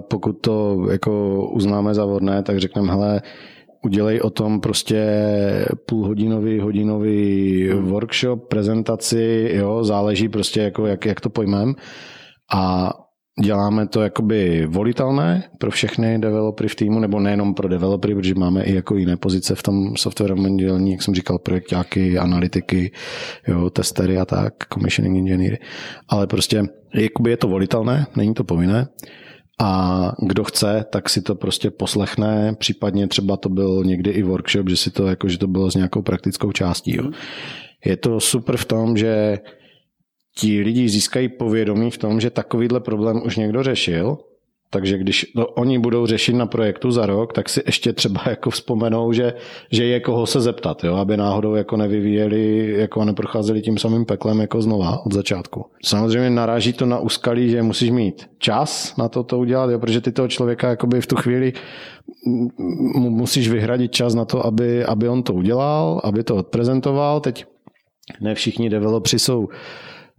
pokud 0.00 0.32
to 0.32 0.86
jako 0.90 1.46
uznáme 1.52 1.94
za 1.94 2.04
vhodné, 2.04 2.42
tak 2.42 2.58
řekneme, 2.58 2.92
hele, 2.92 3.22
udělej 3.84 4.20
o 4.20 4.30
tom 4.30 4.60
prostě 4.60 5.06
půlhodinový, 5.86 6.60
hodinový 6.60 7.68
workshop, 7.80 8.48
prezentaci, 8.48 9.50
jo, 9.54 9.84
záleží 9.84 10.28
prostě 10.28 10.60
jako 10.60 10.86
jak, 10.86 11.04
jak 11.04 11.20
to 11.20 11.30
pojmem. 11.30 11.74
A 12.54 12.92
děláme 13.42 13.86
to 13.86 14.02
jakoby 14.02 14.66
volitelné 14.66 15.44
pro 15.58 15.70
všechny 15.70 16.18
developery 16.18 16.68
v 16.68 16.74
týmu, 16.74 17.00
nebo 17.00 17.20
nejenom 17.20 17.54
pro 17.54 17.68
developery, 17.68 18.14
protože 18.14 18.34
máme 18.34 18.64
i 18.64 18.74
jako 18.74 18.96
jiné 18.96 19.16
pozice 19.16 19.54
v 19.54 19.62
tom 19.62 19.96
softwarovém 19.96 20.56
dělení, 20.56 20.92
jak 20.92 21.02
jsem 21.02 21.14
říkal, 21.14 21.38
projektáky, 21.38 22.18
analytiky, 22.18 22.92
jo, 23.48 23.70
testery 23.70 24.18
a 24.18 24.24
tak, 24.24 24.54
commissioning 24.72 25.16
engineery. 25.16 25.58
Ale 26.08 26.26
prostě 26.26 26.64
jakoby 26.94 27.30
je 27.30 27.36
to 27.36 27.48
volitelné, 27.48 28.06
není 28.16 28.34
to 28.34 28.44
povinné. 28.44 28.88
A 29.60 30.12
kdo 30.22 30.44
chce, 30.44 30.84
tak 30.90 31.08
si 31.08 31.22
to 31.22 31.34
prostě 31.34 31.70
poslechne, 31.70 32.54
případně 32.58 33.06
třeba 33.08 33.36
to 33.36 33.48
byl 33.48 33.84
někdy 33.84 34.10
i 34.10 34.22
workshop, 34.22 34.68
že 34.68 34.76
si 34.76 34.90
to 34.90 35.06
jako, 35.06 35.28
že 35.28 35.38
to 35.38 35.46
bylo 35.46 35.70
s 35.70 35.74
nějakou 35.74 36.02
praktickou 36.02 36.52
částí. 36.52 36.96
Jo. 36.96 37.10
Je 37.84 37.96
to 37.96 38.20
super 38.20 38.56
v 38.56 38.64
tom, 38.64 38.96
že 38.96 39.38
ti 40.38 40.62
lidi 40.62 40.88
získají 40.88 41.28
povědomí 41.28 41.90
v 41.90 41.98
tom, 41.98 42.20
že 42.20 42.30
takovýhle 42.30 42.80
problém 42.80 43.22
už 43.24 43.36
někdo 43.36 43.62
řešil, 43.62 44.18
takže 44.70 44.98
když 44.98 45.32
to 45.34 45.46
oni 45.46 45.78
budou 45.78 46.06
řešit 46.06 46.32
na 46.32 46.46
projektu 46.46 46.90
za 46.90 47.06
rok, 47.06 47.32
tak 47.32 47.48
si 47.48 47.62
ještě 47.66 47.92
třeba 47.92 48.22
jako 48.26 48.50
vzpomenou, 48.50 49.12
že, 49.12 49.34
že 49.70 49.84
je 49.84 50.00
koho 50.00 50.26
se 50.26 50.40
zeptat, 50.40 50.84
jo? 50.84 50.94
aby 50.96 51.16
náhodou 51.16 51.54
jako 51.54 51.76
nevyvíjeli, 51.76 52.74
jako 52.78 53.04
neprocházeli 53.04 53.62
tím 53.62 53.78
samým 53.78 54.04
peklem 54.04 54.40
jako 54.40 54.62
znova 54.62 55.06
od 55.06 55.12
začátku. 55.12 55.66
Samozřejmě 55.84 56.30
naráží 56.30 56.72
to 56.72 56.86
na 56.86 56.98
úskalí, 56.98 57.50
že 57.50 57.62
musíš 57.62 57.90
mít 57.90 58.26
čas 58.38 58.96
na 58.96 59.08
to 59.08 59.22
to 59.22 59.38
udělat, 59.38 59.70
jo? 59.70 59.78
protože 59.78 60.00
ty 60.00 60.12
toho 60.12 60.28
člověka 60.28 60.68
jakoby 60.68 61.00
v 61.00 61.06
tu 61.06 61.16
chvíli 61.16 61.52
mu 62.94 63.10
musíš 63.10 63.48
vyhradit 63.48 63.92
čas 63.92 64.14
na 64.14 64.24
to, 64.24 64.46
aby, 64.46 64.84
aby 64.84 65.08
on 65.08 65.22
to 65.22 65.34
udělal, 65.34 66.00
aby 66.04 66.24
to 66.24 66.36
odprezentoval. 66.36 67.20
Teď 67.20 67.44
ne 68.20 68.34
všichni 68.34 68.70
developři 68.70 69.18
jsou 69.18 69.48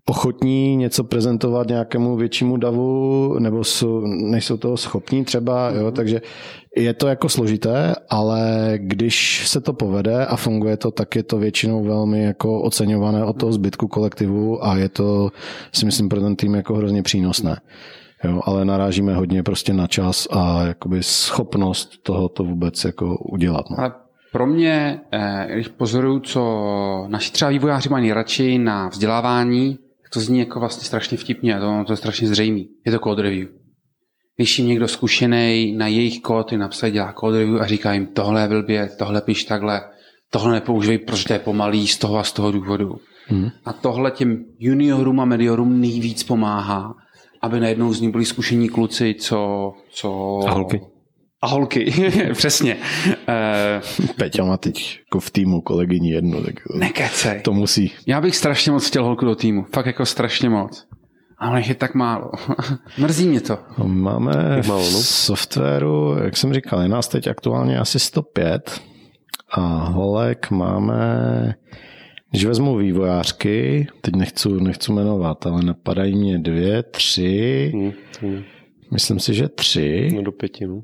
ochotní 0.09 0.75
něco 0.75 1.03
prezentovat 1.03 1.67
nějakému 1.67 2.15
většímu 2.15 2.57
davu, 2.57 3.35
nebo 3.39 3.63
jsou, 3.63 4.01
nejsou 4.05 4.57
toho 4.57 4.77
schopní 4.77 5.25
třeba, 5.25 5.69
jo, 5.69 5.91
takže 5.91 6.21
je 6.75 6.93
to 6.93 7.07
jako 7.07 7.29
složité, 7.29 7.95
ale 8.09 8.73
když 8.77 9.47
se 9.47 9.61
to 9.61 9.73
povede 9.73 10.25
a 10.25 10.35
funguje 10.35 10.77
to, 10.77 10.91
tak 10.91 11.15
je 11.15 11.23
to 11.23 11.37
většinou 11.37 11.83
velmi 11.83 12.23
jako 12.23 12.61
oceňované 12.61 13.25
od 13.25 13.39
toho 13.39 13.51
zbytku 13.51 13.87
kolektivu 13.87 14.65
a 14.65 14.75
je 14.75 14.89
to, 14.89 15.29
si 15.73 15.85
myslím, 15.85 16.09
pro 16.09 16.21
ten 16.21 16.35
tým 16.35 16.55
jako 16.55 16.75
hrozně 16.75 17.03
přínosné. 17.03 17.57
Jo, 18.23 18.41
ale 18.45 18.65
narážíme 18.65 19.15
hodně 19.15 19.43
prostě 19.43 19.73
na 19.73 19.87
čas 19.87 20.27
a 20.31 20.63
jakoby 20.63 21.03
schopnost 21.03 22.03
toho 22.03 22.29
to 22.29 22.43
vůbec 22.43 22.83
jako 22.83 23.17
udělat. 23.17 23.69
No. 23.69 23.79
Ale 23.79 23.93
pro 24.31 24.47
mě, 24.47 24.99
eh, 25.11 25.47
když 25.53 25.67
pozoruju, 25.67 26.19
co 26.19 27.05
naši 27.07 27.31
třeba 27.31 27.51
vývojáři 27.51 27.89
mají 27.89 28.03
nejradši 28.03 28.57
na 28.57 28.87
vzdělávání, 28.87 29.77
to 30.17 30.21
zní 30.21 30.39
jako 30.39 30.59
vlastně 30.59 30.83
strašně 30.83 31.17
vtipně, 31.17 31.59
to, 31.59 31.83
to 31.87 31.93
je 31.93 31.97
strašně 31.97 32.27
zřejmý. 32.27 32.69
Je 32.85 32.91
to 32.91 32.99
code 32.99 33.23
review. 33.23 33.47
Když 34.35 34.59
jim 34.59 34.67
někdo 34.67 34.87
zkušený 34.87 35.75
na 35.77 35.87
jejich 35.87 36.21
kód 36.21 36.51
je 36.51 36.57
napsat, 36.57 36.89
dělá 36.89 37.13
code 37.19 37.39
review 37.39 37.61
a 37.61 37.65
říká 37.65 37.93
jim, 37.93 38.07
tohle 38.07 38.41
je 38.41 38.47
blbě, 38.47 38.89
tohle 38.97 39.21
piš 39.21 39.43
takhle, 39.43 39.81
tohle 40.31 40.53
nepoužívej, 40.53 40.97
protože 40.97 41.25
to 41.25 41.33
je 41.33 41.39
pomalý 41.39 41.87
z 41.87 41.97
toho 41.97 42.17
a 42.17 42.23
z 42.23 42.31
toho 42.31 42.51
důvodu. 42.51 42.95
Hmm. 43.27 43.49
A 43.65 43.73
tohle 43.73 44.11
těm 44.11 44.45
juniorům 44.59 45.19
a 45.19 45.25
mediorům 45.25 45.81
nejvíc 45.81 46.23
pomáhá, 46.23 46.93
aby 47.41 47.59
najednou 47.59 47.93
z 47.93 48.01
ní 48.01 48.11
byli 48.11 48.25
zkušení 48.25 48.69
kluci, 48.69 49.15
co... 49.19 49.71
co... 49.91 50.39
A 50.47 50.51
holky. 50.51 50.81
A 51.41 51.47
holky, 51.47 51.93
přesně. 52.33 52.77
Uh, 53.07 54.07
Peťa 54.17 54.43
má 54.43 54.57
teď 54.57 54.99
jako 55.05 55.19
v 55.19 55.31
týmu 55.31 55.61
kolegyni 55.61 56.11
jednu, 56.11 56.43
tak 56.43 56.55
Nekecej. 56.75 57.41
to 57.41 57.53
musí. 57.53 57.91
Já 58.07 58.21
bych 58.21 58.35
strašně 58.35 58.71
moc 58.71 58.87
chtěl 58.87 59.03
holku 59.03 59.25
do 59.25 59.35
týmu, 59.35 59.65
fakt 59.73 59.85
jako 59.85 60.05
strašně 60.05 60.49
moc. 60.49 60.87
Ale 61.37 61.61
je 61.67 61.75
tak 61.75 61.93
málo. 61.95 62.31
Mrzí 62.97 63.27
mě 63.27 63.41
to. 63.41 63.57
Máme 63.85 64.61
málo, 64.67 64.81
no? 64.91 64.99
v 64.99 65.05
softwaru, 65.05 66.15
jak 66.23 66.37
jsem 66.37 66.53
říkal, 66.53 66.81
je 66.81 66.87
nás 66.89 67.07
teď 67.07 67.27
aktuálně 67.27 67.79
asi 67.79 67.99
105 67.99 68.81
a 69.53 69.61
holek 69.89 70.51
máme, 70.51 71.05
když 72.31 72.45
vezmu 72.45 72.77
vývojářky, 72.77 73.87
teď 74.01 74.15
nechci, 74.15 74.49
nechci 74.49 74.91
jmenovat, 74.91 75.45
ale 75.45 75.63
napadají 75.63 76.15
mě 76.15 76.39
dvě, 76.39 76.83
tři, 76.83 77.71
Hmm, 77.73 77.91
hmm. 78.21 78.43
myslím 78.93 79.19
si, 79.19 79.33
že 79.33 79.49
tři. 79.49 80.11
No 80.15 80.21
do 80.21 80.31
pěti, 80.31 80.67
no. 80.67 80.81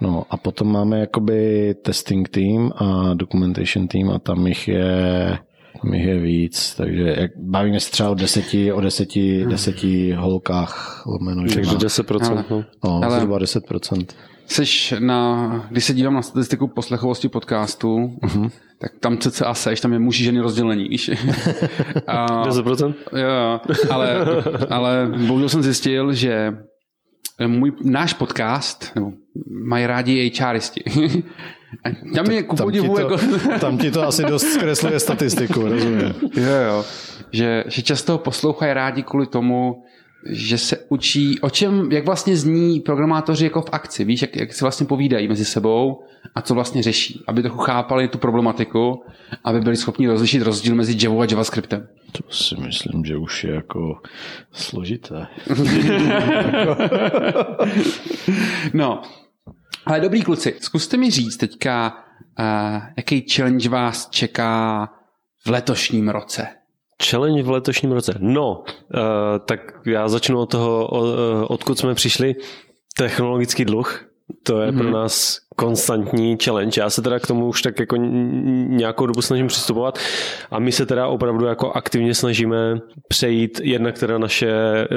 No 0.00 0.24
a 0.30 0.36
potom 0.36 0.72
máme 0.72 0.98
jakoby 1.00 1.74
testing 1.82 2.28
team 2.28 2.72
a 2.76 3.14
documentation 3.14 3.88
team 3.88 4.10
a 4.10 4.18
tam 4.18 4.46
jich 4.46 4.68
je, 4.68 5.38
tam 5.82 5.94
jich 5.94 6.06
je 6.06 6.18
víc, 6.18 6.74
takže 6.74 7.14
jak 7.18 7.30
bavíme 7.36 7.80
se 7.80 7.90
třeba 7.90 8.10
o 8.10 8.14
deseti, 8.14 8.72
o 8.72 8.80
deseti, 8.80 9.44
deseti 9.46 10.12
holkách 10.12 11.02
lomeno 11.06 11.42
Takže 11.42 11.64
žena. 11.64 11.78
10%, 11.78 12.30
Ale- 12.30 12.44
no. 12.50 12.64
No, 12.84 13.00
Ale- 13.04 13.16
zhruba 13.16 13.38
10%. 13.38 14.06
Seš 14.46 14.94
na, 14.98 15.66
když 15.70 15.84
se 15.84 15.94
dívám 15.94 16.14
na 16.14 16.22
statistiku 16.22 16.68
poslechovosti 16.68 17.28
podcastu, 17.28 17.98
mm-hmm. 18.22 18.50
tak 18.78 18.92
tam 19.00 19.18
cca 19.18 19.54
seš, 19.54 19.80
tam 19.80 19.92
je 19.92 19.98
muži 19.98 20.24
ženy 20.24 20.40
rozdělení, 20.40 20.88
víš. 20.88 21.10
A, 22.06 22.48
10%? 22.48 22.94
jo, 23.12 23.28
jo, 23.28 23.60
ale, 23.90 24.16
ale 24.70 25.12
bohužel 25.26 25.48
jsem 25.48 25.62
zjistil, 25.62 26.12
že 26.12 26.54
můj, 27.46 27.72
náš 27.84 28.12
podcast, 28.12 28.92
nebo 28.94 29.12
mají 29.50 29.86
rádi 29.86 30.32
HRisti. 30.40 30.84
A 31.84 31.90
tam 32.14 32.30
je 32.30 32.42
ku 32.42 32.56
podivu 32.56 32.98
jako... 32.98 33.16
tam 33.60 33.78
ti 33.78 33.90
to 33.90 34.02
asi 34.02 34.22
dost 34.24 34.52
zkresluje 34.52 35.00
statistiku, 35.00 35.68
rozumím. 35.68 36.14
Jo, 36.36 36.56
jo. 36.68 36.84
Že, 37.32 37.64
že 37.66 37.82
často 37.82 38.18
poslouchají 38.18 38.72
rádi 38.72 39.02
kvůli 39.02 39.26
tomu, 39.26 39.84
že 40.30 40.58
se 40.58 40.76
učí, 40.88 41.40
o 41.40 41.50
čem, 41.50 41.92
jak 41.92 42.04
vlastně 42.04 42.36
zní 42.36 42.80
programátoři 42.80 43.44
jako 43.44 43.62
v 43.62 43.68
akci, 43.72 44.04
víš, 44.04 44.22
jak, 44.22 44.36
jak 44.36 44.52
si 44.52 44.64
vlastně 44.64 44.86
povídají 44.86 45.28
mezi 45.28 45.44
sebou 45.44 46.02
a 46.34 46.42
co 46.42 46.54
vlastně 46.54 46.82
řeší, 46.82 47.24
aby 47.26 47.42
trochu 47.42 47.58
chápali 47.58 48.08
tu 48.08 48.18
problematiku, 48.18 49.02
aby 49.44 49.60
byli 49.60 49.76
schopni 49.76 50.08
rozlišit 50.08 50.42
rozdíl 50.42 50.74
mezi 50.74 50.96
Java 51.02 51.22
a 51.22 51.26
JavaScriptem. 51.30 51.88
To 52.12 52.22
si 52.30 52.54
myslím, 52.60 53.04
že 53.04 53.16
už 53.16 53.44
je 53.44 53.54
jako 53.54 53.98
složité. 54.52 55.26
No, 58.74 59.02
ale 59.86 60.00
dobrý 60.00 60.22
kluci, 60.22 60.54
zkuste 60.60 60.96
mi 60.96 61.10
říct 61.10 61.36
teďka, 61.36 62.04
uh, 62.38 62.82
jaký 62.96 63.28
challenge 63.28 63.68
vás 63.68 64.08
čeká 64.10 64.88
v 65.46 65.50
letošním 65.50 66.08
roce. 66.08 66.48
Challenge 67.10 67.42
v 67.42 67.50
letošním 67.50 67.92
roce. 67.92 68.14
No, 68.18 68.58
uh, 68.58 68.66
tak 69.44 69.60
já 69.86 70.08
začnu 70.08 70.40
od 70.40 70.50
toho, 70.50 70.88
od, 70.88 71.02
uh, 71.02 71.46
odkud 71.48 71.78
jsme 71.78 71.94
přišli. 71.94 72.34
Technologický 72.96 73.64
dluh, 73.64 74.11
to 74.42 74.60
je 74.60 74.70
mm-hmm. 74.70 74.78
pro 74.78 74.90
nás 74.90 75.38
konstantní 75.56 76.36
challenge. 76.44 76.80
Já 76.80 76.90
se 76.90 77.02
teda 77.02 77.18
k 77.18 77.26
tomu 77.26 77.48
už 77.48 77.62
tak 77.62 77.80
jako 77.80 77.96
nějakou 77.96 79.06
dobu 79.06 79.22
snažím 79.22 79.46
přistupovat 79.46 79.98
a 80.50 80.58
my 80.58 80.72
se 80.72 80.86
teda 80.86 81.06
opravdu 81.06 81.46
jako 81.46 81.72
aktivně 81.72 82.14
snažíme 82.14 82.80
přejít, 83.08 83.60
jednak 83.64 83.98
teda 83.98 84.18
naše, 84.18 84.52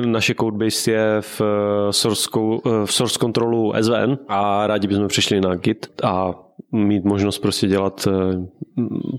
naše 0.05 0.36
codebase 0.39 0.91
je 0.91 1.21
v 1.21 1.41
eh, 1.41 1.93
source, 1.93 2.29
eh, 2.65 2.69
v 2.86 2.93
source 2.93 3.19
controlu 3.19 3.73
SVN 3.81 4.17
a 4.27 4.67
rádi 4.67 4.88
bychom 4.88 5.07
přešli 5.07 5.41
na 5.41 5.55
Git 5.55 5.88
a 6.03 6.33
mít 6.71 7.05
možnost 7.05 7.39
prostě 7.39 7.67
dělat 7.67 8.07
eh, 8.07 8.36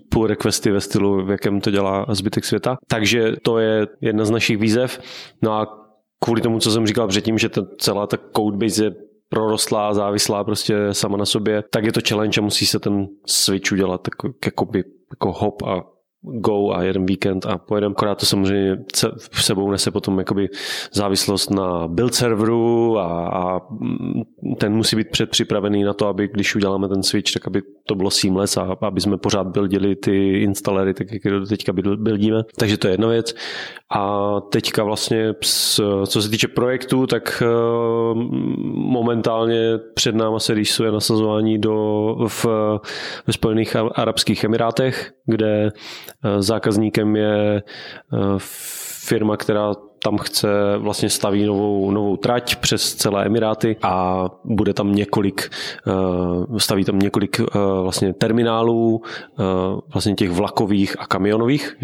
pull 0.09 0.27
requesty 0.27 0.71
ve 0.71 0.81
stylu, 0.81 1.25
v 1.25 1.31
jakém 1.31 1.61
to 1.61 1.71
dělá 1.71 2.07
zbytek 2.09 2.45
světa. 2.45 2.77
Takže 2.89 3.33
to 3.43 3.59
je 3.59 3.87
jedna 4.01 4.25
z 4.25 4.31
našich 4.31 4.59
výzev. 4.59 5.01
No 5.43 5.53
a 5.53 5.87
kvůli 6.25 6.41
tomu, 6.41 6.59
co 6.59 6.71
jsem 6.71 6.87
říkal 6.87 7.09
předtím, 7.09 7.39
že 7.39 7.49
ta, 7.49 7.63
celá 7.79 8.07
ta 8.07 8.17
codebase 8.37 8.85
je 8.85 8.91
prorostlá, 9.29 9.95
závislá 9.95 10.45
prostě 10.45 10.77
sama 10.93 11.17
na 11.17 11.25
sobě, 11.25 11.63
tak 11.71 11.85
je 11.85 11.93
to 11.93 12.01
challenge 12.09 12.41
a 12.41 12.45
musí 12.45 12.67
se 12.67 12.79
ten 12.79 13.07
switch 13.27 13.73
udělat 13.73 14.03
tak, 14.03 14.15
jakoby, 14.45 14.85
jako 15.11 15.33
hop 15.33 15.63
a 15.63 15.96
go 16.27 16.73
a 16.73 16.83
jeden 16.83 17.07
víkend 17.07 17.47
a 17.47 17.59
pojedeme. 17.59 17.93
Akorát 17.93 18.21
to 18.21 18.27
samozřejmě 18.27 18.79
v 19.31 19.45
sebou 19.45 19.71
nese 19.71 19.91
potom 19.91 20.19
jakoby 20.19 20.49
závislost 20.93 21.51
na 21.51 21.89
build 21.89 22.15
serveru 22.15 22.99
a, 22.99 23.29
a 23.29 23.61
ten 24.59 24.75
musí 24.75 24.97
být 24.97 25.11
předpřipravený 25.11 25.83
na 25.83 25.93
to, 25.93 26.07
aby 26.07 26.29
když 26.29 26.57
uděláme 26.57 26.89
ten 26.89 27.03
switch, 27.03 27.33
tak 27.33 27.47
aby 27.47 27.63
to 27.87 27.95
bylo 27.95 28.11
seamless 28.11 28.57
a 28.57 28.77
aby 28.83 29.01
jsme 29.01 29.17
pořád 29.17 29.47
buildili 29.47 29.97
ty 29.97 30.41
instalery, 30.41 30.95
tak 30.95 31.13
jak 31.13 31.23
to 31.23 31.47
teďka 31.47 31.73
build- 31.73 32.03
buildíme. 32.03 32.43
Takže 32.59 32.77
to 32.79 32.89
je 32.89 32.95
jedna 32.95 33.09
věc. 33.09 33.35
A 33.95 34.31
teďka 34.41 34.85
vlastně, 34.85 35.35
co 36.07 36.23
se 36.23 36.29
týče 36.29 36.49
projektu, 36.49 37.07
tak 37.07 37.43
eh, 37.43 37.47
momentálně 38.75 39.79
před 39.95 40.15
náma 40.15 40.39
se 40.39 40.55
rýsuje 40.55 40.93
nasazování 40.93 41.59
do, 41.59 41.77
v, 42.29 42.47
ve 43.27 43.33
Spojených 43.33 43.77
Arabských 43.77 44.45
Emirátech, 44.45 45.13
kde 45.27 45.73
zákazníkem 46.39 47.17
je 47.17 47.63
eh, 47.63 48.17
firma, 49.07 49.37
která 49.37 49.75
tam 50.03 50.19
chce, 50.19 50.49
vlastně 50.79 51.11
staví 51.11 51.45
novou, 51.45 51.91
novou 51.91 52.17
trať 52.17 52.57
přes 52.57 52.95
celé 52.95 53.27
Emiráty 53.27 53.77
a 53.83 54.25
bude 54.45 54.75
tam 54.75 54.95
několik, 54.95 55.51
eh, 55.87 56.61
staví 56.61 56.85
tam 56.85 56.99
několik 56.99 57.41
eh, 57.41 57.45
vlastně 57.83 58.13
terminálů, 58.13 59.03
eh, 59.05 59.43
vlastně 59.93 60.15
těch 60.15 60.31
vlakových 60.31 61.01
a 61.01 61.07
kamionových, 61.07 61.77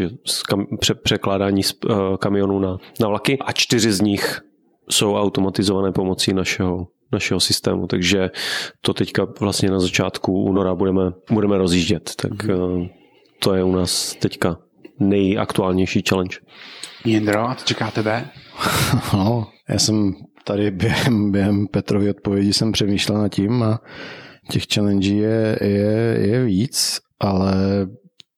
překládání 1.02 1.62
z 1.62 1.74
eh, 1.90 1.94
kamionů 2.18 2.58
na, 2.58 2.78
na 3.00 3.08
vlaky. 3.08 3.38
A 3.38 3.52
čtyři 3.52 3.92
z 3.92 4.00
nich 4.00 4.40
jsou 4.90 5.14
automatizované 5.14 5.92
pomocí 5.92 6.32
našeho 6.32 6.86
našeho 7.12 7.40
systému, 7.40 7.86
takže 7.86 8.30
to 8.80 8.94
teďka 8.94 9.26
vlastně 9.40 9.70
na 9.70 9.80
začátku 9.80 10.32
února 10.32 10.74
budeme, 10.74 11.12
budeme 11.30 11.58
rozjíždět, 11.58 12.12
tak 12.16 12.32
mm-hmm. 12.32 12.90
To 13.44 13.54
je 13.54 13.64
u 13.64 13.72
nás 13.72 14.14
teďka 14.14 14.56
nejaktuálnější 15.00 16.02
challenge. 16.08 16.36
Jindro, 17.04 17.48
a 17.48 17.54
co 17.54 17.64
čeká 17.64 17.90
tebe? 17.90 18.28
No, 19.14 19.46
já 19.68 19.78
jsem 19.78 20.14
tady 20.44 20.70
během, 20.70 21.32
během 21.32 21.66
Petrovy 21.66 22.10
odpovědi 22.10 22.52
jsem 22.52 22.72
přemýšlel 22.72 23.18
nad 23.18 23.28
tím 23.28 23.62
a 23.62 23.80
těch 24.50 24.62
challenge 24.74 25.08
je, 25.08 25.58
je, 25.60 26.18
je 26.28 26.44
víc, 26.44 26.98
ale 27.20 27.54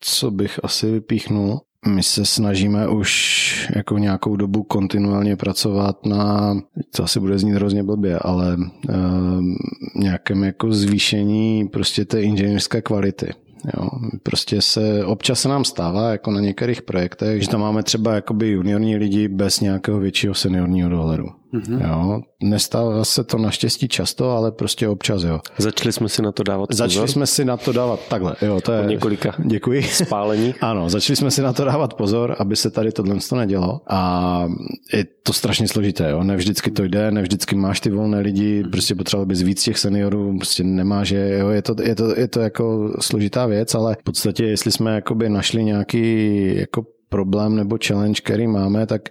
co 0.01 0.31
bych 0.31 0.61
asi 0.63 0.91
vypíchnul, 0.91 1.61
my 1.87 2.03
se 2.03 2.25
snažíme 2.25 2.89
už 2.89 3.71
jako 3.77 3.99
nějakou 3.99 4.37
dobu 4.37 4.63
kontinuálně 4.63 5.37
pracovat 5.37 6.07
na, 6.07 6.55
to 6.97 7.05
asi 7.05 7.21
bude 7.21 7.39
znít 7.39 7.55
hrozně 7.55 7.83
blbě, 7.83 8.19
ale 8.19 8.57
um, 8.57 9.57
nějakém 9.97 10.45
jako 10.45 10.73
zvýšení 10.73 11.69
prostě 11.69 12.05
té 12.05 12.23
inženýrské 12.23 12.83
kvality. 12.83 13.44
Jo, 13.65 13.89
prostě 14.23 14.63
se, 14.63 15.05
občas 15.05 15.41
se 15.41 15.49
nám 15.49 15.65
stává 15.65 16.11
jako 16.11 16.31
na 16.31 16.41
některých 16.41 16.83
projektech, 16.83 17.43
že 17.43 17.49
tam 17.49 17.61
máme 17.61 17.83
třeba 17.83 18.15
jakoby 18.15 18.49
juniorní 18.49 18.97
lidi 18.97 19.29
bez 19.29 19.61
nějakého 19.61 19.99
většího 19.99 20.35
seniorního 20.35 20.89
dohledu. 20.89 21.29
Mm-hmm. 21.55 21.89
Jo, 21.89 22.21
nestává 22.43 23.05
se 23.05 23.25
to 23.25 23.39
naštěstí 23.39 23.89
často, 23.89 24.31
ale 24.31 24.53
prostě 24.53 24.89
občas, 24.89 25.23
jo. 25.23 25.41
Začali 25.59 25.93
jsme 25.93 26.09
si 26.09 26.23
na 26.23 26.33
to 26.33 26.43
dávat 26.43 26.69
Začali 26.73 26.95
pozor. 26.95 27.09
jsme 27.09 27.27
si 27.27 27.45
na 27.45 27.57
to 27.57 27.73
dávat 27.73 28.01
takhle, 28.09 28.37
jo, 28.43 28.61
to 28.61 28.73
je... 28.73 28.83
Po 28.83 28.89
několika 28.89 29.35
Děkuji. 29.45 29.83
spálení. 29.83 30.55
ano, 30.61 30.89
začali 30.89 31.17
jsme 31.17 31.31
si 31.31 31.43
na 31.43 31.53
to 31.53 31.65
dávat 31.65 31.95
pozor, 31.95 32.37
aby 32.39 32.57
se 32.57 32.71
tady 32.71 32.93
tohle 32.93 33.17
to 33.29 33.37
nedělo 33.37 33.81
a 33.89 34.49
je 34.93 35.05
to 35.23 35.33
strašně 35.33 35.69
složité, 35.69 36.11
jo. 36.11 36.23
Ne 36.23 36.37
vždycky 36.37 36.71
to 36.71 36.85
jde, 36.85 37.11
ne 37.11 37.23
vždycky 37.23 37.57
máš 37.57 37.81
ty 37.81 37.91
volné 37.91 38.21
lidi, 38.21 38.65
prostě 38.65 38.95
potřeboval 38.95 39.27
bys 39.27 39.43
víc 39.43 39.63
těch 39.63 39.79
seniorů, 39.79 40.37
prostě 40.39 40.65
nemáš 40.65 41.11
je, 41.11 41.39
jo, 41.39 41.49
je 41.49 41.63
to, 41.63 41.75
je 41.83 41.95
to, 41.95 42.21
je 42.21 42.29
to 42.29 42.41
jako 42.41 42.95
složitá 43.01 43.47
věc, 43.47 43.75
ale 43.75 43.97
v 44.01 44.03
podstatě, 44.03 44.45
jestli 44.45 44.73
jsme 44.73 44.95
jakoby 44.95 45.29
našli 45.29 45.65
nějaký 45.65 46.57
jako 46.57 46.85
problém 47.15 47.57
nebo 47.57 47.79
challenge, 47.87 48.21
který 48.25 48.47
máme, 48.47 48.87
tak 48.87 49.09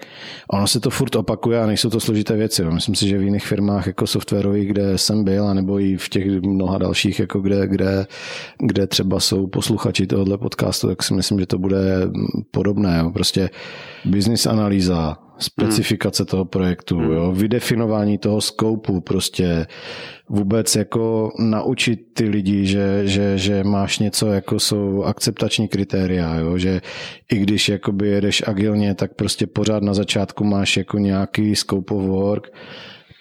ono 0.47 0.67
se 0.67 0.79
to 0.79 0.89
furt 0.89 1.15
opakuje 1.15 1.63
a 1.63 1.65
nejsou 1.65 1.89
to 1.89 1.99
složité 1.99 2.35
věci. 2.35 2.63
Myslím 2.63 2.95
si, 2.95 3.07
že 3.07 3.17
v 3.17 3.21
jiných 3.21 3.45
firmách 3.45 3.87
jako 3.87 4.07
softwarových, 4.07 4.67
kde 4.67 4.97
jsem 4.97 5.23
byl, 5.23 5.53
nebo 5.53 5.79
i 5.79 5.97
v 5.97 6.09
těch 6.09 6.41
mnoha 6.41 6.77
dalších, 6.77 7.19
jako 7.19 7.39
kde, 7.39 7.67
kde, 7.67 8.07
kde 8.59 8.87
třeba 8.87 9.19
jsou 9.19 9.47
posluchači 9.47 10.07
tohohle 10.07 10.37
podcastu, 10.37 10.87
tak 10.87 11.03
si 11.03 11.13
myslím, 11.13 11.39
že 11.39 11.45
to 11.45 11.57
bude 11.57 11.79
podobné. 12.51 13.03
Prostě 13.13 13.49
business 14.05 14.45
analýza, 14.45 15.17
specifikace 15.39 16.25
toho 16.25 16.45
projektu, 16.45 17.01
jo, 17.01 17.31
vydefinování 17.31 18.17
toho 18.17 18.41
skoupu, 18.41 19.01
prostě. 19.01 19.67
Vůbec 20.29 20.75
jako 20.75 21.31
naučit 21.39 21.99
ty 22.13 22.29
lidi, 22.29 22.65
že, 22.65 23.01
že, 23.07 23.37
že 23.37 23.63
máš 23.63 23.99
něco, 23.99 24.27
jako 24.27 24.59
jsou 24.59 25.03
akceptační 25.03 25.67
kritéria, 25.67 26.35
jo, 26.35 26.57
že 26.57 26.81
i 27.31 27.39
když 27.39 27.69
jakoby 27.69 28.07
jedeš 28.07 28.43
agilně, 28.47 28.95
tak 28.95 29.13
prostě 29.13 29.47
pořád 29.47 29.83
na 29.83 29.93
začátku 29.93 30.43
máš 30.43 30.77
jako 30.77 30.97
nějaký 30.97 31.55
scope 31.55 31.93
of 31.93 32.03
work, 32.03 32.47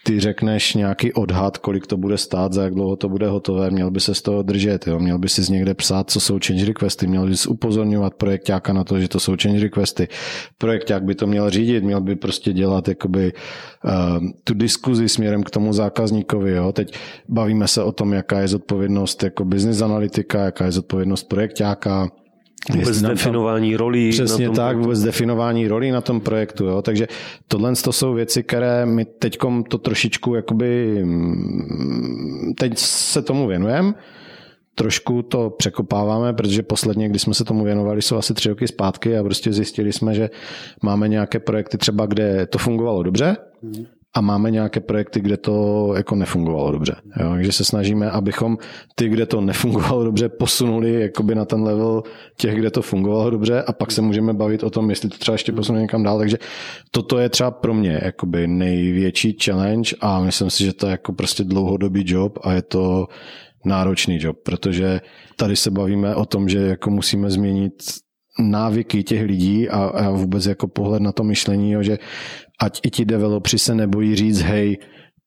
ty 0.04 0.20
řekneš 0.20 0.74
nějaký 0.74 1.12
odhad, 1.12 1.58
kolik 1.58 1.86
to 1.86 1.96
bude 1.96 2.18
stát, 2.18 2.52
za 2.52 2.62
jak 2.64 2.74
dlouho 2.74 2.96
to 2.96 3.08
bude 3.08 3.28
hotové, 3.28 3.70
měl 3.70 3.90
by 3.90 4.00
se 4.00 4.14
z 4.14 4.22
toho 4.22 4.42
držet, 4.42 4.86
jo? 4.86 4.98
měl 4.98 5.18
by 5.18 5.28
si 5.28 5.42
z 5.42 5.48
někde 5.48 5.74
psát, 5.74 6.10
co 6.10 6.20
jsou 6.20 6.38
change 6.46 6.64
requesty, 6.64 7.06
měl 7.06 7.26
by 7.26 7.36
si 7.36 7.48
upozorňovat 7.48 8.14
projektáka 8.14 8.72
na 8.72 8.84
to, 8.84 9.00
že 9.00 9.08
to 9.08 9.20
jsou 9.20 9.36
change 9.42 9.60
requesty. 9.60 10.08
Projekták 10.58 11.02
by 11.02 11.14
to 11.14 11.26
měl 11.26 11.50
řídit, 11.50 11.84
měl 11.84 12.00
by 12.00 12.16
prostě 12.16 12.52
dělat 12.52 12.88
jakoby 12.88 13.32
uh, 13.84 14.28
tu 14.44 14.54
diskuzi 14.54 15.08
směrem 15.08 15.42
k 15.42 15.50
tomu 15.50 15.72
zákazníkovi. 15.72 16.52
Jo? 16.52 16.72
Teď 16.72 16.98
bavíme 17.28 17.68
se 17.68 17.82
o 17.82 17.92
tom, 17.92 18.12
jaká 18.12 18.40
je 18.40 18.48
zodpovědnost 18.48 19.22
jako 19.22 19.44
business 19.44 19.82
analytika, 19.82 20.44
jaká 20.44 20.64
je 20.64 20.72
zodpovědnost 20.72 21.22
projektáka, 21.22 22.08
Vůbec 22.70 23.02
definování 23.02 23.76
rolí. 23.76 24.10
Přesně 24.10 24.46
tak, 24.46 24.56
projektu. 24.56 24.82
vůbec 24.82 25.02
definování 25.02 25.68
rolí 25.68 25.90
na 25.90 26.00
tom 26.00 26.20
projektu. 26.20 26.64
Jo? 26.64 26.82
Takže 26.82 27.08
tohle 27.48 27.72
to 27.84 27.92
jsou 27.92 28.14
věci, 28.14 28.42
které 28.42 28.86
my 28.86 29.04
teď 29.04 29.38
to 29.68 29.78
trošičku 29.78 30.34
jakoby, 30.34 31.02
teď 32.58 32.78
se 32.78 33.22
tomu 33.22 33.46
věnujeme, 33.46 33.94
trošku 34.74 35.22
to 35.22 35.50
překopáváme, 35.50 36.32
protože 36.32 36.62
posledně, 36.62 37.08
když 37.08 37.22
jsme 37.22 37.34
se 37.34 37.44
tomu 37.44 37.64
věnovali, 37.64 38.02
jsou 38.02 38.16
asi 38.16 38.34
tři 38.34 38.48
roky 38.48 38.68
zpátky 38.68 39.16
a 39.16 39.22
prostě 39.22 39.52
zjistili 39.52 39.92
jsme, 39.92 40.14
že 40.14 40.30
máme 40.82 41.08
nějaké 41.08 41.40
projekty 41.40 41.78
třeba, 41.78 42.06
kde 42.06 42.46
to 42.46 42.58
fungovalo 42.58 43.02
dobře, 43.02 43.36
a 44.14 44.20
máme 44.20 44.50
nějaké 44.50 44.80
projekty, 44.80 45.20
kde 45.20 45.36
to 45.36 45.92
jako 45.96 46.14
nefungovalo 46.14 46.72
dobře. 46.72 46.96
Jo? 47.20 47.30
Takže 47.30 47.52
se 47.52 47.64
snažíme, 47.64 48.10
abychom 48.10 48.58
ty, 48.94 49.08
kde 49.08 49.26
to 49.26 49.40
nefungovalo 49.40 50.04
dobře, 50.04 50.28
posunuli 50.28 51.00
jakoby 51.00 51.34
na 51.34 51.44
ten 51.44 51.62
level 51.62 52.02
těch, 52.36 52.54
kde 52.54 52.70
to 52.70 52.82
fungovalo 52.82 53.30
dobře 53.30 53.62
a 53.62 53.72
pak 53.72 53.92
se 53.92 54.02
můžeme 54.02 54.34
bavit 54.34 54.62
o 54.62 54.70
tom, 54.70 54.90
jestli 54.90 55.08
to 55.08 55.18
třeba 55.18 55.34
ještě 55.34 55.52
posuneme 55.52 55.82
někam 55.82 56.02
dál. 56.02 56.18
Takže 56.18 56.38
toto 56.90 57.18
je 57.18 57.28
třeba 57.28 57.50
pro 57.50 57.74
mě 57.74 58.00
jakoby 58.02 58.46
největší 58.46 59.36
challenge 59.44 59.96
a 60.00 60.20
myslím 60.20 60.50
si, 60.50 60.64
že 60.64 60.72
to 60.72 60.86
je 60.86 60.90
jako 60.90 61.12
prostě 61.12 61.44
dlouhodobý 61.44 62.04
job 62.06 62.38
a 62.42 62.52
je 62.52 62.62
to 62.62 63.06
náročný 63.64 64.18
job, 64.20 64.36
protože 64.42 65.00
tady 65.36 65.56
se 65.56 65.70
bavíme 65.70 66.14
o 66.14 66.24
tom, 66.24 66.48
že 66.48 66.58
jako 66.58 66.90
musíme 66.90 67.30
změnit 67.30 67.82
návyky 68.38 69.02
těch 69.02 69.22
lidí 69.22 69.68
a, 69.68 69.78
a 69.78 70.10
vůbec 70.10 70.46
jako 70.46 70.68
pohled 70.68 71.02
na 71.02 71.12
to 71.12 71.24
myšlení, 71.24 71.72
jo, 71.72 71.82
že 71.82 71.98
ať 72.60 72.80
i 72.84 72.90
ti 72.90 73.04
developři 73.04 73.58
se 73.58 73.74
nebojí 73.74 74.16
říct, 74.16 74.40
hej, 74.40 74.78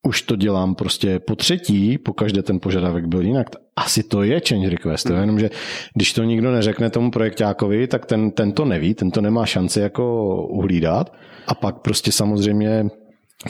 už 0.07 0.21
to 0.21 0.35
dělám 0.35 0.75
prostě 0.75 1.19
po 1.19 1.35
třetí, 1.35 1.97
po 1.97 2.13
každé 2.13 2.43
ten 2.43 2.59
požadavek 2.59 3.05
byl 3.05 3.21
jinak. 3.21 3.47
Asi 3.75 4.03
to 4.03 4.23
je 4.23 4.41
change 4.49 4.69
request, 4.69 5.09
mm. 5.09 5.17
jenomže 5.17 5.49
když 5.95 6.13
to 6.13 6.23
nikdo 6.23 6.51
neřekne 6.51 6.89
tomu 6.89 7.11
projektákovi, 7.11 7.87
tak 7.87 8.05
ten, 8.05 8.31
ten 8.31 8.51
to 8.51 8.65
neví, 8.65 8.93
ten 8.93 9.11
to 9.11 9.21
nemá 9.21 9.45
šanci 9.45 9.79
jako 9.79 10.25
uhlídat 10.47 11.13
a 11.47 11.55
pak 11.55 11.77
prostě 11.77 12.11
samozřejmě 12.11 12.85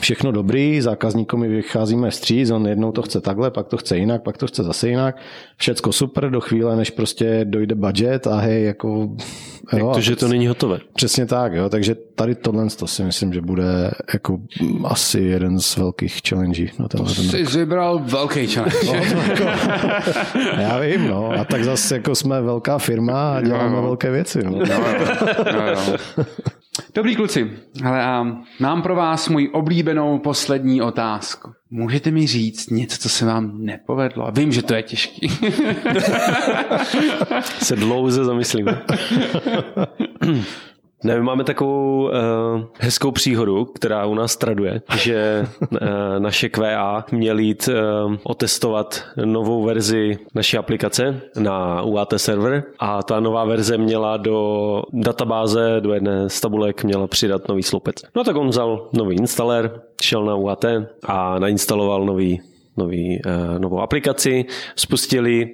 všechno 0.00 0.32
dobrý, 0.32 0.80
zákazníkovi 0.80 1.48
vycházíme 1.48 2.10
vstříc, 2.10 2.50
on 2.50 2.68
jednou 2.68 2.92
to 2.92 3.02
chce 3.02 3.20
takhle, 3.20 3.50
pak 3.50 3.66
to 3.68 3.76
chce 3.76 3.98
jinak, 3.98 4.22
pak 4.22 4.36
to 4.38 4.46
chce 4.46 4.62
zase 4.62 4.88
jinak. 4.88 5.16
Všecko 5.56 5.92
super 5.92 6.30
do 6.30 6.40
chvíle, 6.40 6.76
než 6.76 6.90
prostě 6.90 7.40
dojde 7.44 7.74
budget 7.74 8.26
a 8.26 8.36
hej, 8.36 8.64
jako... 8.64 9.08
Jo, 9.76 9.90
to, 9.94 10.00
že 10.00 10.16
to 10.16 10.28
není 10.28 10.46
hotové. 10.46 10.78
Přesně 10.94 11.26
tak, 11.26 11.52
jo, 11.52 11.68
takže 11.68 11.94
tady 11.94 12.34
tohle 12.34 12.66
to 12.78 12.86
si 12.86 13.04
myslím, 13.04 13.32
že 13.32 13.40
bude 13.40 13.90
jako 14.12 14.38
asi 14.84 15.20
jeden 15.20 15.60
z 15.60 15.76
velkých 15.76 16.20
challenge 16.28 16.66
na 16.78 16.88
tenhle 16.88 17.14
ten 17.14 17.24
Jsi 17.24 17.58
vybral 17.58 17.98
velký 17.98 18.46
challenge. 18.46 18.76
No, 18.86 18.94
jako, 18.94 19.44
já 20.60 20.78
vím, 20.78 21.08
no, 21.08 21.30
a 21.30 21.44
tak 21.44 21.64
zase 21.64 21.94
jako 21.94 22.14
jsme 22.14 22.42
velká 22.42 22.78
firma 22.78 23.36
a 23.36 23.40
děláme 23.40 23.76
no, 23.76 23.82
velké 23.82 24.10
věci. 24.10 24.44
No. 24.44 24.50
No, 24.50 24.60
no, 25.52 25.74
no. 25.74 26.24
Dobrý 26.96 27.16
kluci, 27.16 27.50
hele 27.82 28.04
a 28.04 28.26
mám 28.60 28.82
pro 28.82 28.94
vás 28.94 29.28
můj 29.28 29.50
oblíbenou 29.52 30.18
poslední 30.18 30.82
otázku. 30.82 31.52
Můžete 31.70 32.10
mi 32.10 32.26
říct 32.26 32.70
něco, 32.70 32.98
co 32.98 33.08
se 33.08 33.26
vám 33.26 33.64
nepovedlo? 33.64 34.32
Vím, 34.32 34.52
že 34.52 34.62
to 34.62 34.74
je 34.74 34.82
těžký. 34.82 35.28
se 37.42 37.76
dlouze 37.76 38.24
zamyslím. 38.24 38.66
Ne, 41.06 41.16
my 41.16 41.22
máme 41.22 41.44
takovou 41.44 42.04
uh, 42.04 42.10
hezkou 42.78 43.10
příhodu, 43.10 43.64
která 43.64 44.06
u 44.06 44.14
nás 44.14 44.36
traduje, 44.36 44.82
že 44.96 45.46
uh, 45.60 45.78
naše 46.18 46.48
QA 46.48 47.04
měl 47.12 47.38
jít 47.38 47.68
uh, 47.68 48.14
otestovat 48.22 49.04
novou 49.24 49.64
verzi 49.64 50.18
naší 50.34 50.56
aplikace 50.56 51.20
na 51.38 51.82
UAT 51.82 52.14
server 52.16 52.64
a 52.78 53.02
ta 53.02 53.20
nová 53.20 53.44
verze 53.44 53.78
měla 53.78 54.16
do 54.16 54.82
databáze, 54.92 55.76
do 55.80 55.94
jedné 55.94 56.30
z 56.30 56.40
tabulek 56.40 56.84
měla 56.84 57.06
přidat 57.06 57.48
nový 57.48 57.62
sloupec. 57.62 57.96
No 58.16 58.24
tak 58.24 58.36
on 58.36 58.48
vzal 58.48 58.88
nový 58.92 59.16
installer, 59.16 59.80
šel 60.02 60.24
na 60.24 60.34
UAT 60.34 60.64
a 61.04 61.38
nainstaloval 61.38 62.04
nový, 62.04 62.40
nový, 62.76 63.20
uh, 63.26 63.58
novou 63.58 63.80
aplikaci, 63.80 64.44
spustili, 64.76 65.50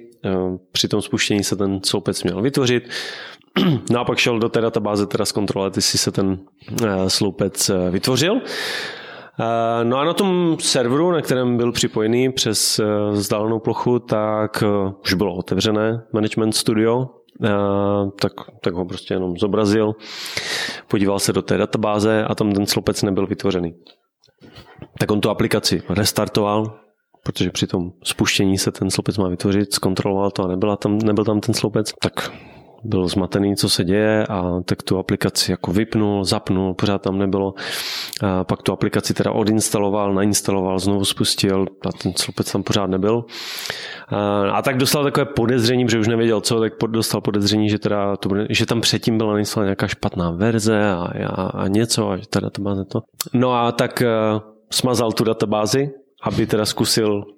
při 0.71 0.87
tom 0.87 1.01
spuštění 1.01 1.43
se 1.43 1.55
ten 1.55 1.79
sloupec 1.83 2.23
měl 2.23 2.41
vytvořit, 2.41 2.89
No 3.91 3.99
a 3.99 4.05
pak 4.05 4.17
šel 4.17 4.39
do 4.39 4.49
té 4.49 4.61
databáze 4.61 5.07
teda 5.07 5.25
zkontrolovat, 5.25 5.75
jestli 5.75 5.99
se 5.99 6.11
ten 6.11 6.39
eh, 6.85 7.09
sloupec 7.09 7.69
eh, 7.69 7.89
vytvořil. 7.89 8.41
Eh, 9.39 9.83
no 9.83 9.97
a 9.97 10.05
na 10.05 10.13
tom 10.13 10.57
serveru, 10.59 11.11
na 11.11 11.21
kterém 11.21 11.57
byl 11.57 11.71
připojený 11.71 12.31
přes 12.31 12.81
vzdálenou 13.11 13.59
plochu, 13.59 13.99
tak 13.99 14.63
už 15.03 15.13
bylo 15.13 15.35
otevřené 15.35 16.03
Management 16.13 16.51
Studio, 16.51 17.05
tak, 18.21 18.31
tak 18.61 18.73
ho 18.73 18.85
prostě 18.85 19.13
jenom 19.13 19.37
zobrazil, 19.37 19.93
podíval 20.87 21.19
se 21.19 21.33
do 21.33 21.41
té 21.41 21.57
databáze 21.57 22.23
a 22.23 22.35
tam 22.35 22.51
ten 22.51 22.65
sloupec 22.65 23.03
nebyl 23.03 23.27
vytvořený. 23.27 23.73
Tak 24.99 25.11
on 25.11 25.21
tu 25.21 25.29
aplikaci 25.29 25.81
restartoval, 25.89 26.79
protože 27.23 27.49
při 27.49 27.67
tom 27.67 27.91
spuštění 28.03 28.57
se 28.57 28.71
ten 28.71 28.89
sloupec 28.89 29.17
má 29.17 29.29
vytvořit, 29.29 29.73
zkontroloval 29.73 30.31
to 30.31 30.43
a 30.43 30.47
nebyla 30.47 30.75
tam, 30.75 30.97
nebyl 30.97 31.25
tam 31.25 31.39
ten 31.39 31.53
sloupec, 31.53 31.93
tak 32.01 32.31
byl 32.83 33.07
zmatený, 33.07 33.55
co 33.55 33.69
se 33.69 33.83
děje 33.83 34.27
a 34.27 34.59
tak 34.65 34.83
tu 34.83 34.97
aplikaci 34.97 35.51
jako 35.51 35.71
vypnul, 35.71 36.23
zapnul, 36.23 36.73
pořád 36.73 37.01
tam 37.01 37.17
nebylo. 37.17 37.53
A 38.21 38.43
pak 38.43 38.61
tu 38.61 38.71
aplikaci 38.71 39.13
teda 39.13 39.31
odinstaloval, 39.31 40.13
nainstaloval, 40.13 40.79
znovu 40.79 41.05
spustil 41.05 41.65
a 41.87 41.91
ten 41.91 42.13
sloupec 42.15 42.51
tam 42.51 42.63
pořád 42.63 42.87
nebyl. 42.87 43.25
A, 44.07 44.49
a 44.51 44.61
tak 44.61 44.77
dostal 44.77 45.03
takové 45.03 45.25
podezření, 45.25 45.85
protože 45.85 45.99
už 45.99 46.07
nevěděl 46.07 46.41
co, 46.41 46.59
tak 46.59 46.73
dostal 46.87 47.21
podezření, 47.21 47.69
že, 47.69 47.79
teda 47.79 48.17
to 48.17 48.29
že 48.49 48.65
tam 48.65 48.81
předtím 48.81 49.17
byla 49.17 49.33
nainstalovaná 49.33 49.67
nějaká 49.67 49.87
špatná 49.87 50.31
verze 50.31 50.89
a, 50.91 51.07
a, 51.27 51.43
a 51.45 51.67
něco 51.67 52.09
a 52.09 52.17
že 52.17 52.27
ta 52.29 52.39
databáze 52.39 52.85
to. 52.85 53.01
No 53.33 53.53
a 53.53 53.71
tak 53.71 54.03
uh, 54.05 54.41
smazal 54.71 55.11
tu 55.11 55.23
databázi, 55.23 55.89
aby 56.23 56.47
teda 56.47 56.65
zkusil 56.65 57.23
Eh, 57.23 57.32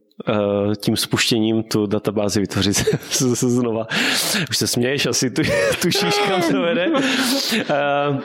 tím 0.77 0.97
spuštěním 0.97 1.63
tu 1.63 1.85
databázi 1.85 2.39
vytvořit 2.39 2.75
znova. 3.11 3.87
Už 4.49 4.57
se 4.57 4.67
směješ, 4.67 5.05
asi 5.05 5.29
tu, 5.29 5.41
tušíš, 5.81 6.19
kam 6.27 6.41
to 6.51 6.61
vede. 6.61 6.91
Eh, 7.69 8.19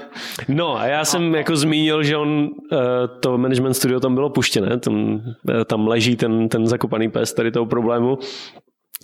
no 0.49 0.76
a 0.76 0.86
já 0.86 1.05
jsem 1.05 1.34
jako 1.34 1.57
zmínil, 1.57 2.03
že 2.03 2.16
on, 2.16 2.49
eh, 2.72 2.78
to 3.20 3.38
management 3.38 3.74
studio 3.74 4.01
tam 4.01 4.14
bylo 4.14 4.30
puštěné, 4.30 4.78
tam, 4.78 5.20
tam 5.66 5.88
leží 5.88 6.16
ten, 6.16 6.49
ten 6.49 6.66
zakopaný 6.66 7.11
pes 7.11 7.32
tady 7.32 7.51
toho 7.51 7.66
problému. 7.66 8.18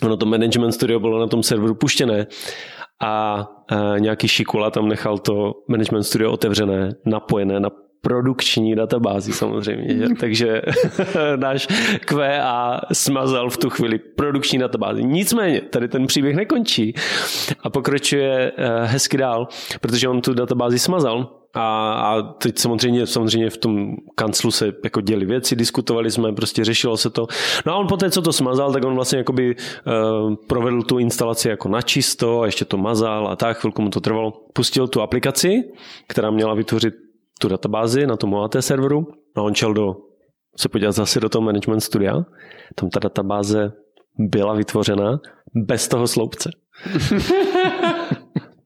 Ono 0.02 0.16
to 0.16 0.26
management 0.26 0.72
studio 0.72 1.00
bylo 1.00 1.20
na 1.20 1.26
tom 1.26 1.42
serveru 1.42 1.74
puštěné 1.74 2.26
a 3.02 3.46
nějaký 3.98 4.28
šikula 4.28 4.70
tam 4.70 4.88
nechal 4.88 5.18
to 5.18 5.52
management 5.68 6.02
studio 6.02 6.32
otevřené, 6.32 6.90
napojené 7.06 7.60
na 7.60 7.70
produkční 8.06 8.74
databázi 8.74 9.32
samozřejmě. 9.32 9.96
Že? 9.98 10.14
Takže 10.20 10.62
náš 11.36 11.66
QA 12.04 12.80
smazal 12.92 13.50
v 13.50 13.56
tu 13.56 13.70
chvíli 13.70 13.98
produkční 13.98 14.58
databázi. 14.58 15.04
Nicméně, 15.04 15.60
tady 15.60 15.88
ten 15.88 16.06
příběh 16.06 16.36
nekončí 16.36 16.94
a 17.62 17.70
pokračuje 17.70 18.52
eh, 18.56 18.84
hezky 18.84 19.16
dál, 19.16 19.48
protože 19.80 20.08
on 20.08 20.20
tu 20.20 20.34
databázi 20.34 20.78
smazal 20.78 21.28
a, 21.54 21.92
a 21.92 22.22
teď 22.22 22.58
samozřejmě, 22.58 23.06
samozřejmě 23.06 23.50
v 23.50 23.56
tom 23.56 23.96
kanclu 24.14 24.50
se 24.50 24.72
jako 24.84 25.00
děli 25.00 25.26
věci, 25.26 25.56
diskutovali 25.56 26.10
jsme, 26.10 26.32
prostě 26.32 26.64
řešilo 26.64 26.96
se 26.96 27.10
to. 27.10 27.26
No 27.66 27.72
a 27.72 27.76
on 27.76 27.86
poté, 27.86 28.10
co 28.10 28.22
to 28.22 28.32
smazal, 28.32 28.72
tak 28.72 28.84
on 28.84 28.94
vlastně 28.94 29.18
jakoby 29.18 29.56
uh, 29.56 30.34
provedl 30.46 30.82
tu 30.82 30.98
instalaci 30.98 31.48
jako 31.48 31.68
na 31.68 31.82
čisto 31.82 32.40
a 32.40 32.46
ještě 32.46 32.64
to 32.64 32.76
mazal 32.76 33.28
a 33.28 33.36
tak, 33.36 33.58
chvilku 33.58 33.82
mu 33.82 33.90
to 33.90 34.00
trvalo. 34.00 34.30
Pustil 34.52 34.88
tu 34.88 35.02
aplikaci, 35.02 35.64
která 36.06 36.30
měla 36.30 36.54
vytvořit 36.54 37.05
tu 37.40 37.48
databázi 37.48 38.06
na 38.06 38.16
tom 38.16 38.34
OAT 38.34 38.56
serveru 38.60 39.06
a 39.36 39.42
on 39.42 39.54
šel 39.54 39.74
do, 39.74 39.96
se 40.56 40.68
podívat 40.68 40.92
zase 40.92 41.20
do 41.20 41.28
toho 41.28 41.42
management 41.42 41.80
studia. 41.80 42.24
Tam 42.74 42.90
ta 42.90 43.00
databáze 43.00 43.72
byla 44.18 44.54
vytvořena 44.54 45.20
bez 45.54 45.88
toho 45.88 46.06
sloupce. 46.06 46.50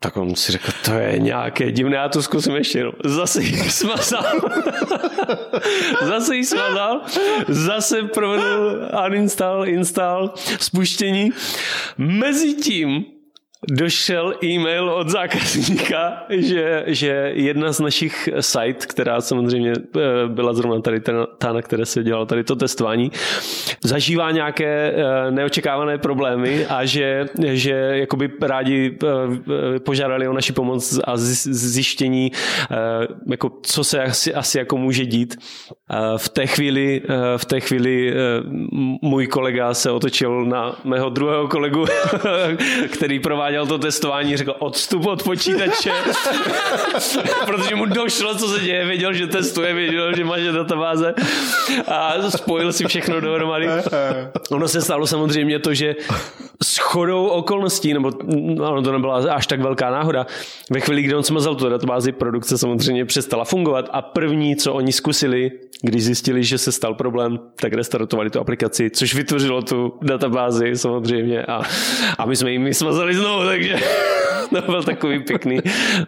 Tak 0.03 0.17
on 0.17 0.35
si 0.35 0.53
řekl, 0.53 0.73
to 0.85 0.93
je 0.93 1.19
nějaké 1.19 1.73
divné, 1.73 1.97
já 1.97 2.09
to 2.09 2.23
zkusím 2.23 2.57
ještě 2.57 2.79
jenom. 2.79 2.93
Zase 3.05 3.43
jí 3.43 3.57
smazal. 3.57 4.25
zase 6.03 6.37
jí 6.37 6.45
smazal. 6.45 7.01
Zase 7.49 8.03
provedl 8.03 8.89
uninstall, 9.07 9.69
install, 9.69 10.35
spuštění. 10.61 11.31
Mezitím 11.99 13.05
došel 13.69 14.35
e-mail 14.45 14.91
od 14.91 15.09
zákazníka, 15.09 16.23
že, 16.29 16.85
že 16.87 17.33
jedna 17.35 17.73
z 17.73 17.81
našich 17.81 18.29
site, 18.41 18.87
která 18.87 19.21
samozřejmě 19.21 19.73
eh, 19.73 20.01
byla 20.29 20.53
zrovna 20.53 20.81
tady 20.81 21.01
ta, 21.39 21.53
na 21.53 21.63
které 21.63 21.87
se 21.87 22.03
dělalo 22.03 22.27
tady 22.27 22.45
to 22.45 22.57
testování, 22.57 23.13
zažívá 23.85 24.31
nějaké 24.31 24.93
eh, 24.93 25.31
neočekávané 25.31 25.99
problémy 25.99 26.67
a 26.67 26.85
že, 26.85 27.27
že 27.41 27.73
jakoby 27.73 28.31
rádi 28.43 28.99
eh, 29.03 29.79
požádali 29.79 30.29
o 30.29 30.33
naši 30.33 30.53
pomoc 30.53 31.01
a 31.05 31.13
zjištění, 31.17 32.33
jako 33.31 33.51
co 33.63 33.85
se 33.85 34.03
asi, 34.03 34.35
asi 34.35 34.59
jako 34.59 34.77
může 34.77 35.07
dít. 35.07 35.37
V 36.17 36.29
té 36.29 36.47
chvíli, 36.47 37.03
v 37.37 37.45
té 37.45 37.61
chvíli 37.61 38.15
můj 39.03 39.27
kolega 39.27 39.75
se 39.75 39.91
otočil 39.91 40.45
na 40.45 40.77
mého 40.85 41.11
druhého 41.11 41.49
kolegu, 41.49 41.85
který 42.93 43.21
prováděl 43.21 43.67
to 43.67 43.79
testování, 43.79 44.37
řekl 44.37 44.55
odstup 44.59 45.07
od 45.07 45.23
počítače, 45.23 45.93
protože 47.47 47.75
mu 47.75 47.87
došlo, 47.87 48.35
co 48.35 48.49
se 48.49 48.61
děje, 48.61 48.87
věděl, 48.87 49.13
že 49.13 49.27
testuje, 49.27 49.75
věděl, 49.75 50.17
že 50.17 50.25
má 50.25 50.37
databáze 50.39 51.15
a 51.87 52.31
spojil 52.31 52.73
si 52.73 52.85
všechno 52.85 53.21
dohromady. 53.21 53.67
Ono 54.51 54.69
se 54.69 54.81
stalo 54.81 55.07
samozřejmě 55.07 55.59
to, 55.59 55.75
že 55.75 55.97
s 56.63 56.79
chodou 56.79 57.27
okolností, 57.27 57.95
nebo 57.95 58.13
ono 58.61 58.83
to 58.83 58.93
nebyla 58.93 59.17
až 59.17 59.47
tak 59.47 59.61
velká 59.61 59.91
náhoda, 59.91 60.27
ve 60.71 60.81
chvíli, 60.81 61.03
kdy 61.03 61.15
on 61.15 61.23
smazal 61.23 61.55
tu 61.55 61.69
databázi, 61.69 62.13
produkce 62.13 62.59
samozřejmě 62.59 63.05
přestala 63.05 63.45
fungovat 63.45 63.89
a 63.93 64.03
první, 64.03 64.57
co 64.57 64.75
oni 64.75 64.93
zkusili, 64.93 65.51
když 65.83 66.05
zjistili, 66.05 66.45
že 66.45 66.59
se 66.59 66.73
stal 66.73 66.95
problém, 66.95 67.39
tak 67.61 67.73
restartovali 67.73 68.31
tu 68.31 68.41
aplikaci, 68.41 68.91
což 68.91 69.15
vytvořilo 69.15 69.63
tu 69.63 69.99
databázi 70.03 70.77
samozřejmě 70.77 71.43
a, 71.43 71.63
a 72.19 72.27
my 72.27 72.37
jsme 72.37 72.53
jim 72.53 72.75
smazali 72.75 73.15
znovu, 73.15 73.45
takže 73.45 73.77
to 74.51 74.63
byl 74.63 74.83
takový 74.83 75.19
pěkný, 75.19 75.59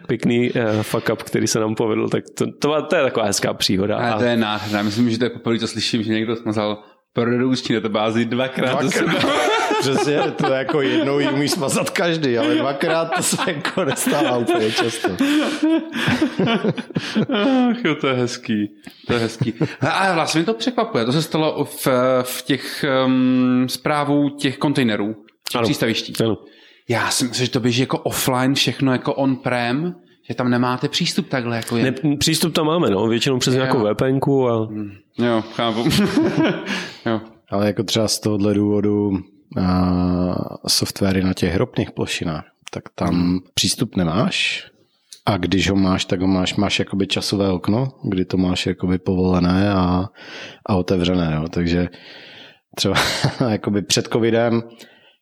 pěkný 0.07 0.51
uh, 0.51 0.81
fuck 0.81 1.09
up, 1.13 1.23
který 1.23 1.47
se 1.47 1.59
nám 1.59 1.75
povedl, 1.75 2.09
tak 2.09 2.23
to, 2.37 2.45
to, 2.59 2.81
to 2.81 2.95
je 2.95 3.03
taková 3.03 3.25
hezká 3.25 3.53
příhoda. 3.53 3.97
A 3.97 4.17
to 4.17 4.23
je 4.23 4.37
nádherné, 4.37 4.83
myslím, 4.83 5.09
že 5.09 5.17
to 5.17 5.25
je 5.25 5.29
poprvé, 5.29 5.59
co 5.59 5.67
slyším, 5.67 6.03
že 6.03 6.13
někdo 6.13 6.35
smazal 6.35 6.83
produkční 7.13 7.75
databázi 7.75 8.25
dvakrát. 8.25 8.83
dvakrát. 8.83 9.49
Přesně, 9.79 10.19
to 10.21 10.47
jako 10.47 10.81
jednou 10.81 11.19
ji 11.19 11.29
umí 11.29 11.47
smazat 11.47 11.89
každý, 11.89 12.37
ale 12.37 12.55
dvakrát 12.55 13.05
to 13.15 13.23
se 13.23 13.37
jako 13.47 13.85
nestává 13.85 14.37
úplně 14.37 14.71
často. 14.71 15.09
Ach, 17.29 17.85
jo, 17.85 17.95
to 17.95 18.07
je 18.07 18.13
hezký. 18.13 18.69
To 19.07 19.13
je 19.13 19.19
hezký. 19.19 19.53
A 19.81 20.13
vlastně 20.13 20.39
mě 20.39 20.45
to 20.45 20.53
překvapuje. 20.53 21.05
To 21.05 21.11
se 21.11 21.21
stalo 21.21 21.65
v, 21.65 21.87
v 22.21 22.41
těch 22.41 22.85
um, 23.05 23.65
zprávů 23.69 24.29
těch 24.29 24.57
kontejnerů, 24.57 25.15
těch 25.51 25.61
přístaviští. 25.61 26.13
Ano. 26.23 26.37
Já 26.89 27.09
si 27.09 27.25
myslím, 27.25 27.45
že 27.45 27.51
to 27.51 27.59
běží 27.59 27.81
jako 27.81 27.97
offline, 27.99 28.53
všechno 28.53 28.91
jako 28.91 29.13
on-prem, 29.13 29.95
že 30.29 30.33
tam 30.33 30.49
nemáte 30.49 30.89
přístup 30.89 31.29
takhle. 31.29 31.57
Jako 31.57 31.77
je. 31.77 31.83
Ne, 31.83 32.17
přístup 32.17 32.53
tam 32.53 32.65
máme, 32.65 32.89
no, 32.89 33.07
většinou 33.07 33.39
přes 33.39 33.53
jo. 33.53 33.59
nějakou 33.59 33.79
VPN 33.79 34.31
a... 34.49 34.65
Hmm. 34.65 34.91
Jo, 35.17 35.43
chápu. 35.55 35.83
jo. 37.05 37.21
Ale 37.49 37.67
jako 37.67 37.83
třeba 37.83 38.07
z 38.07 38.19
tohohle 38.19 38.53
důvodu 38.53 39.19
softwary 40.67 41.23
na 41.23 41.33
těch 41.33 41.55
ropných 41.55 41.91
plošinách, 41.91 42.45
tak 42.71 42.83
tam 42.95 43.09
hmm. 43.09 43.39
přístup 43.53 43.95
nemáš, 43.95 44.65
a 45.25 45.37
když 45.37 45.69
ho 45.69 45.75
máš, 45.75 46.05
tak 46.05 46.21
ho 46.21 46.27
máš, 46.27 46.55
máš 46.55 46.79
jakoby 46.79 47.07
časové 47.07 47.49
okno, 47.49 47.87
kdy 48.03 48.25
to 48.25 48.37
máš 48.37 48.65
jakoby 48.65 48.97
povolené 48.97 49.73
a, 49.73 50.09
a 50.65 50.75
otevřené. 50.75 51.31
Jo. 51.35 51.47
Takže 51.47 51.89
třeba 52.75 52.95
jakoby 53.49 53.81
před 53.81 54.07
covidem 54.07 54.63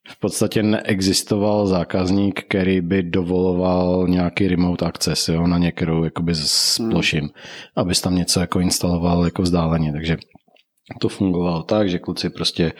v 0.08 0.20
podstatě 0.20 0.64
neexistoval 0.64 1.68
zákazník, 1.68 2.44
který 2.44 2.82
by 2.82 3.04
dovoloval 3.04 4.08
nějaký 4.08 4.48
remote 4.48 4.86
access 4.86 5.30
jo, 5.30 5.48
na 5.48 5.58
některou 5.58 6.04
jakoby 6.04 6.36
z 6.36 6.80
hmm. 6.80 6.92
plošin, 6.92 7.20
hmm. 7.20 7.30
abys 7.76 8.02
tam 8.02 8.16
něco 8.16 8.40
jako 8.40 8.60
instaloval 8.60 9.26
jako 9.26 9.42
vzdáleně. 9.42 9.92
Takže 9.92 10.18
to 11.00 11.10
fungovalo 11.10 11.64
tak, 11.64 11.90
že 11.90 12.00
kluci 12.00 12.30
prostě 12.30 12.74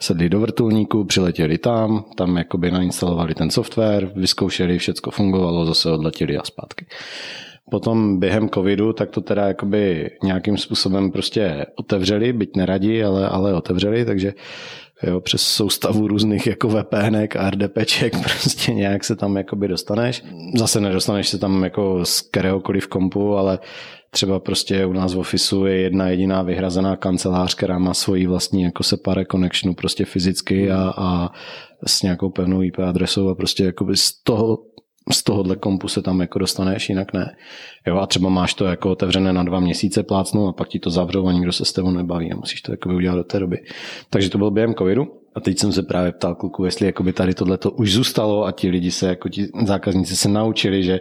sedli 0.00 0.28
do 0.28 0.40
vrtulníku, 0.40 1.04
přiletěli 1.04 1.58
tam, 1.58 2.04
tam 2.16 2.36
jakoby 2.36 2.70
nainstalovali 2.70 3.34
ten 3.34 3.50
software, 3.50 4.10
vyzkoušeli, 4.16 4.78
všecko 4.78 5.10
fungovalo, 5.10 5.66
zase 5.66 5.92
odletěli 5.92 6.38
a 6.38 6.44
zpátky. 6.44 6.86
Potom 7.70 8.20
během 8.20 8.48
covidu, 8.48 8.92
tak 8.92 9.10
to 9.10 9.20
teda 9.20 9.48
jakoby 9.48 10.10
nějakým 10.22 10.56
způsobem 10.56 11.10
prostě 11.10 11.66
otevřeli, 11.76 12.32
byť 12.32 12.56
neradí, 12.56 13.02
ale, 13.02 13.28
ale 13.28 13.54
otevřeli, 13.54 14.04
takže 14.04 14.34
jo, 15.02 15.20
přes 15.20 15.42
soustavu 15.42 16.08
různých 16.08 16.46
jako 16.46 16.68
VPNek 16.68 17.36
a 17.36 17.50
RDPček 17.50 18.12
prostě 18.22 18.72
nějak 18.72 19.04
se 19.04 19.16
tam 19.16 19.36
jakoby 19.36 19.68
dostaneš. 19.68 20.24
Zase 20.54 20.80
nedostaneš 20.80 21.28
se 21.28 21.38
tam 21.38 21.64
jako 21.64 22.04
z 22.04 22.20
kteréhokoliv 22.20 22.86
kompu, 22.86 23.36
ale 23.36 23.58
třeba 24.10 24.40
prostě 24.40 24.86
u 24.86 24.92
nás 24.92 25.14
v 25.14 25.18
Officeu 25.18 25.64
je 25.64 25.76
jedna 25.76 26.08
jediná 26.08 26.42
vyhrazená 26.42 26.96
kancelář, 26.96 27.54
která 27.54 27.78
má 27.78 27.94
svoji 27.94 28.26
vlastní 28.26 28.62
jako 28.62 28.82
separe 28.82 29.24
connectionu 29.24 29.74
prostě 29.74 30.04
fyzicky 30.04 30.70
a, 30.70 30.92
a 30.96 31.30
s 31.86 32.02
nějakou 32.02 32.30
pevnou 32.30 32.62
IP 32.62 32.78
adresou 32.78 33.28
a 33.28 33.34
prostě 33.34 33.64
jakoby 33.64 33.96
z 33.96 34.22
toho 34.22 34.58
z 35.12 35.22
tohohle 35.22 35.56
kompu 35.56 35.88
se 35.88 36.02
tam 36.02 36.20
jako 36.20 36.38
dostaneš, 36.38 36.88
jinak 36.88 37.12
ne. 37.12 37.36
Jo, 37.86 37.96
a 37.96 38.06
třeba 38.06 38.28
máš 38.28 38.54
to 38.54 38.64
jako 38.64 38.90
otevřené 38.90 39.32
na 39.32 39.42
dva 39.42 39.60
měsíce 39.60 40.02
plácnu 40.02 40.48
a 40.48 40.52
pak 40.52 40.68
ti 40.68 40.78
to 40.78 40.90
zavřou 40.90 41.26
a 41.26 41.32
nikdo 41.32 41.52
se 41.52 41.64
s 41.64 41.72
tebou 41.72 41.90
nebaví 41.90 42.32
a 42.32 42.36
musíš 42.36 42.62
to 42.62 42.72
jako 42.72 42.94
udělat 42.94 43.16
do 43.16 43.24
té 43.24 43.38
doby. 43.40 43.56
Takže 44.10 44.30
to 44.30 44.38
byl 44.38 44.50
během 44.50 44.74
covidu. 44.74 45.06
A 45.38 45.40
teď 45.40 45.58
jsem 45.58 45.72
se 45.72 45.82
právě 45.82 46.12
ptal 46.12 46.34
kluku, 46.34 46.64
jestli 46.64 46.86
jakoby 46.86 47.12
tady 47.12 47.34
tohle 47.34 47.58
to 47.58 47.70
už 47.70 47.92
zůstalo 47.92 48.44
a 48.44 48.52
ti 48.52 48.70
lidi 48.70 48.90
se, 48.90 49.08
jako 49.08 49.28
ti 49.28 49.48
zákazníci 49.64 50.16
se 50.16 50.28
naučili, 50.28 50.82
že, 50.82 51.00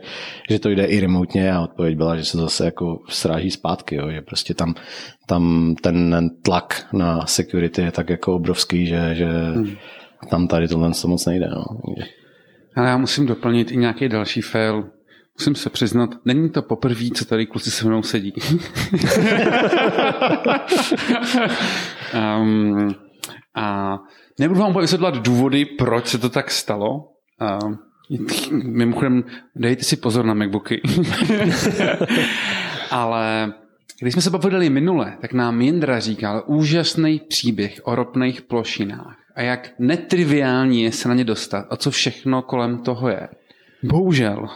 že 0.50 0.60
to 0.60 0.70
jde 0.70 0.86
i 0.86 1.00
remotně 1.00 1.52
a 1.52 1.62
odpověď 1.62 1.98
byla, 1.98 2.18
že 2.18 2.26
se 2.26 2.38
zase 2.38 2.66
jako 2.66 3.00
sráží 3.10 3.52
zpátky, 3.52 3.96
jo, 3.96 4.12
že 4.12 4.22
prostě 4.22 4.54
tam, 4.54 4.76
tam 5.28 5.76
ten 5.82 6.30
tlak 6.42 6.88
na 6.94 7.26
security 7.26 7.82
je 7.82 7.92
tak 7.92 8.10
jako 8.10 8.36
obrovský, 8.36 8.88
že, 8.88 9.16
že 9.16 9.26
hmm. 9.26 9.76
tam 10.30 10.48
tady 10.48 10.68
tohle 10.68 10.92
moc 11.08 11.26
nejde. 11.26 11.48
No. 11.50 11.66
Ale 12.76 12.88
já 12.88 12.98
musím 12.98 13.26
doplnit 13.26 13.72
i 13.72 13.78
nějaký 13.78 14.10
další 14.10 14.42
fail. 14.42 14.90
Musím 15.40 15.56
se 15.56 15.70
přiznat, 15.70 16.10
není 16.26 16.50
to 16.50 16.62
poprvé, 16.62 17.06
co 17.16 17.26
tady 17.26 17.46
kluci 17.46 17.72
se 17.72 17.88
mnou 17.88 18.04
sedí. 18.04 18.34
um, 22.42 22.96
a 23.58 23.98
nebudu 24.40 24.60
vám 24.60 24.82
vysvětlovat 24.82 25.18
důvody, 25.18 25.66
proč 25.66 26.08
se 26.08 26.18
to 26.18 26.30
tak 26.30 26.52
stalo. 26.52 27.12
Um, 27.62 27.80
mimochodem, 28.64 29.24
dejte 29.56 29.84
si 29.84 29.98
pozor 29.98 30.26
na 30.26 30.34
MacBooky. 30.34 30.82
Ale 32.92 33.54
když 34.02 34.14
jsme 34.14 34.22
se 34.22 34.32
povídali 34.32 34.70
minule, 34.70 35.18
tak 35.22 35.34
nám 35.34 35.62
Jindra 35.62 36.00
říkal 36.00 36.44
úžasný 36.46 37.22
příběh 37.28 37.82
o 37.84 37.96
ropných 37.96 38.42
plošinách 38.42 39.18
a 39.36 39.42
jak 39.42 39.70
netriviální 39.80 40.84
je 40.84 40.92
se 40.92 41.10
na 41.10 41.16
ně 41.16 41.24
dostat 41.24 41.66
a 41.70 41.78
co 41.78 41.92
všechno 41.92 42.42
kolem 42.42 42.78
toho 42.78 43.10
je. 43.10 43.28
Bohužel, 43.84 44.48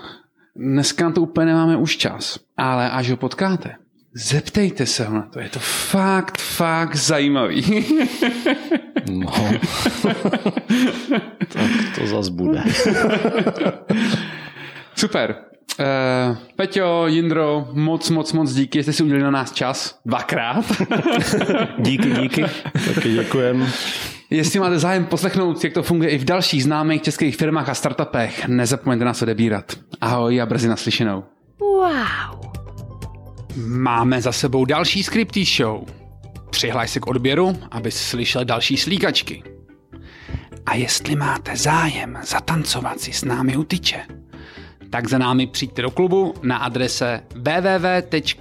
dneska 0.55 1.05
na 1.05 1.11
to 1.11 1.21
úplně 1.21 1.45
nemáme 1.45 1.77
už 1.77 1.97
čas, 1.97 2.39
ale 2.57 2.89
až 2.89 3.09
ho 3.09 3.17
potkáte, 3.17 3.75
zeptejte 4.13 4.85
se 4.85 5.05
ho 5.05 5.15
na 5.15 5.21
to, 5.21 5.39
je 5.39 5.49
to 5.49 5.59
fakt, 5.59 6.37
fakt 6.37 6.95
zajímavý. 6.95 7.63
no, 9.19 9.31
tak 11.47 11.71
to 11.95 12.07
zas 12.07 12.29
bude. 12.29 12.63
Super. 14.95 15.35
Uh, 15.79 16.37
Peťo, 16.55 17.07
Jindro, 17.07 17.67
moc, 17.73 18.09
moc, 18.09 18.33
moc 18.33 18.53
díky, 18.53 18.79
že 18.79 18.83
jste 18.83 18.93
si 18.93 19.03
udělali 19.03 19.23
na 19.23 19.31
nás 19.31 19.51
čas. 19.51 19.99
Dvakrát. 20.05 20.65
díky, 21.79 22.11
díky. 22.11 22.45
Taky 22.95 23.13
děkujem. 23.13 23.67
Jestli 24.29 24.59
máte 24.59 24.79
zájem 24.79 25.05
poslechnout, 25.05 25.63
jak 25.63 25.73
to 25.73 25.83
funguje 25.83 26.09
i 26.09 26.17
v 26.17 26.25
dalších 26.25 26.63
známých 26.63 27.01
českých 27.01 27.35
firmách 27.35 27.69
a 27.69 27.73
startupech, 27.73 28.47
nezapomeňte 28.47 29.05
nás 29.05 29.21
odebírat. 29.21 29.73
Ahoj 30.01 30.41
a 30.41 30.45
brzy 30.45 30.67
naslyšenou. 30.67 31.23
Wow. 31.59 32.41
Máme 33.65 34.21
za 34.21 34.31
sebou 34.31 34.65
další 34.65 35.03
Scripty 35.03 35.45
Show. 35.45 36.00
Přihlaj 36.51 36.87
se 36.87 36.99
k 36.99 37.07
odběru, 37.07 37.57
abys 37.71 37.95
slyšel 37.95 38.45
další 38.45 38.77
slíkačky. 38.77 39.43
A 40.65 40.75
jestli 40.75 41.15
máte 41.15 41.57
zájem 41.57 42.19
zatancovat 42.23 42.99
si 42.99 43.13
s 43.13 43.23
námi 43.23 43.57
u 43.57 43.63
tyče, 43.63 44.05
tak 44.89 45.09
za 45.09 45.17
námi 45.17 45.47
přijďte 45.47 45.81
do 45.81 45.91
klubu 45.91 46.33
na 46.43 46.57
adrese 46.57 47.23
www.lolo.team 47.35 48.31